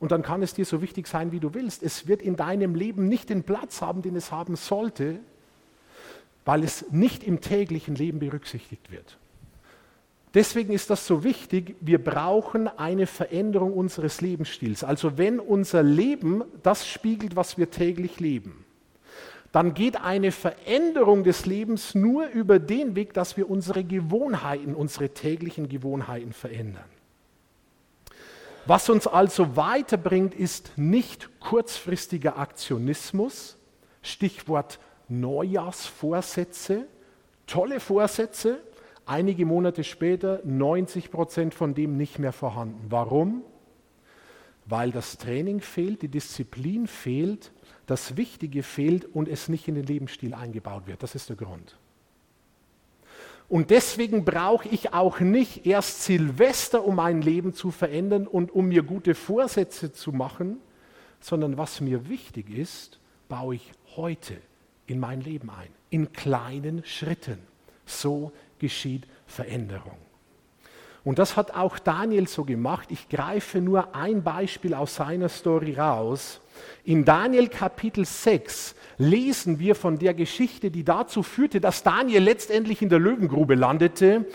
Und 0.00 0.10
dann 0.10 0.22
kann 0.22 0.42
es 0.42 0.54
dir 0.54 0.64
so 0.64 0.82
wichtig 0.82 1.06
sein, 1.06 1.30
wie 1.30 1.38
du 1.38 1.54
willst. 1.54 1.82
Es 1.82 2.08
wird 2.08 2.22
in 2.22 2.34
deinem 2.34 2.74
Leben 2.74 3.08
nicht 3.08 3.28
den 3.28 3.44
Platz 3.44 3.82
haben, 3.82 4.02
den 4.02 4.16
es 4.16 4.32
haben 4.32 4.56
sollte, 4.56 5.20
weil 6.44 6.64
es 6.64 6.90
nicht 6.90 7.22
im 7.22 7.40
täglichen 7.40 7.94
Leben 7.94 8.18
berücksichtigt 8.18 8.90
wird. 8.90 9.18
Deswegen 10.34 10.72
ist 10.72 10.88
das 10.88 11.06
so 11.06 11.24
wichtig, 11.24 11.76
wir 11.80 12.02
brauchen 12.02 12.66
eine 12.66 13.06
Veränderung 13.06 13.74
unseres 13.74 14.22
Lebensstils. 14.22 14.82
Also 14.82 15.18
wenn 15.18 15.38
unser 15.38 15.82
Leben 15.82 16.42
das 16.62 16.88
spiegelt, 16.88 17.36
was 17.36 17.58
wir 17.58 17.70
täglich 17.70 18.18
leben, 18.18 18.64
dann 19.52 19.74
geht 19.74 20.00
eine 20.00 20.32
Veränderung 20.32 21.24
des 21.24 21.44
Lebens 21.44 21.94
nur 21.94 22.26
über 22.28 22.58
den 22.58 22.96
Weg, 22.96 23.12
dass 23.12 23.36
wir 23.36 23.50
unsere 23.50 23.84
Gewohnheiten, 23.84 24.74
unsere 24.74 25.10
täglichen 25.10 25.68
Gewohnheiten 25.68 26.32
verändern. 26.32 26.84
Was 28.64 28.88
uns 28.88 29.06
also 29.06 29.56
weiterbringt, 29.56 30.34
ist 30.34 30.72
nicht 30.76 31.28
kurzfristiger 31.40 32.38
Aktionismus, 32.38 33.58
Stichwort 34.00 34.78
Neujahrsvorsätze, 35.08 36.86
tolle 37.46 37.80
Vorsätze, 37.80 38.60
einige 39.04 39.44
Monate 39.44 39.84
später 39.84 40.40
90 40.44 41.10
Prozent 41.10 41.54
von 41.54 41.74
dem 41.74 41.98
nicht 41.98 42.18
mehr 42.18 42.32
vorhanden. 42.32 42.86
Warum? 42.88 43.42
Weil 44.64 44.92
das 44.92 45.18
Training 45.18 45.60
fehlt, 45.60 46.00
die 46.02 46.08
Disziplin 46.08 46.86
fehlt 46.86 47.52
das 47.86 48.16
Wichtige 48.16 48.62
fehlt 48.62 49.04
und 49.04 49.28
es 49.28 49.48
nicht 49.48 49.68
in 49.68 49.74
den 49.74 49.84
Lebensstil 49.84 50.34
eingebaut 50.34 50.86
wird. 50.86 51.02
Das 51.02 51.14
ist 51.14 51.28
der 51.28 51.36
Grund. 51.36 51.76
Und 53.48 53.70
deswegen 53.70 54.24
brauche 54.24 54.68
ich 54.68 54.94
auch 54.94 55.20
nicht 55.20 55.66
erst 55.66 56.04
Silvester, 56.04 56.84
um 56.84 56.96
mein 56.96 57.20
Leben 57.20 57.52
zu 57.52 57.70
verändern 57.70 58.26
und 58.26 58.50
um 58.50 58.68
mir 58.68 58.82
gute 58.82 59.14
Vorsätze 59.14 59.92
zu 59.92 60.12
machen, 60.12 60.56
sondern 61.20 61.58
was 61.58 61.80
mir 61.80 62.08
wichtig 62.08 62.48
ist, 62.50 62.98
baue 63.28 63.56
ich 63.56 63.72
heute 63.96 64.38
in 64.86 64.98
mein 64.98 65.20
Leben 65.20 65.50
ein, 65.50 65.68
in 65.90 66.12
kleinen 66.12 66.84
Schritten. 66.84 67.38
So 67.84 68.32
geschieht 68.58 69.06
Veränderung. 69.26 69.98
Und 71.04 71.18
das 71.18 71.36
hat 71.36 71.54
auch 71.54 71.78
Daniel 71.78 72.28
so 72.28 72.44
gemacht. 72.44 72.88
Ich 72.90 73.08
greife 73.08 73.60
nur 73.60 73.94
ein 73.94 74.22
Beispiel 74.22 74.72
aus 74.72 74.94
seiner 74.94 75.28
Story 75.28 75.74
raus. 75.74 76.40
In 76.84 77.04
Daniel 77.04 77.48
Kapitel 77.48 78.04
6 78.04 78.76
lesen 78.98 79.58
wir 79.58 79.74
von 79.74 79.98
der 79.98 80.14
Geschichte, 80.14 80.70
die 80.70 80.84
dazu 80.84 81.24
führte, 81.24 81.60
dass 81.60 81.82
Daniel 81.82 82.22
letztendlich 82.22 82.82
in 82.82 82.88
der 82.88 83.00
Löwengrube 83.00 83.56
landete 83.56 84.26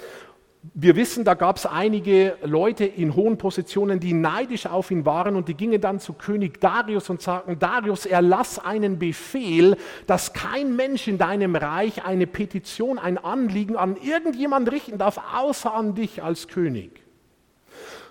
wir 0.73 0.95
wissen, 0.95 1.23
da 1.23 1.33
gab 1.33 1.57
es 1.57 1.65
einige 1.65 2.37
Leute 2.43 2.85
in 2.85 3.15
hohen 3.15 3.37
Positionen, 3.37 3.99
die 3.99 4.13
neidisch 4.13 4.65
auf 4.65 4.91
ihn 4.91 5.05
waren 5.05 5.35
und 5.35 5.47
die 5.47 5.53
gingen 5.53 5.79
dann 5.79 5.99
zu 5.99 6.13
König 6.13 6.59
Darius 6.59 7.09
und 7.09 7.21
sagten, 7.21 7.59
Darius, 7.59 8.05
erlass 8.05 8.59
einen 8.59 8.99
Befehl, 8.99 9.77
dass 10.07 10.33
kein 10.33 10.75
Mensch 10.75 11.07
in 11.07 11.17
deinem 11.17 11.55
Reich 11.55 12.05
eine 12.05 12.27
Petition, 12.27 12.99
ein 12.99 13.17
Anliegen 13.17 13.75
an 13.75 13.97
irgendjemand 13.97 14.71
richten 14.71 14.97
darf, 14.97 15.19
außer 15.35 15.73
an 15.73 15.95
dich 15.95 16.23
als 16.23 16.47
König. 16.47 17.03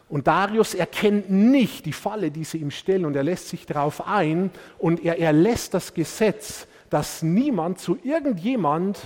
Und 0.08 0.28
Darius 0.28 0.74
erkennt 0.74 1.30
nicht 1.30 1.84
die 1.84 1.92
Falle, 1.92 2.30
die 2.30 2.44
sie 2.44 2.58
ihm 2.58 2.70
stellen 2.70 3.04
und 3.04 3.16
er 3.16 3.24
lässt 3.24 3.48
sich 3.48 3.66
darauf 3.66 4.06
ein 4.06 4.50
und 4.78 5.04
er 5.04 5.18
erlässt 5.18 5.74
das 5.74 5.94
Gesetz, 5.94 6.68
dass 6.90 7.22
niemand 7.22 7.80
zu 7.80 7.98
irgendjemand 8.04 9.00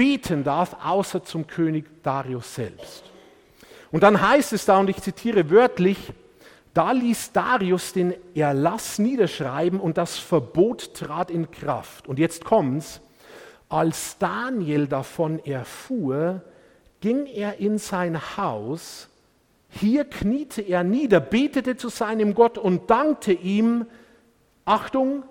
beten 0.00 0.44
darf, 0.44 0.78
außer 0.82 1.24
zum 1.24 1.46
König 1.46 2.02
Darius 2.02 2.54
selbst. 2.54 3.04
Und 3.92 4.02
dann 4.02 4.26
heißt 4.26 4.54
es 4.54 4.64
da, 4.64 4.78
und 4.78 4.88
ich 4.88 5.02
zitiere 5.02 5.50
wörtlich, 5.50 6.14
da 6.72 6.92
ließ 6.92 7.32
Darius 7.32 7.92
den 7.92 8.14
Erlass 8.34 8.98
niederschreiben 8.98 9.78
und 9.78 9.98
das 9.98 10.16
Verbot 10.16 10.94
trat 10.94 11.30
in 11.30 11.50
Kraft. 11.50 12.08
Und 12.08 12.18
jetzt 12.18 12.46
kommt's. 12.46 13.02
Als 13.68 14.16
Daniel 14.16 14.86
davon 14.86 15.38
erfuhr, 15.44 16.44
ging 17.02 17.26
er 17.26 17.58
in 17.58 17.76
sein 17.76 18.38
Haus. 18.38 19.10
Hier 19.68 20.06
kniete 20.06 20.62
er 20.62 20.82
nieder, 20.82 21.20
betete 21.20 21.76
zu 21.76 21.90
seinem 21.90 22.32
Gott 22.32 22.56
und 22.56 22.88
dankte 22.88 23.32
ihm, 23.34 23.84
Achtung, 24.64 25.24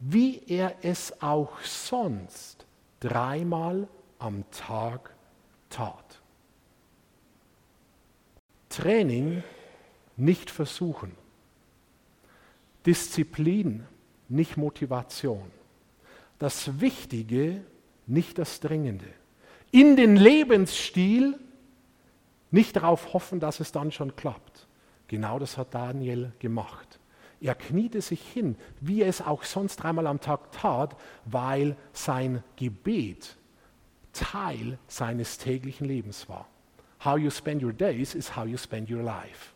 wie 0.00 0.42
er 0.48 0.74
es 0.82 1.22
auch 1.22 1.60
sonst 1.62 2.66
dreimal 2.98 3.86
am 4.18 4.44
Tag 4.50 5.14
tat. 5.70 6.20
Training 8.68 9.42
nicht 10.16 10.50
versuchen. 10.50 11.12
Disziplin, 12.86 13.86
nicht 14.28 14.56
Motivation. 14.56 15.50
Das 16.38 16.80
Wichtige, 16.80 17.62
nicht 18.06 18.38
das 18.38 18.60
Dringende. 18.60 19.06
In 19.70 19.96
den 19.96 20.16
Lebensstil 20.16 21.38
nicht 22.50 22.76
darauf 22.76 23.12
hoffen, 23.12 23.40
dass 23.40 23.60
es 23.60 23.72
dann 23.72 23.92
schon 23.92 24.16
klappt. 24.16 24.66
Genau 25.08 25.38
das 25.38 25.56
hat 25.56 25.74
Daniel 25.74 26.32
gemacht. 26.38 26.98
Er 27.40 27.54
kniete 27.54 28.00
sich 28.00 28.20
hin, 28.20 28.56
wie 28.80 29.02
er 29.02 29.08
es 29.08 29.22
auch 29.22 29.44
sonst 29.44 29.76
dreimal 29.76 30.06
am 30.06 30.20
Tag 30.20 30.52
tat, 30.52 30.96
weil 31.24 31.76
sein 31.92 32.42
Gebet 32.56 33.37
Teil 34.18 34.78
seines 34.86 35.38
täglichen 35.38 35.86
Lebens 35.86 36.28
war. 36.28 36.46
How 37.04 37.16
you 37.16 37.30
spend 37.30 37.62
your 37.62 37.72
days 37.72 38.14
is 38.14 38.36
how 38.36 38.44
you 38.44 38.56
spend 38.56 38.90
your 38.90 39.02
life. 39.02 39.52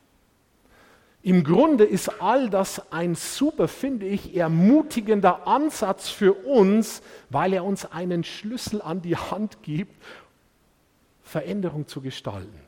Im 1.25 1.45
Grunde 1.45 1.85
ist 1.85 2.21
all 2.21 2.51
das 2.51 2.93
ein 2.93 3.15
super, 3.15 3.69
finde 3.69 4.07
ich, 4.07 4.37
ermutigender 4.37 5.47
Ansatz 5.47 6.09
für 6.09 6.33
uns, 6.33 7.01
weil 7.31 7.53
er 7.53 7.65
uns 7.65 7.85
einen 7.85 8.25
Schlüssel 8.25 8.83
an 8.83 9.03
die 9.03 9.17
Hand 9.17 9.63
gibt, 9.63 9.95
Veränderung 11.23 11.87
zu 11.87 12.01
gestalten. 12.01 12.59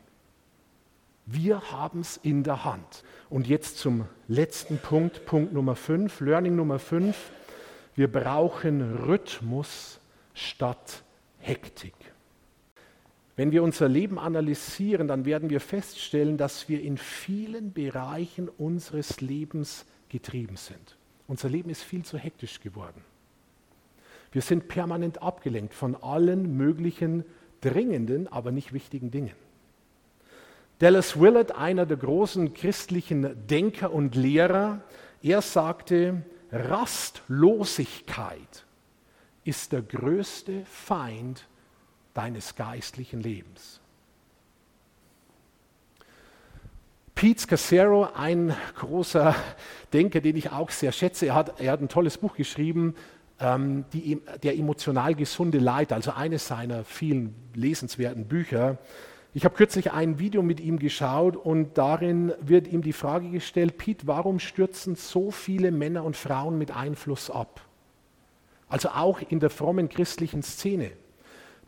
Wir 1.25 1.71
haben 1.71 2.01
es 2.01 2.17
in 2.17 2.43
der 2.43 2.63
Hand. 2.63 3.03
Und 3.29 3.47
jetzt 3.47 3.77
zum 3.79 4.05
letzten 4.27 4.77
Punkt, 4.77 5.25
Punkt 5.25 5.53
Nummer 5.53 5.75
5, 5.75 6.21
Learning 6.21 6.55
Nummer 6.55 6.79
5. 6.79 7.15
Wir 7.95 8.11
brauchen 8.11 8.95
Rhythmus 9.05 9.99
statt 10.33 11.03
Hektik. 11.45 11.93
Wenn 13.35 13.51
wir 13.51 13.61
unser 13.63 13.87
Leben 13.87 14.17
analysieren, 14.17 15.07
dann 15.07 15.25
werden 15.25 15.51
wir 15.51 15.59
feststellen, 15.59 16.37
dass 16.37 16.69
wir 16.69 16.81
in 16.81 16.97
vielen 16.97 17.71
Bereichen 17.73 18.49
unseres 18.49 19.21
Lebens 19.21 19.85
getrieben 20.09 20.55
sind. 20.55 20.97
Unser 21.27 21.49
Leben 21.49 21.69
ist 21.69 21.83
viel 21.83 22.03
zu 22.03 22.17
hektisch 22.17 22.61
geworden. 22.61 23.03
Wir 24.31 24.41
sind 24.41 24.67
permanent 24.67 25.21
abgelenkt 25.21 25.75
von 25.75 25.95
allen 25.95 26.57
möglichen 26.57 27.23
dringenden, 27.61 28.27
aber 28.27 28.51
nicht 28.51 28.73
wichtigen 28.73 29.11
Dingen. 29.11 29.35
Dallas 30.79 31.19
Willard, 31.19 31.55
einer 31.55 31.85
der 31.85 31.97
großen 31.97 32.53
christlichen 32.53 33.47
Denker 33.47 33.93
und 33.93 34.15
Lehrer, 34.15 34.81
er 35.21 35.41
sagte, 35.41 36.23
Rastlosigkeit 36.51 38.64
ist 39.45 39.71
der 39.71 39.81
größte 39.81 40.65
Feind 40.65 41.47
deines 42.13 42.55
geistlichen 42.55 43.21
Lebens. 43.21 43.79
Pete 47.13 47.39
Scassero, 47.39 48.09
ein 48.13 48.53
großer 48.75 49.33
Denker, 49.93 50.19
den 50.19 50.35
ich 50.35 50.51
auch 50.51 50.69
sehr 50.69 50.91
schätze, 50.91 51.27
er 51.27 51.35
hat, 51.35 51.61
er 51.61 51.71
hat 51.71 51.81
ein 51.81 51.87
tolles 51.87 52.17
Buch 52.17 52.35
geschrieben, 52.35 52.95
ähm, 53.39 53.85
die, 53.93 54.21
Der 54.43 54.57
emotional 54.57 55.15
gesunde 55.15 55.59
Leiter, 55.59 55.95
also 55.95 56.11
eines 56.11 56.47
seiner 56.47 56.83
vielen 56.83 57.35
lesenswerten 57.53 58.25
Bücher. 58.25 58.77
Ich 59.33 59.43
habe 59.43 59.55
kürzlich 59.55 59.91
ein 59.91 60.19
Video 60.19 60.41
mit 60.41 60.61
ihm 60.61 60.79
geschaut 60.79 61.35
und 61.35 61.77
darin 61.77 62.33
wird 62.39 62.67
ihm 62.67 62.81
die 62.81 62.93
Frage 62.93 63.29
gestellt, 63.29 63.77
Pete, 63.77 64.07
warum 64.07 64.39
stürzen 64.39 64.95
so 64.95 65.31
viele 65.31 65.71
Männer 65.71 66.05
und 66.05 66.15
Frauen 66.15 66.57
mit 66.57 66.71
Einfluss 66.71 67.29
ab? 67.29 67.61
Also 68.67 68.89
auch 68.89 69.19
in 69.29 69.39
der 69.39 69.49
frommen 69.49 69.89
christlichen 69.89 70.43
Szene. 70.43 70.91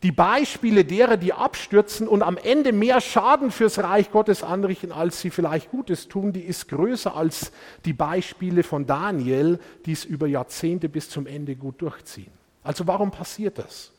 Die 0.04 0.12
Beispiele 0.12 0.84
derer, 0.84 1.16
die 1.16 1.32
abstürzen 1.32 2.06
und 2.06 2.22
am 2.22 2.36
Ende 2.36 2.72
mehr 2.72 3.00
Schaden 3.00 3.50
fürs 3.50 3.80
Reich 3.80 4.12
Gottes 4.12 4.44
anrichten, 4.44 4.92
als 4.92 5.20
sie 5.20 5.30
vielleicht 5.30 5.70
Gutes 5.72 6.06
tun, 6.06 6.32
die 6.32 6.42
ist 6.42 6.68
größer 6.68 7.16
als 7.16 7.50
die 7.84 7.92
Beispiele 7.92 8.62
von 8.62 8.86
Daniel, 8.86 9.58
die 9.86 9.92
es 9.92 10.04
über 10.04 10.28
Jahrzehnte 10.28 10.88
bis 10.88 11.10
zum 11.10 11.26
Ende 11.26 11.56
gut 11.56 11.82
durchziehen. 11.82 12.30
Also 12.62 12.86
warum 12.86 13.10
passiert 13.10 13.58
das? 13.58 13.92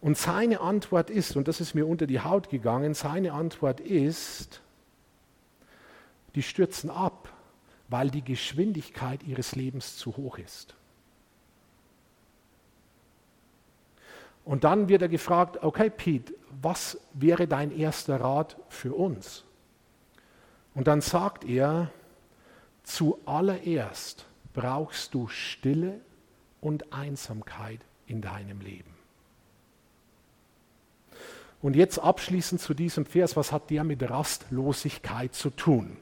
Und 0.00 0.16
seine 0.16 0.60
Antwort 0.60 1.10
ist, 1.10 1.36
und 1.36 1.48
das 1.48 1.60
ist 1.60 1.74
mir 1.74 1.86
unter 1.86 2.06
die 2.06 2.20
Haut 2.20 2.48
gegangen, 2.48 2.94
seine 2.94 3.32
Antwort 3.32 3.80
ist, 3.80 4.62
die 6.36 6.42
stürzen 6.42 6.90
ab, 6.90 7.28
weil 7.88 8.10
die 8.10 8.22
Geschwindigkeit 8.22 9.24
ihres 9.24 9.56
Lebens 9.56 9.96
zu 9.96 10.16
hoch 10.16 10.38
ist. 10.38 10.75
Und 14.46 14.62
dann 14.62 14.88
wird 14.88 15.02
er 15.02 15.08
gefragt, 15.08 15.62
okay 15.62 15.90
Pete, 15.90 16.32
was 16.62 16.98
wäre 17.12 17.48
dein 17.48 17.76
erster 17.76 18.20
Rat 18.20 18.56
für 18.68 18.94
uns? 18.94 19.44
Und 20.72 20.86
dann 20.86 21.00
sagt 21.00 21.44
er, 21.44 21.90
zuallererst 22.84 24.24
brauchst 24.54 25.14
du 25.14 25.26
Stille 25.26 26.00
und 26.60 26.92
Einsamkeit 26.92 27.80
in 28.06 28.22
deinem 28.22 28.60
Leben. 28.60 28.94
Und 31.60 31.74
jetzt 31.74 31.98
abschließend 31.98 32.60
zu 32.60 32.72
diesem 32.72 33.04
Vers, 33.04 33.36
was 33.36 33.50
hat 33.50 33.70
der 33.70 33.82
mit 33.82 34.08
Rastlosigkeit 34.08 35.34
zu 35.34 35.50
tun? 35.50 35.96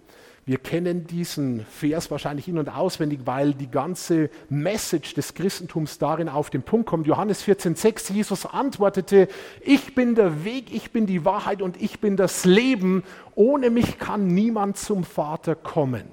Wir 0.47 0.59
kennen 0.59 1.07
diesen 1.07 1.65
Vers 1.65 2.11
wahrscheinlich 2.11 2.49
in- 2.49 2.59
und 2.59 2.69
auswendig, 2.69 3.21
weil 3.25 3.55
die 3.55 3.71
ganze 3.71 4.29
Message 4.51 5.15
des 5.15 5.33
Christentums 5.33 5.97
darin 5.99 6.29
auf 6.29 6.51
den 6.51 6.63
Punkt 6.63 6.87
kommt. 6.87 7.07
Johannes 7.07 7.43
14,6, 7.43 8.13
Jesus 8.13 8.45
antwortete, 8.45 9.29
ich 9.63 9.95
bin 9.95 10.15
der 10.15 10.45
Weg, 10.45 10.71
ich 10.71 10.91
bin 10.91 11.07
die 11.07 11.25
Wahrheit 11.25 11.63
und 11.63 11.81
ich 11.81 11.99
bin 11.99 12.19
das 12.19 12.45
Leben. 12.45 13.05
Ohne 13.35 13.71
mich 13.71 13.99
kann 13.99 14.27
niemand 14.27 14.77
zum 14.77 15.05
Vater 15.05 15.55
kommen. 15.55 16.05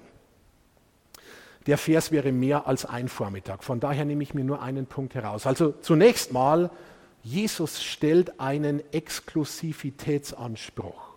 Der 1.68 1.78
Vers 1.78 2.14
wäre 2.14 2.32
mehr 2.32 2.68
als 2.68 2.86
ein 2.86 3.10
Vormittag. 3.10 3.66
Von 3.66 3.82
daher 3.82 4.06
nehme 4.06 4.24
ich 4.24 4.34
mir 4.34 4.46
nur 4.46 4.62
einen 4.62 4.86
Punkt 4.86 5.14
heraus. 5.14 5.46
Also 5.46 5.74
zunächst 5.82 6.32
mal, 6.32 6.72
Jesus 7.22 7.84
stellt 7.84 8.40
einen 8.40 8.82
Exklusivitätsanspruch. 8.94 11.11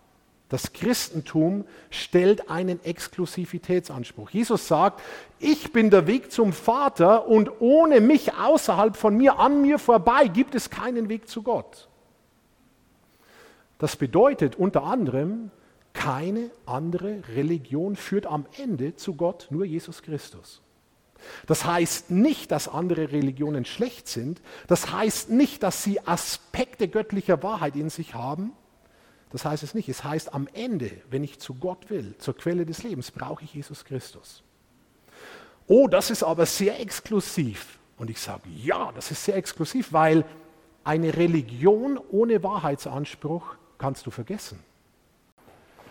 Das 0.49 0.73
Christentum 0.73 1.65
stellt 1.91 2.51
einen 2.51 2.85
Exklusivitätsanspruch. 2.85 4.31
Jesus 4.31 4.69
sagt, 4.69 5.01
ich 5.39 5.73
bin 5.73 5.91
der 5.91 6.07
Weg 6.07 6.31
zum 6.31 6.53
Vater 6.53 7.27
und 7.27 7.61
ohne 7.61 8.01
mich 8.01 8.35
außerhalb 8.35 8.97
von 8.97 9.17
mir, 9.17 9.39
an 9.39 9.63
mir 9.63 9.79
vorbei, 9.79 10.29
gibt 10.29 10.55
es 10.55 10.71
keinen 10.71 11.09
Weg 11.09 11.29
zu 11.29 11.43
Gott. 11.43 11.89
Das 13.79 13.97
bedeutet 13.97 14.57
unter 14.57 14.85
anderem, 14.85 15.51
keine 15.95 16.51
andere 16.67 17.23
Religion 17.35 17.97
führt 17.97 18.27
am 18.27 18.47
Ende 18.59 18.97
zu 18.97 19.15
Gott, 19.15 19.47
nur 19.51 19.65
Jesus 19.65 20.03
Christus. 20.03 20.61
Das 21.47 21.65
heißt 21.65 22.11
nicht, 22.11 22.51
dass 22.51 22.69
andere 22.69 23.13
Religionen 23.13 23.65
schlecht 23.65 24.09
sind. 24.09 24.43
Das 24.67 24.93
heißt 24.93 25.31
nicht, 25.31 25.63
dass 25.63 25.83
sie 25.83 26.07
Aspekte 26.07 26.89
göttlicher 26.89 27.43
Wahrheit 27.43 27.77
in 27.77 27.89
sich 27.89 28.15
haben. 28.15 28.53
Das 29.35 29.45
heißt 29.45 29.65
es 29.65 29.75
nicht. 29.75 29.89
Es 29.89 30.05
heißt 30.05 30.33
am 30.33 30.49
Ende, 30.53 30.93
wenn 31.11 31.25
ich 31.25 31.41
zu 31.41 31.55
Gott 31.55 31.91
will, 31.91 32.15
zur 32.19 32.37
Quelle 32.37 32.65
des 32.65 32.85
Lebens, 32.85 33.11
brauche 33.11 33.43
ich 33.43 33.53
Jesus 33.53 33.85
Christus. 33.85 34.45
Oh, 35.67 35.89
das 35.89 36.11
ist 36.11 36.23
aber 36.23 36.47
sehr 36.47 36.79
exklusiv. 36.79 37.81
Und 37.99 38.11
ich 38.11 38.21
sage, 38.21 38.43
ja, 38.55 38.93
das 38.95 39.11
ist 39.11 39.25
sehr 39.25 39.35
exklusiv, 39.35 39.93
weil 39.93 40.25
eine 40.85 41.17
Religion 41.17 41.99
ohne 42.13 42.45
Wahrheitsanspruch 42.45 43.57
kannst 43.77 44.07
du 44.07 44.13
vergessen. 44.13 44.61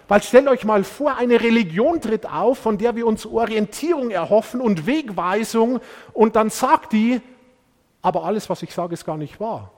Weil 0.07 0.23
stellt 0.23 0.47
euch 0.47 0.63
mal 0.63 0.85
vor, 0.85 1.17
eine 1.17 1.41
Religion 1.41 1.99
tritt 1.99 2.25
auf, 2.25 2.59
von 2.59 2.77
der 2.77 2.95
wir 2.95 3.05
uns 3.05 3.25
Orientierung 3.25 4.09
erhoffen 4.11 4.61
und 4.61 4.85
Wegweisung 4.85 5.81
und 6.13 6.37
dann 6.37 6.49
sagt 6.49 6.93
die, 6.93 7.19
aber 8.01 8.23
alles, 8.23 8.49
was 8.49 8.63
ich 8.63 8.73
sage, 8.73 8.93
ist 8.93 9.03
gar 9.03 9.17
nicht 9.17 9.41
wahr. 9.41 9.69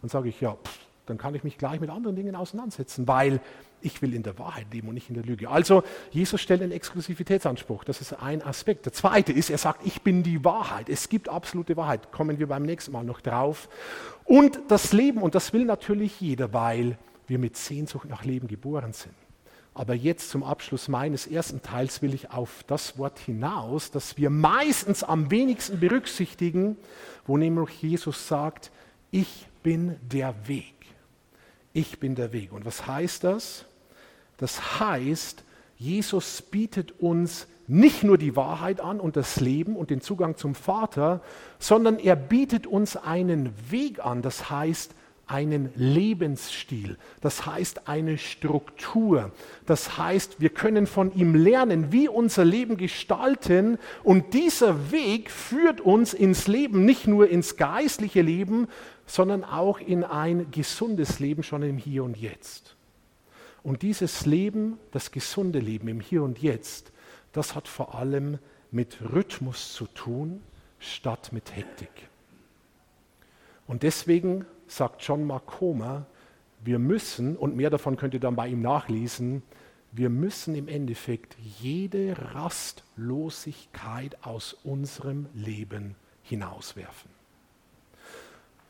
Dann 0.00 0.08
sage 0.08 0.28
ich, 0.28 0.40
ja, 0.40 0.52
pff, 0.52 0.81
dann 1.06 1.18
kann 1.18 1.34
ich 1.34 1.44
mich 1.44 1.58
gleich 1.58 1.80
mit 1.80 1.90
anderen 1.90 2.16
Dingen 2.16 2.36
auseinandersetzen, 2.36 3.08
weil 3.08 3.40
ich 3.80 4.00
will 4.00 4.14
in 4.14 4.22
der 4.22 4.38
Wahrheit 4.38 4.66
leben 4.72 4.88
und 4.88 4.94
nicht 4.94 5.08
in 5.08 5.14
der 5.14 5.24
Lüge. 5.24 5.50
Also 5.50 5.82
Jesus 6.10 6.40
stellt 6.40 6.62
einen 6.62 6.72
Exklusivitätsanspruch. 6.72 7.84
Das 7.84 8.00
ist 8.00 8.12
ein 8.12 8.42
Aspekt. 8.42 8.86
Der 8.86 8.92
zweite 8.92 9.32
ist, 9.32 9.50
er 9.50 9.58
sagt, 9.58 9.84
ich 9.84 10.02
bin 10.02 10.22
die 10.22 10.44
Wahrheit. 10.44 10.88
Es 10.88 11.08
gibt 11.08 11.28
absolute 11.28 11.76
Wahrheit. 11.76 12.12
Kommen 12.12 12.38
wir 12.38 12.46
beim 12.46 12.62
nächsten 12.62 12.92
Mal 12.92 13.04
noch 13.04 13.20
drauf. 13.20 13.68
Und 14.24 14.60
das 14.68 14.92
Leben, 14.92 15.20
und 15.20 15.34
das 15.34 15.52
will 15.52 15.64
natürlich 15.64 16.20
jeder, 16.20 16.52
weil 16.52 16.96
wir 17.26 17.38
mit 17.38 17.56
Sehnsucht 17.56 18.08
nach 18.08 18.24
Leben 18.24 18.46
geboren 18.46 18.92
sind. 18.92 19.14
Aber 19.74 19.94
jetzt 19.94 20.28
zum 20.28 20.42
Abschluss 20.42 20.88
meines 20.88 21.26
ersten 21.26 21.62
Teils 21.62 22.02
will 22.02 22.12
ich 22.12 22.30
auf 22.30 22.62
das 22.66 22.98
Wort 22.98 23.18
hinaus, 23.18 23.90
das 23.90 24.18
wir 24.18 24.28
meistens 24.28 25.02
am 25.02 25.30
wenigsten 25.30 25.80
berücksichtigen, 25.80 26.76
wo 27.26 27.38
nämlich 27.38 27.82
Jesus 27.82 28.28
sagt, 28.28 28.70
ich 29.10 29.46
bin 29.62 29.96
der 30.02 30.34
Weg 30.46 30.74
ich 31.72 31.98
bin 31.98 32.14
der 32.14 32.32
Weg. 32.32 32.52
Und 32.52 32.64
was 32.64 32.86
heißt 32.86 33.24
das? 33.24 33.64
Das 34.36 34.80
heißt, 34.80 35.44
Jesus 35.76 36.42
bietet 36.42 37.00
uns 37.00 37.46
nicht 37.66 38.02
nur 38.02 38.18
die 38.18 38.36
Wahrheit 38.36 38.80
an 38.80 39.00
und 39.00 39.16
das 39.16 39.40
Leben 39.40 39.76
und 39.76 39.90
den 39.90 40.00
Zugang 40.00 40.36
zum 40.36 40.54
Vater, 40.54 41.22
sondern 41.58 41.98
er 41.98 42.16
bietet 42.16 42.66
uns 42.66 42.96
einen 42.96 43.52
Weg 43.70 44.04
an, 44.04 44.22
das 44.22 44.50
heißt 44.50 44.94
einen 45.32 45.70
Lebensstil, 45.74 46.98
das 47.22 47.46
heißt 47.46 47.88
eine 47.88 48.18
Struktur, 48.18 49.32
das 49.64 49.96
heißt 49.96 50.40
wir 50.40 50.50
können 50.50 50.86
von 50.86 51.14
ihm 51.14 51.34
lernen, 51.34 51.90
wie 51.90 52.08
unser 52.08 52.44
Leben 52.44 52.76
gestalten 52.76 53.78
und 54.04 54.34
dieser 54.34 54.92
Weg 54.92 55.30
führt 55.30 55.80
uns 55.80 56.12
ins 56.12 56.48
Leben, 56.48 56.84
nicht 56.84 57.06
nur 57.06 57.28
ins 57.28 57.56
geistliche 57.56 58.20
Leben, 58.20 58.68
sondern 59.06 59.44
auch 59.44 59.80
in 59.80 60.04
ein 60.04 60.50
gesundes 60.50 61.18
Leben 61.18 61.42
schon 61.42 61.62
im 61.62 61.78
Hier 61.78 62.04
und 62.04 62.16
Jetzt. 62.16 62.76
Und 63.62 63.82
dieses 63.82 64.26
Leben, 64.26 64.78
das 64.90 65.12
gesunde 65.12 65.60
Leben 65.60 65.88
im 65.88 66.00
Hier 66.00 66.22
und 66.22 66.40
Jetzt, 66.40 66.92
das 67.32 67.54
hat 67.54 67.68
vor 67.68 67.94
allem 67.94 68.38
mit 68.70 68.98
Rhythmus 69.12 69.72
zu 69.72 69.86
tun, 69.86 70.42
statt 70.78 71.30
mit 71.32 71.54
Hektik. 71.54 72.08
Und 73.66 73.84
deswegen 73.84 74.44
sagt 74.76 75.02
John 75.02 75.26
Mark 75.26 75.46
Comer, 75.46 76.06
wir 76.64 76.78
müssen, 76.78 77.36
und 77.36 77.56
mehr 77.56 77.70
davon 77.70 77.96
könnt 77.96 78.14
ihr 78.14 78.20
dann 78.20 78.36
bei 78.36 78.48
ihm 78.48 78.62
nachlesen, 78.62 79.42
wir 79.90 80.08
müssen 80.08 80.54
im 80.54 80.68
Endeffekt 80.68 81.36
jede 81.60 82.16
Rastlosigkeit 82.34 84.16
aus 84.22 84.56
unserem 84.64 85.26
Leben 85.34 85.96
hinauswerfen. 86.22 87.10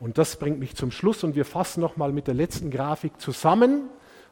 Und 0.01 0.19
das 0.19 0.37
bringt 0.37 0.59
mich 0.59 0.75
zum 0.75 0.91
Schluss 0.91 1.23
und 1.23 1.37
wir 1.37 1.45
fassen 1.45 1.81
nochmal 1.81 2.11
mit 2.11 2.27
der 2.27 2.35
letzten 2.35 2.73
Grafik 2.73 3.21
zusammen. 3.21 3.89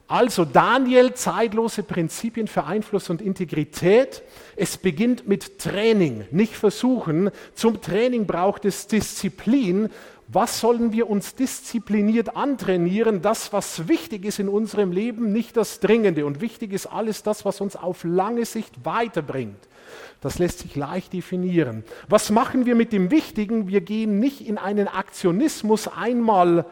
Also 0.09 0.45
Daniel, 0.45 1.15
zeitlose 1.15 1.85
Prinzipien 1.85 2.49
für 2.49 2.65
Einfluss 2.65 3.09
und 3.11 3.23
Integrität. 3.23 4.25
Es 4.57 4.77
beginnt 4.77 5.29
mit 5.29 5.61
Training, 5.61 6.25
nicht 6.33 6.57
Versuchen. 6.57 7.31
Zum 7.55 7.81
Training 7.81 8.27
braucht 8.27 8.65
es 8.65 8.89
Disziplin. 8.89 9.91
Was 10.33 10.61
sollen 10.61 10.93
wir 10.93 11.11
uns 11.11 11.35
diszipliniert 11.35 12.37
antrainieren? 12.37 13.21
Das, 13.21 13.53
was 13.53 13.89
wichtig 13.89 14.25
ist 14.25 14.39
in 14.39 14.49
unserem 14.49 14.93
Leben, 14.93 15.33
nicht 15.33 15.57
das 15.57 15.81
Dringende. 15.81 16.25
Und 16.25 16.41
wichtig 16.41 16.73
ist 16.73 16.87
alles 16.87 17.25
das, 17.25 17.45
was 17.45 17.61
uns 17.61 17.75
auf 17.75 18.05
lange 18.05 18.45
Sicht 18.45 18.85
weiterbringt. 18.85 19.59
Das 20.21 20.39
lässt 20.39 20.61
sich 20.61 20.77
leicht 20.77 21.13
definieren. 21.15 21.83
Was 22.09 22.31
machen 22.31 22.65
wir 22.65 22.77
mit 22.77 22.93
dem 22.93 23.11
Wichtigen? 23.11 23.67
Wir 23.67 23.81
gehen 23.81 24.21
nicht 24.21 24.47
in 24.47 24.57
einen 24.57 24.87
Aktionismus 24.87 25.89
einmal 25.89 26.65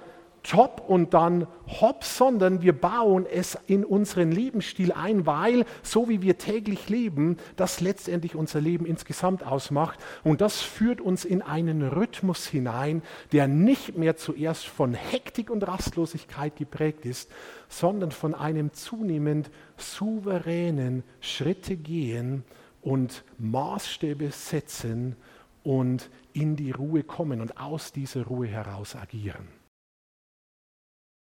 top 0.43 0.83
und 0.87 1.15
dann 1.15 1.47
hopp, 1.67 2.05
sondern 2.05 2.63
wir 2.63 2.73
bauen 2.73 3.27
es 3.27 3.59
in 3.67 3.85
unseren 3.85 4.33
Lebensstil 4.33 4.93
ein, 4.93 5.27
weil 5.27 5.65
so 5.83 6.09
wie 6.09 6.23
wir 6.23 6.39
täglich 6.39 6.89
leben, 6.89 7.37
das 7.57 7.81
letztendlich 7.81 8.35
unser 8.35 8.61
Leben 8.61 8.87
insgesamt 8.87 9.47
ausmacht. 9.47 9.99
Und 10.25 10.41
das 10.41 10.61
führt 10.61 11.01
uns 11.01 11.25
in 11.25 11.43
einen 11.43 11.83
Rhythmus 11.83 12.47
hinein, 12.47 13.03
der 13.33 13.49
nicht 13.49 13.97
mehr 13.97 14.17
zuerst 14.17 14.67
von 14.67 14.95
Hektik 14.95 15.51
und 15.51 15.67
Rastlosigkeit 15.67 16.57
geprägt 16.57 17.05
ist, 17.05 17.31
sondern 17.69 18.11
von 18.11 18.35
einem 18.35 18.73
zunehmend 18.73 19.51
souveränen 19.77 21.03
Schritte 21.21 21.77
gehen 21.77 22.45
und 22.81 23.25
Maßstäbe 23.39 24.31
setzen 24.31 25.17
und 25.63 26.09
in 26.33 26.57
die 26.57 26.71
Ruhe 26.71 27.03
kommen 27.03 27.41
und 27.41 27.59
aus 27.61 27.93
dieser 27.93 28.25
Ruhe 28.25 28.47
heraus 28.47 28.97
agieren. 28.97 29.58